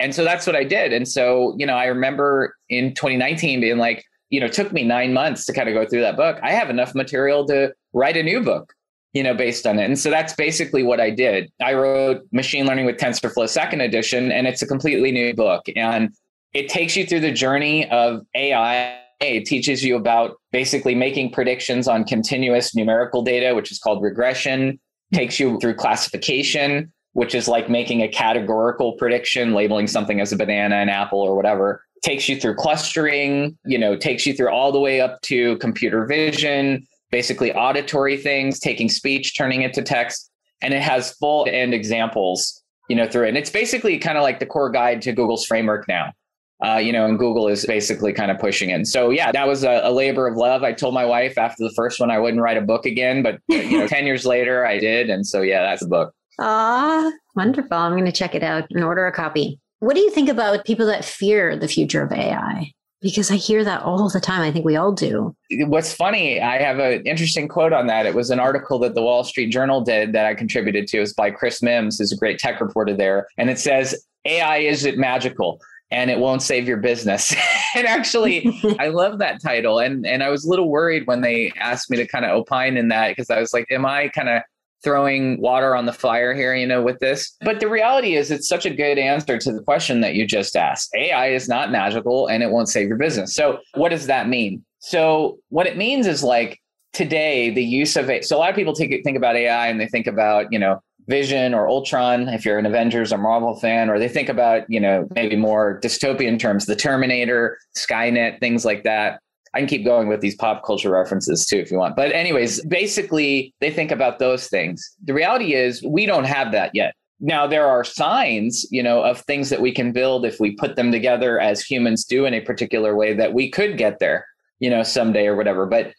And 0.00 0.14
so 0.14 0.24
that's 0.24 0.46
what 0.46 0.56
I 0.56 0.64
did. 0.64 0.92
And 0.92 1.06
so, 1.06 1.54
you 1.56 1.66
know, 1.66 1.76
I 1.76 1.86
remember 1.86 2.56
in 2.68 2.94
2019 2.94 3.60
being 3.60 3.78
like, 3.78 4.04
you 4.30 4.40
know, 4.40 4.48
took 4.48 4.72
me 4.72 4.82
nine 4.82 5.12
months 5.12 5.44
to 5.46 5.52
kind 5.52 5.68
of 5.68 5.74
go 5.74 5.88
through 5.88 6.00
that 6.00 6.16
book. 6.16 6.38
I 6.42 6.50
have 6.50 6.68
enough 6.68 6.94
material 6.94 7.46
to 7.46 7.72
write 7.92 8.16
a 8.16 8.22
new 8.22 8.42
book, 8.42 8.74
you 9.12 9.22
know, 9.22 9.34
based 9.34 9.66
on 9.66 9.78
it. 9.78 9.84
And 9.84 9.98
so 9.98 10.10
that's 10.10 10.32
basically 10.32 10.82
what 10.82 11.00
I 11.00 11.10
did. 11.10 11.52
I 11.62 11.74
wrote 11.74 12.22
Machine 12.32 12.66
Learning 12.66 12.86
with 12.86 12.96
TensorFlow 12.96 13.48
second 13.48 13.82
edition, 13.82 14.32
and 14.32 14.48
it's 14.48 14.62
a 14.62 14.66
completely 14.66 15.12
new 15.12 15.32
book. 15.32 15.62
And 15.76 16.12
it 16.52 16.68
takes 16.68 16.96
you 16.96 17.06
through 17.06 17.20
the 17.20 17.32
journey 17.32 17.88
of 17.90 18.26
AI 18.34 18.98
it 19.32 19.46
teaches 19.46 19.84
you 19.84 19.96
about 19.96 20.36
basically 20.52 20.94
making 20.94 21.32
predictions 21.32 21.88
on 21.88 22.04
continuous 22.04 22.74
numerical 22.74 23.22
data, 23.22 23.54
which 23.54 23.70
is 23.70 23.78
called 23.78 24.02
regression, 24.02 24.78
takes 25.12 25.38
you 25.40 25.58
through 25.60 25.74
classification, 25.74 26.92
which 27.12 27.34
is 27.34 27.48
like 27.48 27.68
making 27.68 28.02
a 28.02 28.08
categorical 28.08 28.92
prediction, 28.94 29.54
labeling 29.54 29.86
something 29.86 30.20
as 30.20 30.32
a 30.32 30.36
banana, 30.36 30.76
an 30.76 30.88
apple, 30.88 31.20
or 31.20 31.36
whatever. 31.36 31.82
Takes 32.02 32.28
you 32.28 32.38
through 32.38 32.56
clustering, 32.56 33.56
you 33.64 33.78
know, 33.78 33.96
takes 33.96 34.26
you 34.26 34.34
through 34.34 34.50
all 34.50 34.72
the 34.72 34.80
way 34.80 35.00
up 35.00 35.20
to 35.22 35.56
computer 35.58 36.04
vision, 36.04 36.86
basically 37.10 37.52
auditory 37.52 38.16
things, 38.16 38.58
taking 38.58 38.88
speech, 38.88 39.36
turning 39.36 39.62
it 39.62 39.72
to 39.74 39.82
text. 39.82 40.30
And 40.60 40.74
it 40.74 40.82
has 40.82 41.12
full 41.12 41.46
end 41.48 41.72
examples, 41.72 42.62
you 42.88 42.96
know, 42.96 43.08
through 43.08 43.24
it. 43.24 43.28
And 43.28 43.38
it's 43.38 43.50
basically 43.50 43.98
kind 43.98 44.18
of 44.18 44.22
like 44.22 44.38
the 44.38 44.46
core 44.46 44.70
guide 44.70 45.00
to 45.02 45.12
Google's 45.12 45.46
framework 45.46 45.88
now 45.88 46.12
uh, 46.62 46.76
you 46.76 46.92
know, 46.92 47.04
and 47.04 47.18
Google 47.18 47.48
is 47.48 47.66
basically 47.66 48.12
kind 48.12 48.30
of 48.30 48.38
pushing 48.38 48.70
it. 48.70 48.86
So 48.86 49.10
yeah, 49.10 49.32
that 49.32 49.46
was 49.46 49.64
a, 49.64 49.80
a, 49.82 49.90
labor 49.90 50.26
of 50.28 50.36
love. 50.36 50.62
I 50.62 50.72
told 50.72 50.94
my 50.94 51.04
wife 51.04 51.36
after 51.36 51.62
the 51.64 51.72
first 51.74 51.98
one 51.98 52.10
I 52.10 52.18
wouldn't 52.18 52.42
write 52.42 52.56
a 52.56 52.62
book 52.62 52.86
again, 52.86 53.22
but 53.22 53.40
you 53.48 53.78
know, 53.78 53.86
ten 53.86 54.06
years 54.06 54.24
later 54.24 54.64
I 54.64 54.78
did, 54.78 55.10
and 55.10 55.26
so 55.26 55.42
yeah, 55.42 55.62
that's 55.62 55.82
a 55.82 55.88
book. 55.88 56.14
Ah, 56.38 57.10
wonderful! 57.34 57.76
I'm 57.76 57.92
going 57.92 58.04
to 58.04 58.12
check 58.12 58.34
it 58.34 58.42
out 58.42 58.66
and 58.70 58.84
order 58.84 59.06
a 59.06 59.12
copy. 59.12 59.58
What 59.80 59.94
do 59.94 60.00
you 60.00 60.10
think 60.10 60.28
about 60.28 60.64
people 60.64 60.86
that 60.86 61.04
fear 61.04 61.56
the 61.56 61.68
future 61.68 62.02
of 62.02 62.12
AI? 62.12 62.72
Because 63.02 63.30
I 63.30 63.34
hear 63.34 63.62
that 63.64 63.82
all 63.82 64.08
the 64.08 64.20
time. 64.20 64.40
I 64.40 64.50
think 64.50 64.64
we 64.64 64.76
all 64.76 64.92
do. 64.92 65.36
What's 65.66 65.92
funny, 65.92 66.40
I 66.40 66.56
have 66.56 66.78
an 66.78 67.02
interesting 67.02 67.48
quote 67.48 67.74
on 67.74 67.86
that. 67.88 68.06
It 68.06 68.14
was 68.14 68.30
an 68.30 68.40
article 68.40 68.78
that 68.78 68.94
the 68.94 69.02
Wall 69.02 69.24
Street 69.24 69.50
Journal 69.50 69.82
did 69.82 70.14
that 70.14 70.24
I 70.24 70.34
contributed 70.34 70.86
to. 70.88 71.02
It's 71.02 71.12
by 71.12 71.30
Chris 71.30 71.62
Mims, 71.62 71.98
who's 71.98 72.12
a 72.12 72.16
great 72.16 72.38
tech 72.38 72.62
reporter 72.62 72.96
there. 72.96 73.26
And 73.36 73.50
it 73.50 73.58
says, 73.58 74.06
AI 74.24 74.58
is 74.58 74.86
it 74.86 74.96
magical? 74.96 75.60
And 75.94 76.10
it 76.10 76.18
won't 76.18 76.42
save 76.42 76.66
your 76.66 76.76
business. 76.76 77.34
and 77.74 77.86
actually, 77.86 78.60
I 78.80 78.88
love 78.88 79.20
that 79.20 79.40
title. 79.40 79.78
And 79.78 80.04
and 80.04 80.22
I 80.22 80.28
was 80.28 80.44
a 80.44 80.50
little 80.50 80.68
worried 80.68 81.06
when 81.06 81.20
they 81.20 81.52
asked 81.56 81.88
me 81.88 81.96
to 81.96 82.06
kind 82.06 82.24
of 82.24 82.32
opine 82.32 82.76
in 82.76 82.88
that 82.88 83.10
because 83.10 83.30
I 83.30 83.38
was 83.38 83.54
like, 83.54 83.66
am 83.70 83.86
I 83.86 84.08
kind 84.08 84.28
of 84.28 84.42
throwing 84.82 85.40
water 85.40 85.74
on 85.74 85.86
the 85.86 85.92
fire 85.92 86.34
here, 86.34 86.54
you 86.54 86.66
know, 86.66 86.82
with 86.82 86.98
this? 86.98 87.36
But 87.40 87.60
the 87.60 87.68
reality 87.68 88.16
is 88.16 88.30
it's 88.30 88.48
such 88.48 88.66
a 88.66 88.70
good 88.70 88.98
answer 88.98 89.38
to 89.38 89.52
the 89.52 89.62
question 89.62 90.00
that 90.00 90.14
you 90.14 90.26
just 90.26 90.56
asked. 90.56 90.94
AI 90.94 91.28
is 91.28 91.48
not 91.48 91.70
magical 91.70 92.26
and 92.26 92.42
it 92.42 92.50
won't 92.50 92.68
save 92.68 92.88
your 92.88 92.98
business. 92.98 93.34
So 93.34 93.60
what 93.74 93.90
does 93.90 94.06
that 94.08 94.28
mean? 94.28 94.64
So 94.80 95.38
what 95.48 95.66
it 95.66 95.78
means 95.78 96.06
is 96.06 96.22
like 96.22 96.60
today 96.92 97.50
the 97.50 97.64
use 97.64 97.96
of 97.96 98.10
it. 98.10 98.24
So 98.24 98.36
a 98.36 98.38
lot 98.38 98.50
of 98.50 98.56
people 98.56 98.74
think 98.74 98.92
think 99.04 99.16
about 99.16 99.36
AI 99.36 99.68
and 99.68 99.80
they 99.80 99.86
think 99.86 100.08
about, 100.08 100.52
you 100.52 100.58
know, 100.58 100.80
Vision 101.06 101.54
or 101.54 101.68
Ultron, 101.68 102.28
if 102.28 102.44
you're 102.44 102.58
an 102.58 102.66
Avengers 102.66 103.12
or 103.12 103.18
Marvel 103.18 103.56
fan, 103.56 103.90
or 103.90 103.98
they 103.98 104.08
think 104.08 104.28
about, 104.28 104.68
you 104.68 104.80
know, 104.80 105.02
mm-hmm. 105.02 105.14
maybe 105.14 105.36
more 105.36 105.80
dystopian 105.82 106.38
terms, 106.38 106.66
the 106.66 106.76
Terminator, 106.76 107.58
Skynet, 107.76 108.40
things 108.40 108.64
like 108.64 108.84
that. 108.84 109.20
I 109.52 109.58
can 109.58 109.68
keep 109.68 109.84
going 109.84 110.08
with 110.08 110.20
these 110.20 110.34
pop 110.34 110.64
culture 110.64 110.90
references 110.90 111.46
too 111.46 111.58
if 111.58 111.70
you 111.70 111.78
want. 111.78 111.94
But, 111.94 112.12
anyways, 112.12 112.64
basically, 112.64 113.54
they 113.60 113.70
think 113.70 113.92
about 113.92 114.18
those 114.18 114.48
things. 114.48 114.96
The 115.04 115.14
reality 115.14 115.54
is, 115.54 115.82
we 115.82 116.06
don't 116.06 116.24
have 116.24 116.50
that 116.52 116.74
yet. 116.74 116.94
Now, 117.20 117.46
there 117.46 117.66
are 117.66 117.84
signs, 117.84 118.66
you 118.72 118.82
know, 118.82 119.02
of 119.02 119.20
things 119.20 119.50
that 119.50 119.60
we 119.60 119.70
can 119.70 119.92
build 119.92 120.26
if 120.26 120.40
we 120.40 120.56
put 120.56 120.74
them 120.74 120.90
together 120.90 121.38
as 121.38 121.62
humans 121.62 122.04
do 122.04 122.26
in 122.26 122.34
a 122.34 122.40
particular 122.40 122.96
way 122.96 123.14
that 123.14 123.32
we 123.32 123.48
could 123.48 123.78
get 123.78 124.00
there, 124.00 124.26
you 124.58 124.68
know, 124.68 124.82
someday 124.82 125.26
or 125.26 125.36
whatever. 125.36 125.66
But 125.66 125.92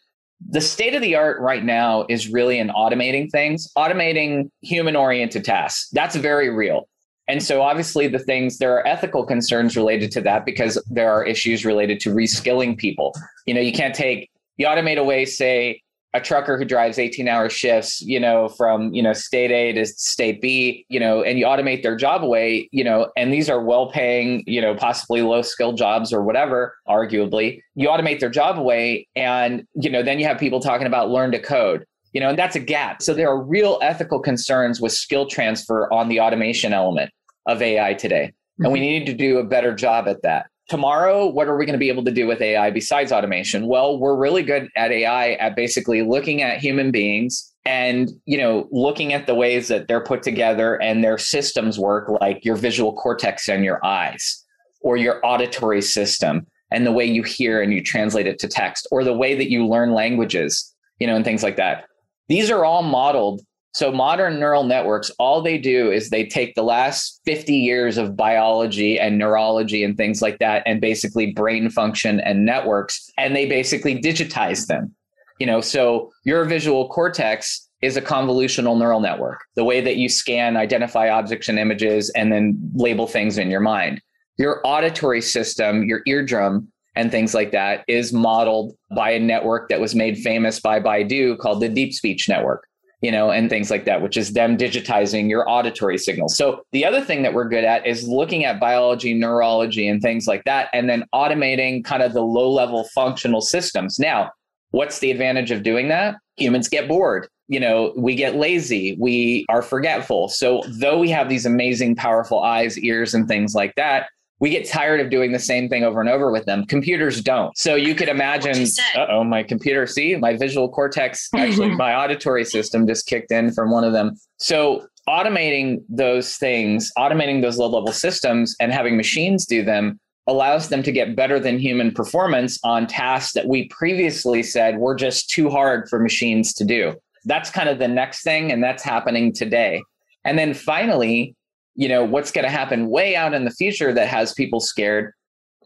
the 0.48 0.60
state 0.60 0.94
of 0.94 1.02
the 1.02 1.14
art 1.14 1.40
right 1.40 1.64
now 1.64 2.06
is 2.08 2.28
really 2.28 2.58
in 2.58 2.68
automating 2.68 3.30
things, 3.30 3.70
automating 3.76 4.50
human 4.60 4.96
oriented 4.96 5.44
tasks. 5.44 5.88
That's 5.92 6.16
very 6.16 6.50
real. 6.50 6.88
And 7.28 7.42
so, 7.42 7.62
obviously, 7.62 8.06
the 8.06 8.20
things 8.20 8.58
there 8.58 8.74
are 8.74 8.86
ethical 8.86 9.24
concerns 9.26 9.76
related 9.76 10.12
to 10.12 10.20
that 10.22 10.44
because 10.44 10.80
there 10.88 11.10
are 11.10 11.24
issues 11.24 11.64
related 11.64 11.98
to 12.00 12.10
reskilling 12.10 12.76
people. 12.76 13.14
You 13.46 13.54
know, 13.54 13.60
you 13.60 13.72
can't 13.72 13.94
take, 13.94 14.30
you 14.58 14.66
automate 14.66 14.98
away, 14.98 15.24
say, 15.24 15.82
a 16.16 16.20
trucker 16.20 16.56
who 16.56 16.64
drives 16.64 16.98
18 16.98 17.28
hour 17.28 17.50
shifts, 17.50 18.00
you 18.00 18.18
know, 18.18 18.48
from, 18.48 18.92
you 18.94 19.02
know, 19.02 19.12
state 19.12 19.50
A 19.50 19.72
to 19.74 19.84
state 19.84 20.40
B, 20.40 20.86
you 20.88 20.98
know, 20.98 21.22
and 21.22 21.38
you 21.38 21.44
automate 21.44 21.82
their 21.82 21.94
job 21.94 22.24
away, 22.24 22.68
you 22.72 22.82
know, 22.82 23.10
and 23.16 23.32
these 23.32 23.50
are 23.50 23.62
well 23.62 23.90
paying, 23.90 24.42
you 24.46 24.60
know, 24.60 24.74
possibly 24.74 25.20
low 25.20 25.42
skilled 25.42 25.76
jobs 25.76 26.12
or 26.12 26.22
whatever, 26.22 26.74
arguably, 26.88 27.60
you 27.74 27.88
automate 27.88 28.20
their 28.20 28.30
job 28.30 28.58
away. 28.58 29.06
And, 29.14 29.66
you 29.74 29.90
know, 29.90 30.02
then 30.02 30.18
you 30.18 30.26
have 30.26 30.38
people 30.38 30.60
talking 30.60 30.86
about 30.86 31.10
learn 31.10 31.32
to 31.32 31.38
code, 31.38 31.84
you 32.12 32.20
know, 32.20 32.30
and 32.30 32.38
that's 32.38 32.56
a 32.56 32.60
gap. 32.60 33.02
So 33.02 33.12
there 33.12 33.28
are 33.28 33.42
real 33.42 33.78
ethical 33.82 34.18
concerns 34.18 34.80
with 34.80 34.92
skill 34.92 35.26
transfer 35.26 35.92
on 35.92 36.08
the 36.08 36.20
automation 36.20 36.72
element 36.72 37.10
of 37.44 37.60
AI 37.60 37.92
today. 37.92 38.32
And 38.58 38.72
we 38.72 38.78
mm-hmm. 38.78 38.86
need 38.86 39.06
to 39.06 39.12
do 39.12 39.38
a 39.38 39.44
better 39.44 39.74
job 39.74 40.08
at 40.08 40.22
that 40.22 40.46
tomorrow 40.68 41.26
what 41.26 41.48
are 41.48 41.56
we 41.56 41.64
going 41.64 41.74
to 41.74 41.78
be 41.78 41.88
able 41.88 42.04
to 42.04 42.10
do 42.10 42.26
with 42.26 42.40
ai 42.40 42.70
besides 42.70 43.12
automation? 43.12 43.66
Well 43.66 43.98
we're 43.98 44.16
really 44.16 44.42
good 44.42 44.68
at 44.76 44.90
ai 44.90 45.32
at 45.32 45.56
basically 45.56 46.02
looking 46.02 46.42
at 46.42 46.58
human 46.58 46.90
beings 46.90 47.52
and 47.64 48.10
you 48.24 48.38
know 48.38 48.68
looking 48.70 49.12
at 49.12 49.26
the 49.26 49.34
ways 49.34 49.68
that 49.68 49.88
they're 49.88 50.02
put 50.02 50.22
together 50.22 50.80
and 50.80 51.02
their 51.02 51.18
systems 51.18 51.78
work 51.78 52.08
like 52.20 52.44
your 52.44 52.56
visual 52.56 52.92
cortex 52.94 53.48
and 53.48 53.64
your 53.64 53.84
eyes 53.84 54.44
or 54.80 54.96
your 54.96 55.24
auditory 55.24 55.82
system 55.82 56.46
and 56.70 56.86
the 56.86 56.92
way 56.92 57.04
you 57.04 57.22
hear 57.22 57.62
and 57.62 57.72
you 57.72 57.82
translate 57.82 58.26
it 58.26 58.38
to 58.38 58.48
text 58.48 58.86
or 58.90 59.04
the 59.04 59.12
way 59.12 59.34
that 59.34 59.50
you 59.50 59.66
learn 59.66 59.92
languages 59.92 60.74
you 60.98 61.06
know 61.06 61.16
and 61.16 61.24
things 61.24 61.42
like 61.42 61.56
that. 61.56 61.84
These 62.28 62.50
are 62.50 62.64
all 62.64 62.82
modeled 62.82 63.40
so 63.76 63.92
modern 63.92 64.40
neural 64.40 64.64
networks, 64.64 65.10
all 65.18 65.42
they 65.42 65.58
do 65.58 65.92
is 65.92 66.08
they 66.08 66.24
take 66.24 66.54
the 66.54 66.62
last 66.62 67.20
50 67.26 67.54
years 67.54 67.98
of 67.98 68.16
biology 68.16 68.98
and 68.98 69.18
neurology 69.18 69.84
and 69.84 69.98
things 69.98 70.22
like 70.22 70.38
that, 70.38 70.62
and 70.64 70.80
basically 70.80 71.32
brain 71.32 71.68
function 71.68 72.18
and 72.20 72.46
networks, 72.46 73.10
and 73.18 73.36
they 73.36 73.44
basically 73.44 74.00
digitize 74.00 74.66
them. 74.66 74.94
You 75.38 75.46
know, 75.46 75.60
so 75.60 76.10
your 76.24 76.46
visual 76.46 76.88
cortex 76.88 77.68
is 77.82 77.98
a 77.98 78.00
convolutional 78.00 78.78
neural 78.78 79.00
network, 79.00 79.42
the 79.56 79.64
way 79.64 79.82
that 79.82 79.96
you 79.96 80.08
scan, 80.08 80.56
identify 80.56 81.10
objects 81.10 81.50
and 81.50 81.58
images, 81.58 82.08
and 82.16 82.32
then 82.32 82.58
label 82.72 83.06
things 83.06 83.36
in 83.36 83.50
your 83.50 83.60
mind. 83.60 84.00
Your 84.38 84.62
auditory 84.64 85.20
system, 85.20 85.84
your 85.84 86.00
eardrum, 86.06 86.72
and 86.94 87.10
things 87.10 87.34
like 87.34 87.50
that 87.50 87.84
is 87.88 88.10
modeled 88.10 88.74
by 88.94 89.10
a 89.10 89.20
network 89.20 89.68
that 89.68 89.82
was 89.82 89.94
made 89.94 90.16
famous 90.16 90.60
by 90.60 90.80
Baidu 90.80 91.38
called 91.38 91.60
the 91.60 91.68
Deep 91.68 91.92
Speech 91.92 92.26
Network 92.26 92.66
you 93.02 93.10
know, 93.10 93.30
and 93.30 93.50
things 93.50 93.70
like 93.70 93.84
that, 93.84 94.00
which 94.02 94.16
is 94.16 94.32
them 94.32 94.56
digitizing 94.56 95.28
your 95.28 95.48
auditory 95.48 95.98
signals. 95.98 96.36
So 96.36 96.62
the 96.72 96.84
other 96.84 97.02
thing 97.02 97.22
that 97.22 97.34
we're 97.34 97.48
good 97.48 97.64
at 97.64 97.86
is 97.86 98.08
looking 98.08 98.44
at 98.44 98.58
biology, 98.58 99.12
neurology, 99.12 99.86
and 99.86 100.00
things 100.00 100.26
like 100.26 100.44
that, 100.44 100.68
and 100.72 100.88
then 100.88 101.04
automating 101.14 101.84
kind 101.84 102.02
of 102.02 102.14
the 102.14 102.22
low 102.22 102.50
level 102.50 102.84
functional 102.94 103.42
systems. 103.42 103.98
Now, 103.98 104.30
what's 104.70 105.00
the 105.00 105.10
advantage 105.10 105.50
of 105.50 105.62
doing 105.62 105.88
that? 105.88 106.16
Humans 106.36 106.68
get 106.68 106.88
bored. 106.88 107.28
You 107.48 107.60
know, 107.60 107.92
we 107.96 108.16
get 108.16 108.34
lazy, 108.34 108.96
we 108.98 109.46
are 109.48 109.62
forgetful. 109.62 110.28
So, 110.28 110.64
though 110.66 110.98
we 110.98 111.10
have 111.10 111.28
these 111.28 111.46
amazing, 111.46 111.94
powerful 111.94 112.42
eyes, 112.42 112.76
ears, 112.78 113.14
and 113.14 113.28
things 113.28 113.54
like 113.54 113.72
that, 113.76 114.08
we 114.38 114.50
get 114.50 114.68
tired 114.68 115.00
of 115.00 115.10
doing 115.10 115.32
the 115.32 115.38
same 115.38 115.68
thing 115.68 115.82
over 115.82 116.00
and 116.00 116.10
over 116.10 116.30
with 116.30 116.44
them. 116.44 116.66
Computers 116.66 117.22
don't. 117.22 117.56
So 117.56 117.74
you 117.74 117.94
could 117.94 118.08
imagine, 118.08 118.66
uh 118.94 119.06
oh, 119.08 119.24
my 119.24 119.42
computer, 119.42 119.86
see, 119.86 120.14
my 120.16 120.36
visual 120.36 120.68
cortex, 120.68 121.28
actually, 121.34 121.70
my 121.76 121.94
auditory 121.94 122.44
system 122.44 122.86
just 122.86 123.06
kicked 123.06 123.30
in 123.30 123.52
from 123.52 123.70
one 123.70 123.84
of 123.84 123.92
them. 123.92 124.16
So 124.36 124.86
automating 125.08 125.82
those 125.88 126.36
things, 126.36 126.92
automating 126.98 127.40
those 127.40 127.58
low 127.58 127.68
level 127.68 127.92
systems 127.92 128.54
and 128.60 128.72
having 128.72 128.96
machines 128.96 129.46
do 129.46 129.64
them 129.64 129.98
allows 130.26 130.68
them 130.68 130.82
to 130.82 130.92
get 130.92 131.14
better 131.14 131.38
than 131.38 131.58
human 131.58 131.92
performance 131.92 132.58
on 132.64 132.86
tasks 132.86 133.32
that 133.32 133.46
we 133.46 133.68
previously 133.68 134.42
said 134.42 134.78
were 134.78 134.94
just 134.94 135.30
too 135.30 135.48
hard 135.48 135.88
for 135.88 136.00
machines 136.00 136.52
to 136.54 136.64
do. 136.64 136.94
That's 137.24 137.48
kind 137.48 137.68
of 137.68 137.78
the 137.78 137.88
next 137.88 138.22
thing, 138.22 138.50
and 138.50 138.62
that's 138.62 138.82
happening 138.82 139.32
today. 139.32 139.82
And 140.24 140.36
then 140.36 140.52
finally, 140.52 141.35
you 141.76 141.88
know 141.88 142.04
what's 142.04 142.32
going 142.32 142.44
to 142.44 142.50
happen 142.50 142.88
way 142.88 143.14
out 143.14 143.34
in 143.34 143.44
the 143.44 143.50
future 143.50 143.92
that 143.92 144.08
has 144.08 144.32
people 144.34 144.60
scared 144.60 145.12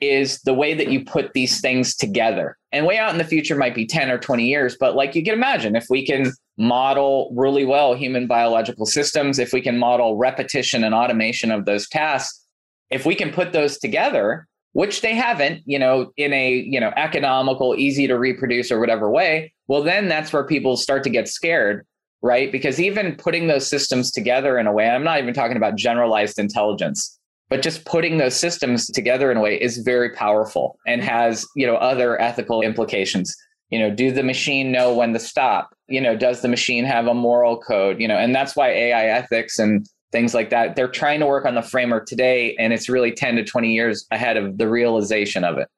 is 0.00 0.40
the 0.42 0.54
way 0.54 0.74
that 0.74 0.88
you 0.88 1.04
put 1.04 1.32
these 1.32 1.60
things 1.60 1.94
together. 1.94 2.56
And 2.72 2.86
way 2.86 2.98
out 2.98 3.12
in 3.12 3.18
the 3.18 3.24
future 3.24 3.56
might 3.56 3.74
be 3.74 3.86
10 3.86 4.10
or 4.10 4.18
20 4.18 4.46
years, 4.46 4.76
but 4.78 4.94
like 4.94 5.14
you 5.14 5.22
can 5.22 5.34
imagine, 5.34 5.76
if 5.76 5.86
we 5.90 6.06
can 6.06 6.32
model 6.56 7.32
really 7.36 7.64
well 7.64 7.94
human 7.94 8.26
biological 8.26 8.86
systems, 8.86 9.38
if 9.38 9.52
we 9.52 9.60
can 9.60 9.78
model 9.78 10.16
repetition 10.16 10.84
and 10.84 10.94
automation 10.94 11.50
of 11.50 11.64
those 11.64 11.88
tasks, 11.88 12.46
if 12.90 13.04
we 13.04 13.14
can 13.14 13.30
put 13.30 13.52
those 13.52 13.78
together, 13.78 14.46
which 14.72 15.00
they 15.00 15.14
haven't, 15.14 15.62
you 15.66 15.78
know, 15.78 16.12
in 16.16 16.32
a, 16.32 16.54
you 16.54 16.80
know, 16.80 16.92
economical, 16.96 17.74
easy 17.76 18.06
to 18.06 18.18
reproduce 18.18 18.70
or 18.70 18.78
whatever 18.78 19.10
way, 19.10 19.52
well 19.68 19.82
then 19.82 20.08
that's 20.08 20.32
where 20.32 20.44
people 20.44 20.76
start 20.76 21.02
to 21.04 21.10
get 21.10 21.28
scared, 21.28 21.86
right? 22.22 22.52
Because 22.52 22.80
even 22.80 23.16
putting 23.16 23.46
those 23.46 23.66
systems 23.66 24.10
together 24.10 24.58
in 24.58 24.66
a 24.66 24.72
way, 24.72 24.88
I'm 24.88 25.04
not 25.04 25.18
even 25.18 25.34
talking 25.34 25.56
about 25.56 25.76
generalized 25.76 26.38
intelligence 26.38 27.18
but 27.50 27.62
just 27.62 27.84
putting 27.84 28.16
those 28.16 28.36
systems 28.36 28.86
together 28.86 29.30
in 29.30 29.36
a 29.36 29.40
way 29.40 29.60
is 29.60 29.78
very 29.78 30.10
powerful 30.10 30.78
and 30.86 31.02
has 31.02 31.46
you 31.54 31.66
know 31.66 31.74
other 31.76 32.18
ethical 32.22 32.62
implications. 32.62 33.36
You 33.68 33.80
know 33.80 33.90
do 33.90 34.10
the 34.10 34.22
machine 34.22 34.72
know 34.72 34.94
when 34.94 35.12
to 35.12 35.18
stop? 35.18 35.74
You 35.88 36.00
know 36.00 36.16
does 36.16 36.40
the 36.40 36.48
machine 36.48 36.84
have 36.84 37.08
a 37.08 37.14
moral 37.14 37.60
code? 37.60 38.00
You 38.00 38.08
know 38.08 38.16
and 38.16 38.34
that's 38.34 38.56
why 38.56 38.70
ai 38.70 39.06
ethics 39.06 39.58
and 39.58 39.86
things 40.12 40.32
like 40.32 40.50
that 40.50 40.74
they're 40.74 40.88
trying 40.88 41.20
to 41.20 41.26
work 41.26 41.44
on 41.44 41.54
the 41.54 41.62
framework 41.62 42.06
today 42.06 42.56
and 42.56 42.72
it's 42.72 42.88
really 42.88 43.12
10 43.12 43.36
to 43.36 43.44
20 43.44 43.72
years 43.72 44.06
ahead 44.10 44.36
of 44.36 44.58
the 44.58 44.68
realization 44.68 45.44
of 45.44 45.58
it. 45.58 45.68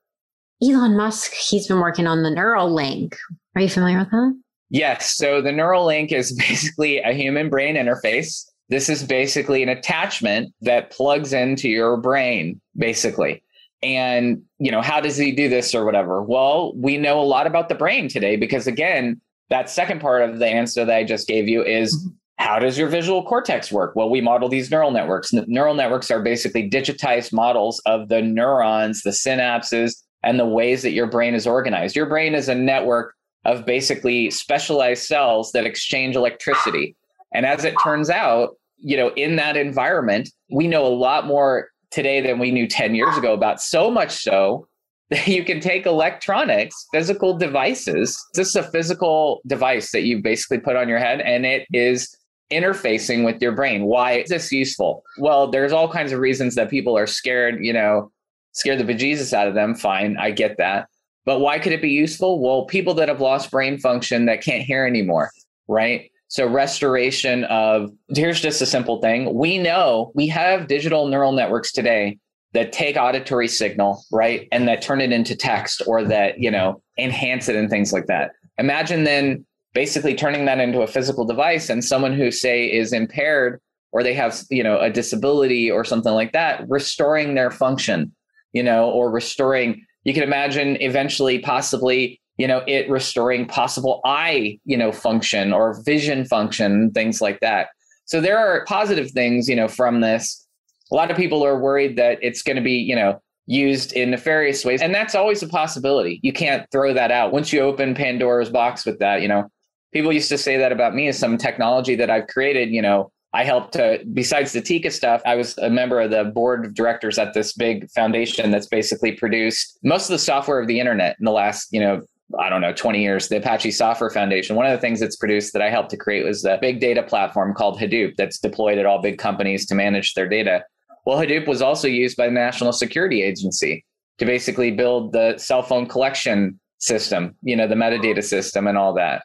Elon 0.62 0.96
musk 0.96 1.32
he's 1.32 1.66
been 1.66 1.80
working 1.80 2.06
on 2.06 2.22
the 2.22 2.30
neuralink. 2.30 3.16
Are 3.56 3.62
you 3.62 3.68
familiar 3.68 3.98
with 3.98 4.10
that 4.10 4.41
yes 4.72 5.16
so 5.16 5.40
the 5.40 5.50
neuralink 5.50 6.10
is 6.10 6.32
basically 6.48 6.98
a 6.98 7.12
human 7.12 7.48
brain 7.48 7.76
interface 7.76 8.46
this 8.72 8.88
is 8.88 9.02
basically 9.02 9.62
an 9.62 9.68
attachment 9.68 10.54
that 10.62 10.90
plugs 10.90 11.34
into 11.34 11.68
your 11.68 11.98
brain, 11.98 12.58
basically. 12.74 13.42
And, 13.82 14.42
you 14.58 14.70
know, 14.70 14.80
how 14.80 14.98
does 14.98 15.18
he 15.18 15.30
do 15.30 15.50
this 15.50 15.74
or 15.74 15.84
whatever? 15.84 16.22
Well, 16.22 16.72
we 16.74 16.96
know 16.96 17.20
a 17.20 17.22
lot 17.22 17.46
about 17.46 17.68
the 17.68 17.74
brain 17.74 18.08
today 18.08 18.36
because, 18.36 18.66
again, 18.66 19.20
that 19.50 19.68
second 19.68 20.00
part 20.00 20.22
of 20.22 20.38
the 20.38 20.46
answer 20.46 20.86
that 20.86 20.96
I 20.96 21.04
just 21.04 21.28
gave 21.28 21.48
you 21.48 21.62
is 21.62 21.94
mm-hmm. 21.94 22.14
how 22.38 22.60
does 22.60 22.78
your 22.78 22.88
visual 22.88 23.22
cortex 23.24 23.70
work? 23.70 23.94
Well, 23.94 24.08
we 24.08 24.22
model 24.22 24.48
these 24.48 24.70
neural 24.70 24.90
networks. 24.90 25.34
Neural 25.34 25.74
networks 25.74 26.10
are 26.10 26.22
basically 26.22 26.70
digitized 26.70 27.30
models 27.30 27.78
of 27.84 28.08
the 28.08 28.22
neurons, 28.22 29.02
the 29.02 29.10
synapses, 29.10 30.02
and 30.22 30.40
the 30.40 30.46
ways 30.46 30.80
that 30.80 30.92
your 30.92 31.08
brain 31.08 31.34
is 31.34 31.46
organized. 31.46 31.94
Your 31.94 32.06
brain 32.06 32.34
is 32.34 32.48
a 32.48 32.54
network 32.54 33.14
of 33.44 33.66
basically 33.66 34.30
specialized 34.30 35.04
cells 35.04 35.52
that 35.52 35.66
exchange 35.66 36.16
electricity. 36.16 36.96
And 37.34 37.46
as 37.46 37.64
it 37.64 37.74
turns 37.82 38.10
out, 38.10 38.56
you 38.78 38.96
know, 38.96 39.08
in 39.14 39.36
that 39.36 39.56
environment, 39.56 40.30
we 40.50 40.68
know 40.68 40.86
a 40.86 40.88
lot 40.88 41.26
more 41.26 41.68
today 41.90 42.20
than 42.20 42.38
we 42.38 42.50
knew 42.50 42.66
10 42.66 42.94
years 42.94 43.16
ago 43.16 43.32
about 43.32 43.60
so 43.60 43.90
much 43.90 44.10
so 44.10 44.66
that 45.10 45.28
you 45.28 45.44
can 45.44 45.60
take 45.60 45.84
electronics, 45.84 46.86
physical 46.92 47.36
devices. 47.36 48.18
just 48.34 48.56
a 48.56 48.62
physical 48.62 49.42
device 49.46 49.92
that 49.92 50.02
you 50.02 50.22
basically 50.22 50.58
put 50.58 50.76
on 50.76 50.88
your 50.88 50.98
head 50.98 51.20
and 51.20 51.44
it 51.44 51.66
is 51.72 52.16
interfacing 52.50 53.24
with 53.24 53.40
your 53.40 53.52
brain. 53.52 53.84
Why 53.84 54.12
is 54.12 54.28
this 54.28 54.52
useful? 54.52 55.02
Well, 55.18 55.50
there's 55.50 55.72
all 55.72 55.88
kinds 55.88 56.12
of 56.12 56.20
reasons 56.20 56.54
that 56.54 56.70
people 56.70 56.96
are 56.96 57.06
scared, 57.06 57.64
you 57.64 57.72
know, 57.72 58.10
scared 58.52 58.78
the 58.78 58.84
bejesus 58.84 59.32
out 59.32 59.48
of 59.48 59.54
them. 59.54 59.74
Fine, 59.74 60.16
I 60.18 60.30
get 60.30 60.56
that. 60.58 60.88
But 61.24 61.40
why 61.40 61.58
could 61.58 61.72
it 61.72 61.82
be 61.82 61.90
useful? 61.90 62.40
Well, 62.42 62.66
people 62.66 62.94
that 62.94 63.08
have 63.08 63.20
lost 63.20 63.50
brain 63.50 63.78
function 63.78 64.26
that 64.26 64.42
can't 64.42 64.62
hear 64.62 64.86
anymore, 64.86 65.30
right? 65.68 66.10
So 66.28 66.46
restoration 66.46 67.44
of 67.44 67.92
here's 68.08 68.40
just 68.40 68.62
a 68.62 68.66
simple 68.66 69.00
thing. 69.00 69.34
We 69.34 69.58
know 69.58 70.12
we 70.14 70.26
have 70.28 70.66
digital 70.66 71.06
neural 71.06 71.32
networks 71.32 71.72
today 71.72 72.18
that 72.54 72.72
take 72.72 72.96
auditory 72.96 73.48
signal, 73.48 74.02
right? 74.10 74.48
And 74.50 74.66
that 74.68 74.82
turn 74.82 75.00
it 75.00 75.12
into 75.12 75.36
text 75.36 75.82
or 75.86 76.04
that, 76.04 76.38
you 76.38 76.50
know, 76.50 76.82
enhance 76.98 77.48
it 77.48 77.56
and 77.56 77.70
things 77.70 77.92
like 77.92 78.06
that. 78.06 78.32
Imagine 78.58 79.04
then 79.04 79.44
basically 79.74 80.14
turning 80.14 80.44
that 80.46 80.58
into 80.58 80.82
a 80.82 80.86
physical 80.86 81.24
device 81.24 81.70
and 81.70 81.84
someone 81.84 82.14
who 82.14 82.30
say 82.30 82.70
is 82.70 82.92
impaired 82.92 83.60
or 83.92 84.02
they 84.02 84.14
have, 84.14 84.40
you 84.50 84.62
know, 84.62 84.78
a 84.78 84.90
disability 84.90 85.70
or 85.70 85.84
something 85.84 86.12
like 86.12 86.32
that, 86.32 86.66
restoring 86.68 87.34
their 87.34 87.50
function, 87.50 88.14
you 88.52 88.62
know, 88.62 88.90
or 88.90 89.10
restoring 89.10 89.84
you 90.04 90.14
can 90.14 90.22
imagine 90.22 90.80
eventually 90.80 91.38
possibly 91.38 92.20
you 92.36 92.46
know 92.46 92.62
it 92.66 92.88
restoring 92.90 93.46
possible 93.46 94.00
eye 94.04 94.58
you 94.64 94.76
know 94.76 94.92
function 94.92 95.52
or 95.52 95.82
vision 95.84 96.24
function 96.24 96.90
things 96.92 97.20
like 97.20 97.40
that. 97.40 97.68
So 98.04 98.20
there 98.20 98.38
are 98.38 98.64
positive 98.66 99.10
things 99.10 99.48
you 99.48 99.56
know 99.56 99.68
from 99.68 100.00
this. 100.00 100.46
A 100.90 100.94
lot 100.94 101.10
of 101.10 101.16
people 101.16 101.44
are 101.44 101.58
worried 101.58 101.96
that 101.96 102.18
it's 102.22 102.42
going 102.42 102.56
to 102.56 102.62
be 102.62 102.74
you 102.74 102.96
know 102.96 103.20
used 103.46 103.92
in 103.92 104.10
nefarious 104.10 104.64
ways 104.64 104.80
and 104.80 104.94
that's 104.94 105.14
always 105.14 105.42
a 105.42 105.48
possibility. 105.48 106.20
You 106.22 106.32
can't 106.32 106.66
throw 106.70 106.94
that 106.94 107.10
out. 107.10 107.32
Once 107.32 107.52
you 107.52 107.60
open 107.60 107.94
pandora's 107.94 108.50
box 108.50 108.86
with 108.86 108.98
that 109.00 109.22
you 109.22 109.28
know 109.28 109.50
people 109.92 110.12
used 110.12 110.30
to 110.30 110.38
say 110.38 110.56
that 110.56 110.72
about 110.72 110.94
me 110.94 111.08
as 111.08 111.18
some 111.18 111.36
technology 111.36 111.94
that 111.94 112.10
i've 112.10 112.26
created 112.26 112.70
you 112.70 112.82
know 112.82 113.12
I 113.34 113.44
helped 113.44 113.72
to, 113.74 114.00
besides 114.12 114.52
the 114.52 114.60
Tika 114.60 114.90
stuff, 114.90 115.22
I 115.24 115.36
was 115.36 115.56
a 115.58 115.70
member 115.70 116.00
of 116.00 116.10
the 116.10 116.24
board 116.24 116.66
of 116.66 116.74
directors 116.74 117.18
at 117.18 117.32
this 117.32 117.54
big 117.54 117.90
foundation 117.90 118.50
that's 118.50 118.66
basically 118.66 119.12
produced 119.12 119.78
most 119.82 120.04
of 120.04 120.12
the 120.12 120.18
software 120.18 120.60
of 120.60 120.68
the 120.68 120.78
internet 120.78 121.16
in 121.18 121.24
the 121.24 121.32
last, 121.32 121.68
you 121.72 121.80
know, 121.80 122.02
I 122.38 122.48
don't 122.48 122.60
know, 122.60 122.72
20 122.72 123.02
years, 123.02 123.28
the 123.28 123.38
Apache 123.38 123.72
Software 123.72 124.10
Foundation. 124.10 124.56
One 124.56 124.66
of 124.66 124.72
the 124.72 124.78
things 124.78 125.02
it's 125.02 125.16
produced 125.16 125.52
that 125.52 125.62
I 125.62 125.70
helped 125.70 125.90
to 125.90 125.96
create 125.96 126.24
was 126.24 126.42
the 126.42 126.58
big 126.60 126.80
data 126.80 127.02
platform 127.02 127.54
called 127.54 127.78
Hadoop 127.78 128.16
that's 128.16 128.38
deployed 128.38 128.78
at 128.78 128.86
all 128.86 129.00
big 129.00 129.18
companies 129.18 129.66
to 129.66 129.74
manage 129.74 130.14
their 130.14 130.28
data. 130.28 130.64
Well, 131.04 131.18
Hadoop 131.18 131.46
was 131.46 131.62
also 131.62 131.88
used 131.88 132.16
by 132.16 132.26
the 132.26 132.32
National 132.32 132.72
Security 132.72 133.22
Agency 133.22 133.84
to 134.18 134.24
basically 134.24 134.70
build 134.70 135.12
the 135.12 135.36
cell 135.38 135.62
phone 135.62 135.86
collection 135.86 136.58
system, 136.78 137.34
you 137.42 137.56
know, 137.56 137.66
the 137.66 137.74
metadata 137.74 138.22
system 138.22 138.66
and 138.66 138.78
all 138.78 138.94
that. 138.94 139.22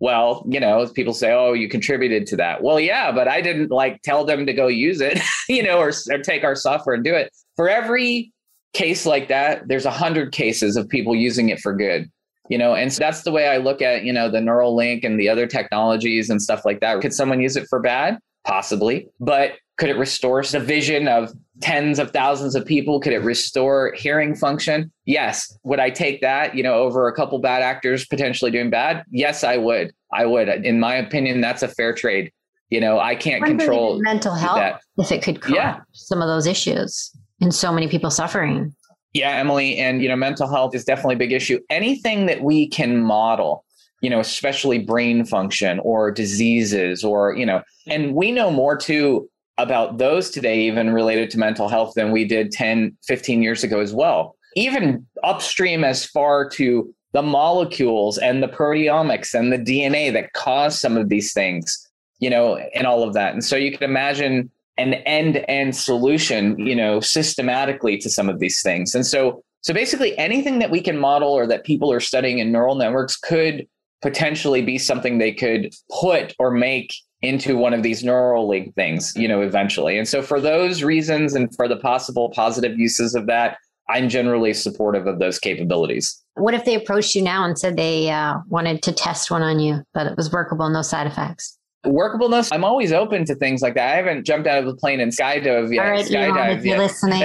Well, 0.00 0.44
you 0.48 0.58
know, 0.58 0.86
people 0.94 1.14
say, 1.14 1.32
"Oh, 1.32 1.52
you 1.52 1.68
contributed 1.68 2.26
to 2.28 2.36
that." 2.36 2.62
Well, 2.62 2.80
yeah, 2.80 3.12
but 3.12 3.28
I 3.28 3.40
didn't 3.40 3.70
like 3.70 4.02
tell 4.02 4.24
them 4.24 4.46
to 4.46 4.52
go 4.52 4.66
use 4.66 5.00
it, 5.00 5.20
you 5.48 5.62
know, 5.62 5.78
or, 5.78 5.92
or 6.10 6.18
take 6.18 6.42
our 6.42 6.56
software 6.56 6.94
and 6.94 7.04
do 7.04 7.14
it. 7.14 7.30
For 7.56 7.68
every 7.68 8.32
case 8.72 9.04
like 9.04 9.28
that, 9.28 9.68
there's 9.68 9.84
a 9.84 9.90
hundred 9.90 10.32
cases 10.32 10.76
of 10.76 10.88
people 10.88 11.14
using 11.14 11.50
it 11.50 11.60
for 11.60 11.74
good 11.74 12.10
you 12.50 12.58
know 12.58 12.74
and 12.74 12.92
so 12.92 12.98
that's 12.98 13.22
the 13.22 13.30
way 13.30 13.48
i 13.48 13.56
look 13.56 13.80
at 13.80 14.02
you 14.02 14.12
know 14.12 14.28
the 14.28 14.38
Neuralink 14.38 15.04
and 15.04 15.18
the 15.18 15.28
other 15.28 15.46
technologies 15.46 16.28
and 16.28 16.42
stuff 16.42 16.64
like 16.66 16.80
that 16.80 17.00
could 17.00 17.14
someone 17.14 17.40
use 17.40 17.56
it 17.56 17.66
for 17.70 17.80
bad 17.80 18.18
possibly 18.46 19.08
but 19.20 19.52
could 19.78 19.88
it 19.88 19.96
restore 19.96 20.42
the 20.42 20.60
vision 20.60 21.08
of 21.08 21.32
tens 21.60 21.98
of 21.98 22.10
thousands 22.10 22.54
of 22.54 22.64
people 22.64 23.00
could 23.00 23.12
it 23.12 23.18
restore 23.18 23.92
hearing 23.96 24.34
function? 24.34 24.90
Yes. 25.04 25.56
Would 25.64 25.80
i 25.80 25.90
take 25.90 26.20
that 26.20 26.54
you 26.54 26.62
know 26.62 26.74
over 26.74 27.08
a 27.08 27.14
couple 27.14 27.38
bad 27.38 27.62
actors 27.62 28.06
potentially 28.06 28.50
doing 28.50 28.70
bad? 28.70 29.04
Yes 29.10 29.44
i 29.44 29.56
would. 29.56 29.92
I 30.12 30.26
would. 30.26 30.48
In 30.48 30.80
my 30.80 30.94
opinion 30.94 31.40
that's 31.40 31.62
a 31.62 31.68
fair 31.68 31.94
trade. 31.94 32.32
You 32.70 32.80
know 32.80 33.00
i 33.00 33.14
can't 33.14 33.44
control 33.44 34.00
mental 34.00 34.34
health 34.34 34.56
that. 34.56 34.80
if 34.98 35.10
it 35.10 35.22
could 35.22 35.40
correct 35.40 35.56
yeah. 35.56 35.80
some 35.92 36.22
of 36.22 36.28
those 36.28 36.46
issues 36.46 37.12
and 37.40 37.54
so 37.54 37.72
many 37.72 37.88
people 37.88 38.10
suffering. 38.10 38.74
Yeah, 39.12 39.30
Emily, 39.30 39.76
and 39.78 40.02
you 40.02 40.08
know, 40.08 40.16
mental 40.16 40.48
health 40.48 40.74
is 40.74 40.84
definitely 40.84 41.16
a 41.16 41.18
big 41.18 41.32
issue. 41.32 41.58
Anything 41.68 42.26
that 42.26 42.42
we 42.42 42.68
can 42.68 42.98
model, 42.98 43.64
you 44.02 44.10
know, 44.10 44.20
especially 44.20 44.78
brain 44.78 45.24
function 45.24 45.80
or 45.80 46.10
diseases 46.10 47.02
or, 47.02 47.34
you 47.34 47.44
know, 47.44 47.62
and 47.88 48.14
we 48.14 48.30
know 48.30 48.50
more 48.50 48.76
too 48.76 49.28
about 49.62 49.98
those 49.98 50.30
today 50.30 50.62
even 50.62 50.90
related 50.90 51.30
to 51.30 51.38
mental 51.38 51.68
health 51.68 51.94
than 51.94 52.10
we 52.10 52.24
did 52.24 52.50
10, 52.52 52.96
15 53.04 53.42
years 53.42 53.62
ago 53.62 53.80
as 53.80 53.92
well. 53.92 54.36
Even 54.56 55.06
upstream 55.22 55.84
as 55.84 56.04
far 56.04 56.48
to 56.50 56.92
the 57.12 57.22
molecules 57.22 58.18
and 58.18 58.42
the 58.42 58.48
proteomics 58.48 59.34
and 59.34 59.52
the 59.52 59.58
DNA 59.58 60.12
that 60.12 60.32
cause 60.32 60.80
some 60.80 60.96
of 60.96 61.08
these 61.08 61.32
things, 61.32 61.88
you 62.18 62.30
know, 62.30 62.56
and 62.74 62.86
all 62.86 63.02
of 63.02 63.14
that. 63.14 63.32
And 63.32 63.44
so 63.44 63.56
you 63.56 63.70
can 63.70 63.88
imagine 63.88 64.50
an 64.78 64.94
end-to-end 64.94 65.76
solution, 65.76 66.58
you 66.58 66.74
know, 66.74 67.00
systematically 67.00 67.98
to 67.98 68.08
some 68.08 68.28
of 68.28 68.38
these 68.38 68.62
things. 68.62 68.94
And 68.94 69.06
so 69.06 69.42
so 69.62 69.74
basically 69.74 70.16
anything 70.16 70.58
that 70.60 70.70
we 70.70 70.80
can 70.80 70.96
model 70.96 71.32
or 71.32 71.46
that 71.46 71.64
people 71.64 71.92
are 71.92 72.00
studying 72.00 72.38
in 72.38 72.50
neural 72.50 72.74
networks 72.74 73.16
could 73.16 73.66
potentially 74.00 74.62
be 74.62 74.78
something 74.78 75.18
they 75.18 75.32
could 75.32 75.74
put 76.00 76.34
or 76.38 76.50
make 76.50 76.94
into 77.22 77.56
one 77.56 77.74
of 77.74 77.82
these 77.82 78.02
Neuralink 78.02 78.74
things, 78.74 79.12
you 79.14 79.28
know, 79.28 79.42
eventually. 79.42 79.98
And 79.98 80.08
so 80.08 80.22
for 80.22 80.40
those 80.40 80.82
reasons 80.82 81.34
and 81.34 81.54
for 81.54 81.68
the 81.68 81.76
possible 81.76 82.30
positive 82.30 82.78
uses 82.78 83.14
of 83.14 83.26
that, 83.26 83.58
I'm 83.88 84.08
generally 84.08 84.54
supportive 84.54 85.06
of 85.06 85.18
those 85.18 85.38
capabilities. 85.38 86.22
What 86.34 86.54
if 86.54 86.64
they 86.64 86.74
approached 86.74 87.14
you 87.14 87.22
now 87.22 87.44
and 87.44 87.58
said 87.58 87.76
they 87.76 88.10
uh, 88.10 88.38
wanted 88.48 88.82
to 88.82 88.92
test 88.92 89.30
one 89.30 89.42
on 89.42 89.58
you, 89.58 89.82
but 89.92 90.06
it 90.06 90.16
was 90.16 90.32
workable, 90.32 90.68
no 90.70 90.82
side 90.82 91.06
effects? 91.06 91.58
Workableness, 91.84 92.50
I'm 92.52 92.64
always 92.64 92.92
open 92.92 93.24
to 93.24 93.34
things 93.34 93.62
like 93.62 93.74
that. 93.74 93.92
I 93.92 93.96
haven't 93.96 94.24
jumped 94.26 94.46
out 94.46 94.58
of 94.58 94.66
the 94.66 94.76
plane 94.76 95.00
and 95.00 95.10
skydove 95.12 95.74
yet. 95.74 95.84
All 95.84 95.90
right, 95.90 96.06
skydive 96.06 96.58
if 96.58 96.64
you're 96.64 96.78
listening. 96.78 97.22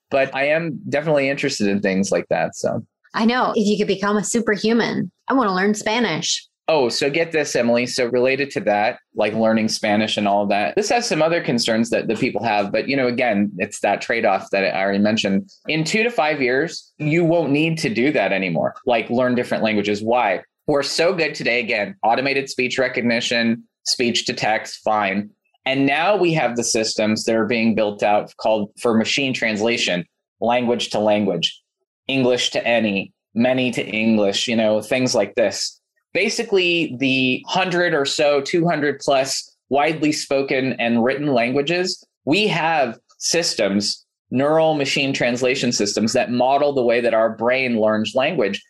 but 0.10 0.34
I 0.34 0.46
am 0.48 0.80
definitely 0.88 1.28
interested 1.28 1.68
in 1.68 1.80
things 1.80 2.10
like 2.10 2.26
that. 2.28 2.56
So 2.56 2.84
I 3.14 3.24
know 3.24 3.52
if 3.54 3.66
you 3.66 3.78
could 3.78 3.86
become 3.86 4.16
a 4.16 4.24
superhuman, 4.24 5.10
I 5.28 5.34
want 5.34 5.48
to 5.48 5.54
learn 5.54 5.74
Spanish. 5.74 6.46
Oh, 6.72 6.88
so 6.88 7.10
get 7.10 7.32
this, 7.32 7.56
Emily. 7.56 7.84
So 7.84 8.06
related 8.06 8.48
to 8.52 8.60
that, 8.60 9.00
like 9.16 9.32
learning 9.32 9.66
Spanish 9.70 10.16
and 10.16 10.28
all 10.28 10.44
of 10.44 10.50
that, 10.50 10.76
this 10.76 10.88
has 10.90 11.04
some 11.04 11.20
other 11.20 11.42
concerns 11.42 11.90
that 11.90 12.06
the 12.06 12.14
people 12.14 12.44
have. 12.44 12.70
But 12.70 12.86
you 12.86 12.96
know, 12.96 13.08
again, 13.08 13.50
it's 13.58 13.80
that 13.80 14.00
trade-off 14.00 14.50
that 14.50 14.62
I 14.62 14.80
already 14.80 15.00
mentioned. 15.00 15.50
In 15.66 15.82
two 15.82 16.04
to 16.04 16.10
five 16.12 16.40
years, 16.40 16.92
you 16.96 17.24
won't 17.24 17.50
need 17.50 17.76
to 17.78 17.92
do 17.92 18.12
that 18.12 18.32
anymore. 18.32 18.76
Like 18.86 19.10
learn 19.10 19.34
different 19.34 19.64
languages. 19.64 20.00
Why? 20.00 20.44
We're 20.68 20.84
so 20.84 21.12
good 21.12 21.34
today. 21.34 21.58
Again, 21.58 21.96
automated 22.04 22.48
speech 22.48 22.78
recognition, 22.78 23.64
speech 23.82 24.26
to 24.26 24.32
text, 24.32 24.80
fine. 24.84 25.30
And 25.66 25.86
now 25.86 26.16
we 26.16 26.32
have 26.34 26.54
the 26.54 26.62
systems 26.62 27.24
that 27.24 27.34
are 27.34 27.46
being 27.46 27.74
built 27.74 28.04
out 28.04 28.32
called 28.36 28.70
for 28.80 28.94
machine 28.94 29.34
translation, 29.34 30.04
language 30.40 30.90
to 30.90 31.00
language, 31.00 31.60
English 32.06 32.50
to 32.50 32.64
any, 32.64 33.12
many 33.34 33.72
to 33.72 33.84
English, 33.84 34.46
you 34.46 34.54
know, 34.54 34.80
things 34.80 35.16
like 35.16 35.34
this 35.34 35.79
basically 36.12 36.96
the 36.98 37.42
100 37.46 37.94
or 37.94 38.04
so, 38.04 38.40
200 38.40 39.00
plus 39.00 39.56
widely 39.68 40.12
spoken 40.12 40.72
and 40.74 41.04
written 41.04 41.28
languages, 41.28 42.04
we 42.24 42.46
have 42.48 42.98
systems, 43.18 44.04
neural 44.30 44.74
machine 44.74 45.12
translation 45.12 45.72
systems 45.72 46.12
that 46.12 46.30
model 46.30 46.72
the 46.72 46.82
way 46.82 47.00
that 47.00 47.14
our 47.14 47.30
brain 47.30 47.80
learns 47.80 48.14
language, 48.14 48.62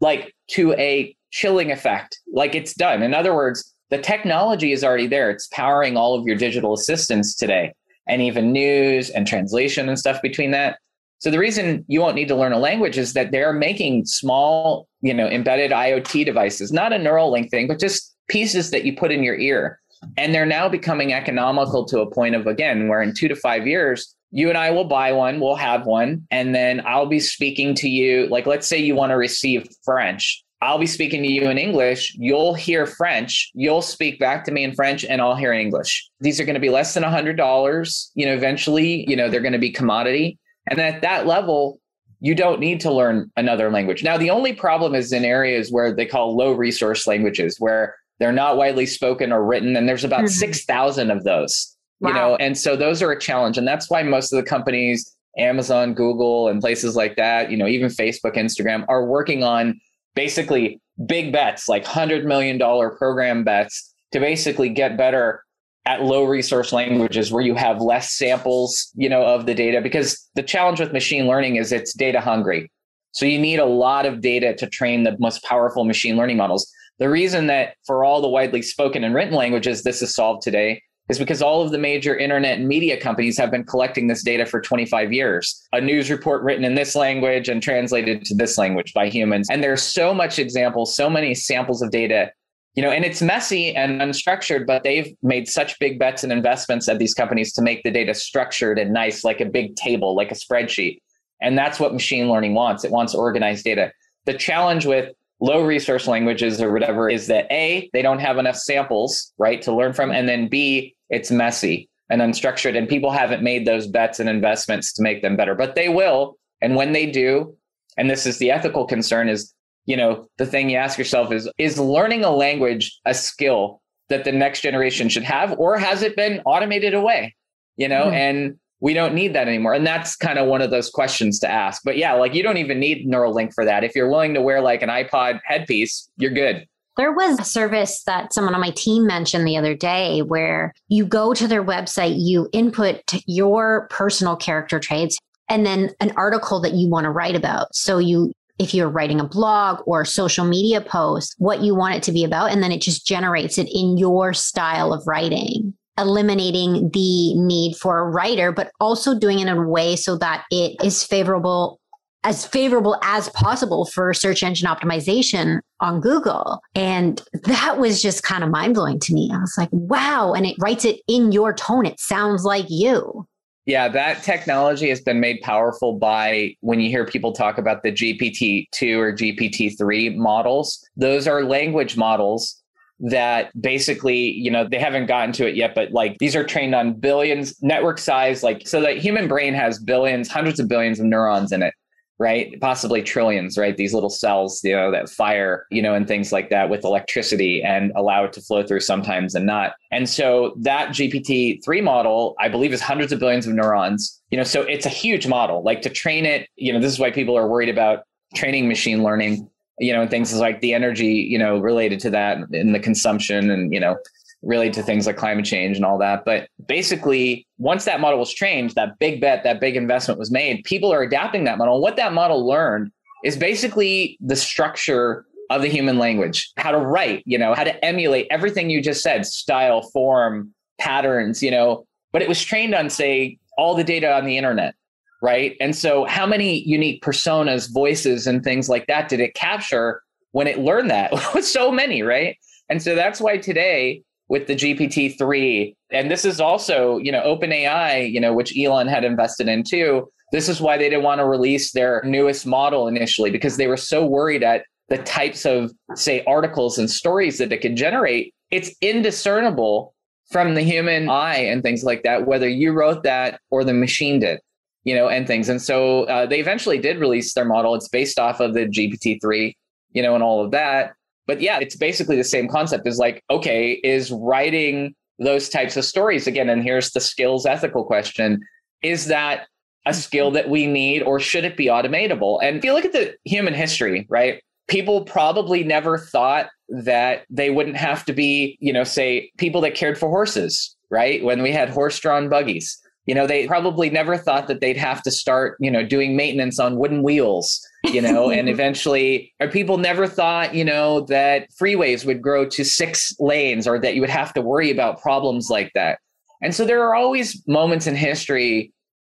like 0.00 0.34
to 0.48 0.72
a 0.74 1.14
chilling 1.30 1.72
effect, 1.72 2.18
like 2.32 2.54
it's 2.54 2.74
done. 2.74 3.02
In 3.02 3.14
other 3.14 3.34
words, 3.34 3.74
the 3.90 3.98
technology 3.98 4.72
is 4.72 4.82
already 4.82 5.06
there. 5.06 5.30
It's 5.30 5.48
powering 5.48 5.96
all 5.96 6.14
of 6.14 6.26
your 6.26 6.36
digital 6.36 6.74
assistants 6.74 7.34
today, 7.34 7.74
and 8.08 8.22
even 8.22 8.52
news 8.52 9.10
and 9.10 9.26
translation 9.26 9.88
and 9.88 9.98
stuff 9.98 10.22
between 10.22 10.52
that. 10.52 10.78
So 11.24 11.30
the 11.30 11.38
reason 11.38 11.86
you 11.88 12.02
won't 12.02 12.16
need 12.16 12.28
to 12.28 12.36
learn 12.36 12.52
a 12.52 12.58
language 12.58 12.98
is 12.98 13.14
that 13.14 13.30
they're 13.30 13.54
making 13.54 14.04
small, 14.04 14.86
you 15.00 15.14
know, 15.14 15.26
embedded 15.26 15.70
IoT 15.70 16.22
devices, 16.26 16.70
not 16.70 16.92
a 16.92 16.98
neural 16.98 17.32
link 17.32 17.50
thing, 17.50 17.66
but 17.66 17.80
just 17.80 18.14
pieces 18.28 18.70
that 18.72 18.84
you 18.84 18.94
put 18.94 19.10
in 19.10 19.22
your 19.22 19.38
ear. 19.38 19.80
And 20.18 20.34
they're 20.34 20.44
now 20.44 20.68
becoming 20.68 21.14
economical 21.14 21.86
to 21.86 22.00
a 22.00 22.10
point 22.10 22.34
of 22.34 22.46
again, 22.46 22.88
where 22.88 23.00
in 23.00 23.14
two 23.14 23.28
to 23.28 23.36
five 23.36 23.66
years, 23.66 24.14
you 24.32 24.50
and 24.50 24.58
I 24.58 24.70
will 24.70 24.84
buy 24.84 25.12
one, 25.12 25.40
we'll 25.40 25.54
have 25.54 25.86
one, 25.86 26.26
and 26.30 26.54
then 26.54 26.82
I'll 26.84 27.06
be 27.06 27.20
speaking 27.20 27.74
to 27.76 27.88
you. 27.88 28.26
Like, 28.26 28.44
let's 28.44 28.68
say 28.68 28.76
you 28.76 28.94
want 28.94 29.08
to 29.08 29.16
receive 29.16 29.66
French. 29.82 30.44
I'll 30.60 30.78
be 30.78 30.86
speaking 30.86 31.22
to 31.22 31.28
you 31.32 31.48
in 31.48 31.56
English. 31.56 32.14
You'll 32.18 32.52
hear 32.52 32.84
French. 32.84 33.50
You'll 33.54 33.80
speak 33.80 34.18
back 34.18 34.44
to 34.44 34.52
me 34.52 34.62
in 34.62 34.74
French, 34.74 35.06
and 35.06 35.22
I'll 35.22 35.36
hear 35.36 35.54
English. 35.54 36.06
These 36.20 36.38
are 36.38 36.44
going 36.44 36.52
to 36.52 36.60
be 36.60 36.68
less 36.68 36.92
than 36.92 37.02
a 37.02 37.10
hundred 37.10 37.38
dollars. 37.38 38.10
You 38.14 38.26
know, 38.26 38.34
eventually, 38.34 39.08
you 39.08 39.16
know, 39.16 39.30
they're 39.30 39.40
going 39.40 39.52
to 39.54 39.58
be 39.58 39.72
commodity. 39.72 40.38
And 40.70 40.80
at 40.80 41.02
that 41.02 41.26
level, 41.26 41.80
you 42.20 42.34
don't 42.34 42.60
need 42.60 42.80
to 42.80 42.92
learn 42.92 43.30
another 43.36 43.70
language. 43.70 44.02
Now, 44.02 44.16
the 44.16 44.30
only 44.30 44.54
problem 44.54 44.94
is 44.94 45.12
in 45.12 45.24
areas 45.24 45.70
where 45.70 45.94
they 45.94 46.06
call 46.06 46.36
low 46.36 46.52
resource 46.52 47.06
languages, 47.06 47.56
where 47.58 47.96
they're 48.18 48.32
not 48.32 48.56
widely 48.56 48.86
spoken 48.86 49.32
or 49.32 49.44
written, 49.44 49.76
and 49.76 49.88
there's 49.88 50.04
about 50.04 50.20
mm-hmm. 50.20 50.28
6,000 50.28 51.10
of 51.10 51.24
those. 51.24 51.76
Wow. 52.00 52.08
You 52.08 52.14
know, 52.14 52.36
and 52.36 52.56
so 52.56 52.76
those 52.76 53.02
are 53.02 53.10
a 53.10 53.20
challenge. 53.20 53.58
And 53.58 53.66
that's 53.66 53.90
why 53.90 54.02
most 54.02 54.32
of 54.32 54.42
the 54.42 54.48
companies, 54.48 55.14
Amazon, 55.36 55.94
Google, 55.94 56.48
and 56.48 56.60
places 56.60 56.96
like 56.96 57.16
that, 57.16 57.50
you 57.50 57.56
know, 57.56 57.66
even 57.66 57.90
Facebook, 57.90 58.36
Instagram, 58.36 58.84
are 58.88 59.04
working 59.04 59.42
on 59.42 59.80
basically 60.14 60.80
big 61.06 61.32
bets, 61.32 61.68
like 61.68 61.84
$100 61.84 62.24
million 62.24 62.58
program 62.58 63.44
bets 63.44 63.94
to 64.12 64.20
basically 64.20 64.68
get 64.68 64.96
better 64.96 65.42
at 65.86 66.02
low 66.02 66.24
resource 66.24 66.72
languages 66.72 67.30
where 67.30 67.42
you 67.42 67.54
have 67.54 67.80
less 67.80 68.12
samples, 68.12 68.90
you 68.94 69.08
know, 69.08 69.22
of 69.22 69.46
the 69.46 69.54
data 69.54 69.80
because 69.82 70.28
the 70.34 70.42
challenge 70.42 70.80
with 70.80 70.92
machine 70.92 71.26
learning 71.26 71.56
is 71.56 71.72
it's 71.72 71.92
data 71.92 72.20
hungry. 72.20 72.70
So 73.12 73.26
you 73.26 73.38
need 73.38 73.60
a 73.60 73.66
lot 73.66 74.06
of 74.06 74.20
data 74.20 74.54
to 74.56 74.66
train 74.66 75.04
the 75.04 75.16
most 75.18 75.42
powerful 75.44 75.84
machine 75.84 76.16
learning 76.16 76.38
models. 76.38 76.70
The 76.98 77.10
reason 77.10 77.46
that 77.48 77.74
for 77.86 78.04
all 78.04 78.22
the 78.22 78.28
widely 78.28 78.62
spoken 78.62 79.04
and 79.04 79.14
written 79.14 79.34
languages 79.34 79.82
this 79.82 80.00
is 80.00 80.14
solved 80.14 80.42
today 80.42 80.82
is 81.10 81.18
because 81.18 81.42
all 81.42 81.62
of 81.62 81.70
the 81.70 81.78
major 81.78 82.16
internet 82.16 82.58
and 82.58 82.66
media 82.66 82.98
companies 82.98 83.36
have 83.36 83.50
been 83.50 83.64
collecting 83.64 84.06
this 84.06 84.22
data 84.22 84.46
for 84.46 84.60
25 84.60 85.12
years. 85.12 85.62
A 85.72 85.80
news 85.80 86.10
report 86.10 86.42
written 86.42 86.64
in 86.64 86.74
this 86.74 86.94
language 86.94 87.48
and 87.48 87.62
translated 87.62 88.24
to 88.24 88.34
this 88.34 88.56
language 88.56 88.94
by 88.94 89.08
humans. 89.08 89.48
And 89.50 89.62
there's 89.62 89.82
so 89.82 90.14
much 90.14 90.38
examples, 90.38 90.96
so 90.96 91.10
many 91.10 91.34
samples 91.34 91.82
of 91.82 91.90
data 91.90 92.32
you 92.74 92.82
know 92.82 92.90
and 92.90 93.04
it's 93.04 93.22
messy 93.22 93.74
and 93.74 94.00
unstructured 94.00 94.66
but 94.66 94.82
they've 94.82 95.14
made 95.22 95.48
such 95.48 95.78
big 95.78 95.98
bets 95.98 96.24
and 96.24 96.32
investments 96.32 96.88
at 96.88 96.98
these 96.98 97.14
companies 97.14 97.52
to 97.52 97.62
make 97.62 97.82
the 97.82 97.90
data 97.90 98.14
structured 98.14 98.78
and 98.78 98.92
nice 98.92 99.24
like 99.24 99.40
a 99.40 99.46
big 99.46 99.76
table 99.76 100.14
like 100.14 100.30
a 100.30 100.34
spreadsheet. 100.34 100.98
And 101.40 101.58
that's 101.58 101.78
what 101.78 101.92
machine 101.92 102.28
learning 102.28 102.54
wants. 102.54 102.84
It 102.84 102.90
wants 102.90 103.14
organized 103.14 103.64
data. 103.64 103.92
The 104.24 104.34
challenge 104.34 104.86
with 104.86 105.12
low 105.40 105.62
resource 105.64 106.06
languages 106.06 106.60
or 106.62 106.72
whatever 106.72 107.10
is 107.10 107.26
that 107.26 107.50
a 107.50 107.90
they 107.92 108.02
don't 108.02 108.20
have 108.20 108.38
enough 108.38 108.56
samples 108.56 109.32
right 109.36 109.60
to 109.62 109.74
learn 109.74 109.92
from 109.92 110.10
and 110.10 110.28
then 110.28 110.48
b 110.48 110.94
it's 111.10 111.30
messy 111.30 111.88
and 112.08 112.22
unstructured 112.22 112.78
and 112.78 112.88
people 112.88 113.10
haven't 113.10 113.42
made 113.42 113.66
those 113.66 113.86
bets 113.86 114.20
and 114.20 114.28
investments 114.28 114.92
to 114.92 115.02
make 115.02 115.22
them 115.22 115.36
better. 115.36 115.54
But 115.54 115.74
they 115.74 115.88
will 115.88 116.38
and 116.60 116.76
when 116.76 116.92
they 116.92 117.06
do 117.06 117.56
and 117.96 118.10
this 118.10 118.26
is 118.26 118.38
the 118.38 118.50
ethical 118.50 118.86
concern 118.86 119.28
is 119.28 119.53
you 119.86 119.96
know, 119.96 120.26
the 120.38 120.46
thing 120.46 120.70
you 120.70 120.76
ask 120.76 120.98
yourself 120.98 121.32
is 121.32 121.48
is 121.58 121.78
learning 121.78 122.24
a 122.24 122.30
language 122.30 122.98
a 123.04 123.14
skill 123.14 123.80
that 124.08 124.24
the 124.24 124.32
next 124.32 124.60
generation 124.60 125.08
should 125.08 125.22
have, 125.22 125.54
or 125.58 125.78
has 125.78 126.02
it 126.02 126.16
been 126.16 126.40
automated 126.44 126.94
away? 126.94 127.34
You 127.76 127.88
know, 127.88 128.04
mm. 128.04 128.12
and 128.12 128.58
we 128.80 128.92
don't 128.92 129.14
need 129.14 129.34
that 129.34 129.48
anymore. 129.48 129.72
And 129.72 129.86
that's 129.86 130.14
kind 130.14 130.38
of 130.38 130.46
one 130.46 130.60
of 130.60 130.70
those 130.70 130.90
questions 130.90 131.38
to 131.40 131.50
ask. 131.50 131.82
But 131.84 131.96
yeah, 131.96 132.12
like 132.12 132.34
you 132.34 132.42
don't 132.42 132.58
even 132.58 132.78
need 132.78 133.06
Neuralink 133.08 133.54
for 133.54 133.64
that. 133.64 133.82
If 133.82 133.94
you're 133.94 134.10
willing 134.10 134.34
to 134.34 134.42
wear 134.42 134.60
like 134.60 134.82
an 134.82 134.90
iPod 134.90 135.40
headpiece, 135.44 136.08
you're 136.16 136.32
good. 136.32 136.66
There 136.96 137.12
was 137.12 137.40
a 137.40 137.44
service 137.44 138.04
that 138.04 138.32
someone 138.32 138.54
on 138.54 138.60
my 138.60 138.70
team 138.70 139.06
mentioned 139.06 139.46
the 139.46 139.56
other 139.56 139.74
day 139.74 140.20
where 140.20 140.72
you 140.88 141.06
go 141.06 141.34
to 141.34 141.48
their 141.48 141.64
website, 141.64 142.14
you 142.18 142.48
input 142.52 143.00
your 143.26 143.88
personal 143.90 144.36
character 144.36 144.78
traits, 144.78 145.18
and 145.48 145.66
then 145.66 145.90
an 146.00 146.12
article 146.16 146.60
that 146.60 146.74
you 146.74 146.88
want 146.88 147.04
to 147.04 147.10
write 147.10 147.34
about. 147.34 147.74
So 147.74 147.98
you 147.98 148.32
if 148.58 148.74
you're 148.74 148.88
writing 148.88 149.20
a 149.20 149.28
blog 149.28 149.82
or 149.86 150.04
social 150.04 150.44
media 150.44 150.80
post, 150.80 151.34
what 151.38 151.62
you 151.62 151.74
want 151.74 151.94
it 151.94 152.02
to 152.04 152.12
be 152.12 152.24
about. 152.24 152.52
And 152.52 152.62
then 152.62 152.72
it 152.72 152.80
just 152.80 153.06
generates 153.06 153.58
it 153.58 153.68
in 153.72 153.98
your 153.98 154.32
style 154.32 154.92
of 154.92 155.06
writing, 155.06 155.74
eliminating 155.98 156.90
the 156.90 157.34
need 157.34 157.76
for 157.76 157.98
a 157.98 158.08
writer, 158.08 158.52
but 158.52 158.70
also 158.80 159.18
doing 159.18 159.38
it 159.40 159.48
in 159.48 159.48
a 159.48 159.68
way 159.68 159.96
so 159.96 160.16
that 160.18 160.44
it 160.50 160.76
is 160.84 161.04
favorable 161.04 161.80
as 162.24 162.46
favorable 162.46 162.98
as 163.02 163.28
possible 163.30 163.84
for 163.84 164.14
search 164.14 164.42
engine 164.42 164.66
optimization 164.66 165.60
on 165.80 166.00
Google. 166.00 166.60
And 166.74 167.22
that 167.44 167.78
was 167.78 168.00
just 168.00 168.22
kind 168.22 168.42
of 168.42 168.50
mind 168.50 168.74
blowing 168.74 168.98
to 169.00 169.12
me. 169.12 169.30
I 169.30 169.38
was 169.38 169.54
like, 169.58 169.68
wow. 169.72 170.32
And 170.32 170.46
it 170.46 170.56
writes 170.58 170.86
it 170.86 171.00
in 171.06 171.32
your 171.32 171.52
tone. 171.52 171.84
It 171.84 172.00
sounds 172.00 172.44
like 172.44 172.64
you. 172.70 173.26
Yeah, 173.66 173.88
that 173.88 174.22
technology 174.22 174.90
has 174.90 175.00
been 175.00 175.20
made 175.20 175.40
powerful 175.40 175.98
by 175.98 176.54
when 176.60 176.80
you 176.80 176.90
hear 176.90 177.06
people 177.06 177.32
talk 177.32 177.56
about 177.56 177.82
the 177.82 177.92
GPT-2 177.92 178.96
or 178.98 179.12
GPT-3 179.12 180.16
models. 180.16 180.86
Those 180.96 181.26
are 181.26 181.42
language 181.42 181.96
models 181.96 182.62
that 183.00 183.50
basically, 183.60 184.18
you 184.18 184.50
know, 184.50 184.68
they 184.68 184.78
haven't 184.78 185.06
gotten 185.06 185.32
to 185.32 185.48
it 185.48 185.56
yet, 185.56 185.74
but 185.74 185.92
like 185.92 186.18
these 186.18 186.36
are 186.36 186.44
trained 186.44 186.74
on 186.74 186.92
billions 186.92 187.60
network 187.62 187.98
size, 187.98 188.42
like 188.42 188.68
so 188.68 188.82
that 188.82 188.98
human 188.98 189.28
brain 189.28 189.54
has 189.54 189.78
billions, 189.78 190.28
hundreds 190.28 190.60
of 190.60 190.68
billions 190.68 191.00
of 191.00 191.06
neurons 191.06 191.50
in 191.50 191.62
it 191.62 191.74
right? 192.18 192.60
Possibly 192.60 193.02
trillions, 193.02 193.58
right? 193.58 193.76
These 193.76 193.92
little 193.92 194.10
cells, 194.10 194.62
you 194.62 194.74
know, 194.74 194.90
that 194.92 195.08
fire, 195.08 195.66
you 195.70 195.82
know, 195.82 195.94
and 195.94 196.06
things 196.06 196.32
like 196.32 196.48
that 196.50 196.70
with 196.70 196.84
electricity 196.84 197.62
and 197.62 197.92
allow 197.96 198.24
it 198.24 198.32
to 198.34 198.40
flow 198.40 198.62
through 198.62 198.80
sometimes 198.80 199.34
and 199.34 199.46
not. 199.46 199.72
And 199.90 200.08
so 200.08 200.54
that 200.60 200.90
GPT-3 200.90 201.82
model, 201.82 202.36
I 202.38 202.48
believe, 202.48 202.72
is 202.72 202.80
hundreds 202.80 203.12
of 203.12 203.18
billions 203.18 203.46
of 203.46 203.54
neurons. 203.54 204.20
You 204.30 204.38
know, 204.38 204.44
so 204.44 204.62
it's 204.62 204.86
a 204.86 204.90
huge 204.90 205.26
model. 205.26 205.62
Like 205.62 205.82
to 205.82 205.90
train 205.90 206.24
it, 206.24 206.48
you 206.56 206.72
know, 206.72 206.80
this 206.80 206.92
is 206.92 206.98
why 206.98 207.10
people 207.10 207.36
are 207.36 207.48
worried 207.48 207.68
about 207.68 208.04
training 208.34 208.68
machine 208.68 209.02
learning, 209.02 209.48
you 209.78 209.92
know, 209.92 210.02
and 210.02 210.10
things 210.10 210.32
is 210.32 210.38
like 210.38 210.60
the 210.60 210.74
energy, 210.74 211.14
you 211.14 211.38
know, 211.38 211.58
related 211.58 211.98
to 212.00 212.10
that 212.10 212.38
and 212.52 212.74
the 212.74 212.80
consumption 212.80 213.50
and, 213.50 213.72
you 213.72 213.80
know, 213.80 213.96
related 214.44 214.74
to 214.74 214.82
things 214.82 215.06
like 215.06 215.16
climate 215.16 215.44
change 215.44 215.76
and 215.76 215.84
all 215.84 215.98
that. 215.98 216.24
But 216.24 216.48
basically, 216.66 217.46
once 217.58 217.84
that 217.84 218.00
model 218.00 218.18
was 218.18 218.32
trained, 218.32 218.70
that 218.70 218.98
big 218.98 219.20
bet, 219.20 219.44
that 219.44 219.60
big 219.60 219.76
investment 219.76 220.18
was 220.18 220.30
made, 220.30 220.64
people 220.64 220.92
are 220.92 221.02
adapting 221.02 221.44
that 221.44 221.58
model. 221.58 221.80
What 221.80 221.96
that 221.96 222.12
model 222.12 222.46
learned 222.46 222.90
is 223.24 223.36
basically 223.36 224.18
the 224.20 224.36
structure 224.36 225.24
of 225.50 225.62
the 225.62 225.68
human 225.68 225.98
language, 225.98 226.52
how 226.56 226.70
to 226.70 226.78
write, 226.78 227.22
you 227.26 227.38
know, 227.38 227.54
how 227.54 227.64
to 227.64 227.84
emulate 227.84 228.26
everything 228.30 228.70
you 228.70 228.82
just 228.82 229.02
said, 229.02 229.26
style, 229.26 229.82
form, 229.82 230.52
patterns, 230.78 231.42
you 231.42 231.50
know, 231.50 231.86
but 232.12 232.22
it 232.22 232.28
was 232.28 232.42
trained 232.42 232.74
on, 232.74 232.90
say, 232.90 233.38
all 233.56 233.74
the 233.74 233.84
data 233.84 234.12
on 234.12 234.24
the 234.24 234.36
internet. 234.36 234.74
Right. 235.22 235.56
And 235.58 235.74
so, 235.74 236.04
how 236.04 236.26
many 236.26 236.58
unique 236.64 237.02
personas, 237.02 237.72
voices, 237.72 238.26
and 238.26 238.44
things 238.44 238.68
like 238.68 238.86
that 238.88 239.08
did 239.08 239.20
it 239.20 239.32
capture 239.34 240.02
when 240.32 240.46
it 240.46 240.58
learned 240.58 240.90
that? 240.90 241.14
so 241.42 241.70
many, 241.70 242.02
right? 242.02 242.36
And 242.68 242.82
so 242.82 242.94
that's 242.94 243.20
why 243.20 243.38
today 243.38 244.02
with 244.28 244.46
the 244.46 244.54
GPT-3. 244.54 245.74
And 245.90 246.10
this 246.10 246.24
is 246.24 246.40
also, 246.40 246.98
you 246.98 247.12
know, 247.12 247.22
OpenAI, 247.22 248.10
you 248.10 248.20
know, 248.20 248.32
which 248.32 248.56
Elon 248.58 248.88
had 248.88 249.04
invested 249.04 249.48
in 249.48 249.62
too. 249.62 250.10
This 250.32 250.48
is 250.48 250.60
why 250.60 250.76
they 250.76 250.88
didn't 250.88 251.04
want 251.04 251.20
to 251.20 251.26
release 251.26 251.72
their 251.72 252.02
newest 252.04 252.46
model 252.46 252.88
initially 252.88 253.30
because 253.30 253.56
they 253.56 253.66
were 253.66 253.76
so 253.76 254.04
worried 254.04 254.42
at 254.42 254.64
the 254.88 254.98
types 254.98 255.46
of, 255.46 255.72
say, 255.94 256.24
articles 256.26 256.78
and 256.78 256.90
stories 256.90 257.38
that 257.38 257.52
it 257.52 257.60
could 257.60 257.76
generate, 257.76 258.34
it's 258.50 258.74
indiscernible 258.80 259.94
from 260.30 260.54
the 260.54 260.62
human 260.62 261.08
eye 261.08 261.36
and 261.36 261.62
things 261.62 261.84
like 261.84 262.02
that, 262.02 262.26
whether 262.26 262.48
you 262.48 262.72
wrote 262.72 263.02
that 263.02 263.40
or 263.50 263.64
the 263.64 263.74
machine 263.74 264.20
did, 264.20 264.40
you 264.84 264.94
know, 264.94 265.08
and 265.08 265.26
things. 265.26 265.48
And 265.48 265.60
so 265.60 266.04
uh, 266.04 266.26
they 266.26 266.40
eventually 266.40 266.78
did 266.78 266.98
release 266.98 267.34
their 267.34 267.44
model. 267.44 267.74
It's 267.74 267.88
based 267.88 268.18
off 268.18 268.40
of 268.40 268.54
the 268.54 268.66
GPT-3, 268.66 269.54
you 269.92 270.02
know, 270.02 270.14
and 270.14 270.24
all 270.24 270.44
of 270.44 270.50
that. 270.50 270.94
But 271.26 271.40
yeah, 271.40 271.58
it's 271.58 271.76
basically 271.76 272.16
the 272.16 272.24
same 272.24 272.48
concept 272.48 272.86
is 272.86 272.98
like, 272.98 273.22
okay, 273.30 273.72
is 273.84 274.10
writing 274.10 274.94
those 275.18 275.48
types 275.48 275.76
of 275.76 275.84
stories 275.84 276.26
again? 276.26 276.48
And 276.48 276.62
here's 276.62 276.90
the 276.90 277.00
skills 277.00 277.46
ethical 277.46 277.84
question. 277.84 278.40
Is 278.82 279.06
that 279.06 279.46
a 279.86 279.94
skill 279.94 280.30
that 280.32 280.48
we 280.48 280.66
need 280.66 281.02
or 281.02 281.20
should 281.20 281.44
it 281.44 281.56
be 281.56 281.66
automatable? 281.66 282.40
And 282.42 282.56
if 282.56 282.64
you 282.64 282.72
look 282.72 282.84
at 282.84 282.92
the 282.92 283.14
human 283.24 283.54
history, 283.54 284.06
right? 284.08 284.42
People 284.66 285.04
probably 285.04 285.62
never 285.62 285.98
thought 285.98 286.48
that 286.68 287.24
they 287.28 287.50
wouldn't 287.50 287.76
have 287.76 288.04
to 288.06 288.12
be, 288.12 288.56
you 288.60 288.72
know, 288.72 288.84
say 288.84 289.30
people 289.36 289.60
that 289.60 289.74
cared 289.74 289.98
for 289.98 290.08
horses, 290.08 290.74
right? 290.90 291.22
When 291.22 291.42
we 291.42 291.52
had 291.52 291.68
horse 291.68 291.98
drawn 292.00 292.28
buggies, 292.28 292.78
you 293.06 293.14
know, 293.14 293.26
they 293.26 293.46
probably 293.46 293.90
never 293.90 294.16
thought 294.16 294.46
that 294.48 294.60
they'd 294.60 294.76
have 294.76 295.02
to 295.02 295.10
start, 295.10 295.56
you 295.60 295.70
know, 295.70 295.84
doing 295.84 296.16
maintenance 296.16 296.58
on 296.58 296.76
wooden 296.76 297.02
wheels, 297.02 297.60
you 297.84 298.00
know, 298.00 298.30
and 298.32 298.48
eventually, 298.48 299.32
or 299.40 299.48
people 299.48 299.76
never 299.76 300.06
thought, 300.06 300.54
you 300.54 300.64
know, 300.64 301.00
that 301.02 301.48
freeways 301.60 302.06
would 302.06 302.22
grow 302.22 302.46
to 302.46 302.64
six 302.64 303.14
lanes 303.18 303.66
or 303.66 303.78
that 303.78 303.94
you 303.94 304.00
would 304.00 304.10
have 304.10 304.32
to 304.34 304.40
worry 304.40 304.70
about 304.70 305.02
problems 305.02 305.50
like 305.50 305.70
that. 305.74 305.98
And 306.42 306.54
so 306.54 306.64
there 306.64 306.82
are 306.82 306.94
always 306.94 307.42
moments 307.46 307.86
in 307.86 307.94
history 307.94 308.72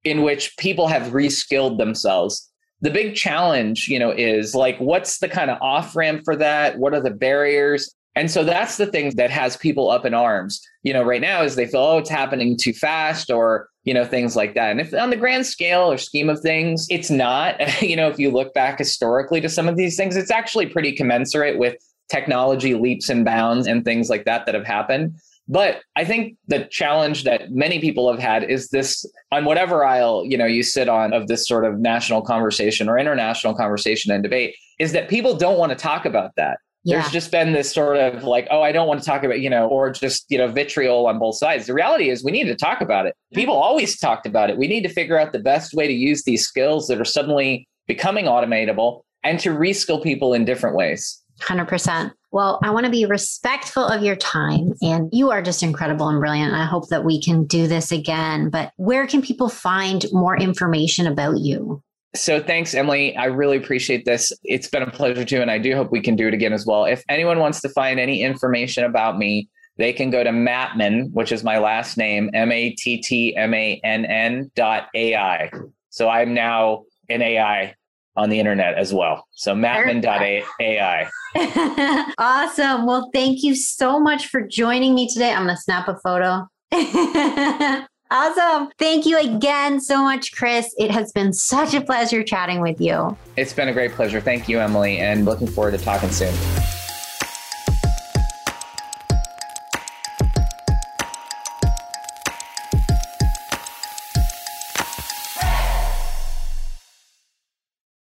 in 0.04 0.22
which 0.22 0.56
people 0.58 0.88
have 0.88 1.12
reskilled 1.12 1.78
themselves. 1.78 2.50
The 2.80 2.90
big 2.90 3.14
challenge, 3.14 3.88
you 3.88 3.98
know, 3.98 4.10
is 4.10 4.54
like, 4.54 4.78
what's 4.78 5.18
the 5.18 5.28
kind 5.28 5.50
of 5.50 5.60
off 5.62 5.96
ramp 5.96 6.22
for 6.24 6.36
that? 6.36 6.78
What 6.78 6.94
are 6.94 7.00
the 7.00 7.10
barriers? 7.10 7.92
And 8.16 8.30
so 8.30 8.44
that's 8.44 8.78
the 8.78 8.86
thing 8.86 9.14
that 9.16 9.30
has 9.30 9.58
people 9.58 9.90
up 9.90 10.06
in 10.06 10.14
arms, 10.14 10.66
you 10.82 10.94
know, 10.94 11.02
right 11.02 11.20
now 11.20 11.42
is 11.42 11.54
they 11.54 11.66
feel, 11.66 11.82
oh, 11.82 11.98
it's 11.98 12.08
happening 12.08 12.56
too 12.56 12.72
fast 12.72 13.30
or, 13.30 13.68
you 13.84 13.92
know, 13.92 14.06
things 14.06 14.34
like 14.34 14.54
that. 14.54 14.70
And 14.70 14.80
if 14.80 14.94
on 14.94 15.10
the 15.10 15.16
grand 15.16 15.44
scale 15.44 15.92
or 15.92 15.98
scheme 15.98 16.30
of 16.30 16.40
things, 16.40 16.86
it's 16.88 17.10
not, 17.10 17.82
you 17.82 17.94
know, 17.94 18.08
if 18.08 18.18
you 18.18 18.30
look 18.30 18.54
back 18.54 18.78
historically 18.78 19.42
to 19.42 19.50
some 19.50 19.68
of 19.68 19.76
these 19.76 19.96
things, 19.96 20.16
it's 20.16 20.30
actually 20.30 20.66
pretty 20.66 20.92
commensurate 20.92 21.58
with 21.58 21.76
technology 22.08 22.74
leaps 22.74 23.10
and 23.10 23.24
bounds 23.24 23.66
and 23.66 23.84
things 23.84 24.08
like 24.08 24.24
that 24.24 24.46
that 24.46 24.54
have 24.54 24.66
happened. 24.66 25.14
But 25.46 25.82
I 25.94 26.04
think 26.04 26.38
the 26.48 26.64
challenge 26.64 27.24
that 27.24 27.52
many 27.52 27.80
people 27.80 28.10
have 28.10 28.20
had 28.20 28.44
is 28.44 28.70
this 28.70 29.04
on 29.30 29.44
whatever 29.44 29.84
aisle, 29.84 30.24
you 30.24 30.38
know, 30.38 30.46
you 30.46 30.62
sit 30.62 30.88
on 30.88 31.12
of 31.12 31.28
this 31.28 31.46
sort 31.46 31.66
of 31.66 31.78
national 31.78 32.22
conversation 32.22 32.88
or 32.88 32.98
international 32.98 33.54
conversation 33.54 34.10
and 34.10 34.22
debate 34.22 34.56
is 34.78 34.92
that 34.92 35.08
people 35.08 35.36
don't 35.36 35.58
want 35.58 35.70
to 35.70 35.76
talk 35.76 36.04
about 36.04 36.32
that 36.36 36.58
yeah. 36.86 37.00
there's 37.00 37.12
just 37.12 37.32
been 37.32 37.52
this 37.52 37.72
sort 37.72 37.96
of 37.96 38.22
like, 38.22 38.46
oh, 38.50 38.62
I 38.62 38.70
don't 38.70 38.86
want 38.86 39.00
to 39.00 39.06
talk 39.06 39.24
about, 39.24 39.40
you 39.40 39.50
know, 39.50 39.66
or 39.66 39.90
just, 39.90 40.24
you 40.28 40.38
know, 40.38 40.46
vitriol 40.46 41.06
on 41.06 41.18
both 41.18 41.36
sides. 41.36 41.66
The 41.66 41.74
reality 41.74 42.10
is 42.10 42.22
we 42.22 42.30
need 42.30 42.44
to 42.44 42.54
talk 42.54 42.80
about 42.80 43.06
it. 43.06 43.14
People 43.34 43.56
always 43.56 43.98
talked 43.98 44.24
about 44.24 44.50
it. 44.50 44.56
We 44.56 44.68
need 44.68 44.82
to 44.82 44.88
figure 44.88 45.18
out 45.18 45.32
the 45.32 45.40
best 45.40 45.74
way 45.74 45.88
to 45.88 45.92
use 45.92 46.22
these 46.22 46.46
skills 46.46 46.86
that 46.86 47.00
are 47.00 47.04
suddenly 47.04 47.68
becoming 47.88 48.26
automatable 48.26 49.02
and 49.24 49.40
to 49.40 49.50
reskill 49.50 50.00
people 50.00 50.32
in 50.32 50.44
different 50.44 50.76
ways. 50.76 51.20
100%. 51.40 52.12
Well, 52.30 52.60
I 52.62 52.70
want 52.70 52.86
to 52.86 52.92
be 52.92 53.04
respectful 53.04 53.84
of 53.84 54.02
your 54.02 54.16
time 54.16 54.74
and 54.80 55.08
you 55.12 55.30
are 55.30 55.42
just 55.42 55.62
incredible 55.62 56.08
and 56.08 56.20
brilliant. 56.20 56.54
I 56.54 56.64
hope 56.64 56.88
that 56.88 57.04
we 57.04 57.20
can 57.20 57.46
do 57.46 57.66
this 57.66 57.90
again. 57.90 58.48
But 58.50 58.72
where 58.76 59.06
can 59.06 59.22
people 59.22 59.48
find 59.48 60.04
more 60.12 60.36
information 60.36 61.06
about 61.06 61.38
you? 61.38 61.82
So 62.16 62.42
thanks, 62.42 62.74
Emily. 62.74 63.16
I 63.16 63.26
really 63.26 63.56
appreciate 63.56 64.04
this. 64.04 64.32
It's 64.44 64.68
been 64.68 64.82
a 64.82 64.90
pleasure 64.90 65.24
too, 65.24 65.40
and 65.40 65.50
I 65.50 65.58
do 65.58 65.74
hope 65.74 65.92
we 65.92 66.00
can 66.00 66.16
do 66.16 66.26
it 66.26 66.34
again 66.34 66.52
as 66.52 66.66
well. 66.66 66.84
If 66.84 67.04
anyone 67.08 67.38
wants 67.38 67.60
to 67.60 67.68
find 67.68 68.00
any 68.00 68.22
information 68.22 68.84
about 68.84 69.18
me, 69.18 69.48
they 69.76 69.92
can 69.92 70.10
go 70.10 70.24
to 70.24 70.30
Mattmann, 70.30 71.12
which 71.12 71.30
is 71.30 71.44
my 71.44 71.58
last 71.58 71.96
name, 71.96 72.30
M 72.32 72.50
A 72.50 72.70
T 72.70 73.00
T 73.02 73.36
M 73.36 73.52
A 73.54 73.80
N 73.84 74.06
N 74.06 74.50
dot 74.56 74.88
AI. 74.94 75.50
So 75.90 76.08
I'm 76.08 76.34
now 76.34 76.84
an 77.08 77.22
AI 77.22 77.74
on 78.16 78.30
the 78.30 78.40
internet 78.40 78.76
as 78.78 78.94
well. 78.94 79.26
So 79.32 79.54
Mattmann.ai. 79.54 81.10
awesome. 82.18 82.86
Well, 82.86 83.10
thank 83.12 83.42
you 83.42 83.54
so 83.54 84.00
much 84.00 84.28
for 84.28 84.40
joining 84.40 84.94
me 84.94 85.08
today. 85.12 85.32
I'm 85.32 85.44
going 85.44 85.54
to 85.54 85.60
snap 85.60 85.88
a 85.88 85.98
photo. 86.02 86.48
Awesome. 88.10 88.70
Thank 88.78 89.06
you 89.06 89.18
again 89.18 89.80
so 89.80 90.02
much, 90.02 90.32
Chris. 90.32 90.74
It 90.78 90.90
has 90.90 91.12
been 91.12 91.32
such 91.32 91.74
a 91.74 91.80
pleasure 91.80 92.22
chatting 92.22 92.60
with 92.60 92.80
you. 92.80 93.16
It's 93.36 93.52
been 93.52 93.68
a 93.68 93.72
great 93.72 93.92
pleasure. 93.92 94.20
Thank 94.20 94.48
you, 94.48 94.60
Emily, 94.60 94.98
and 94.98 95.24
looking 95.24 95.48
forward 95.48 95.72
to 95.72 95.78
talking 95.78 96.10
soon. 96.10 96.34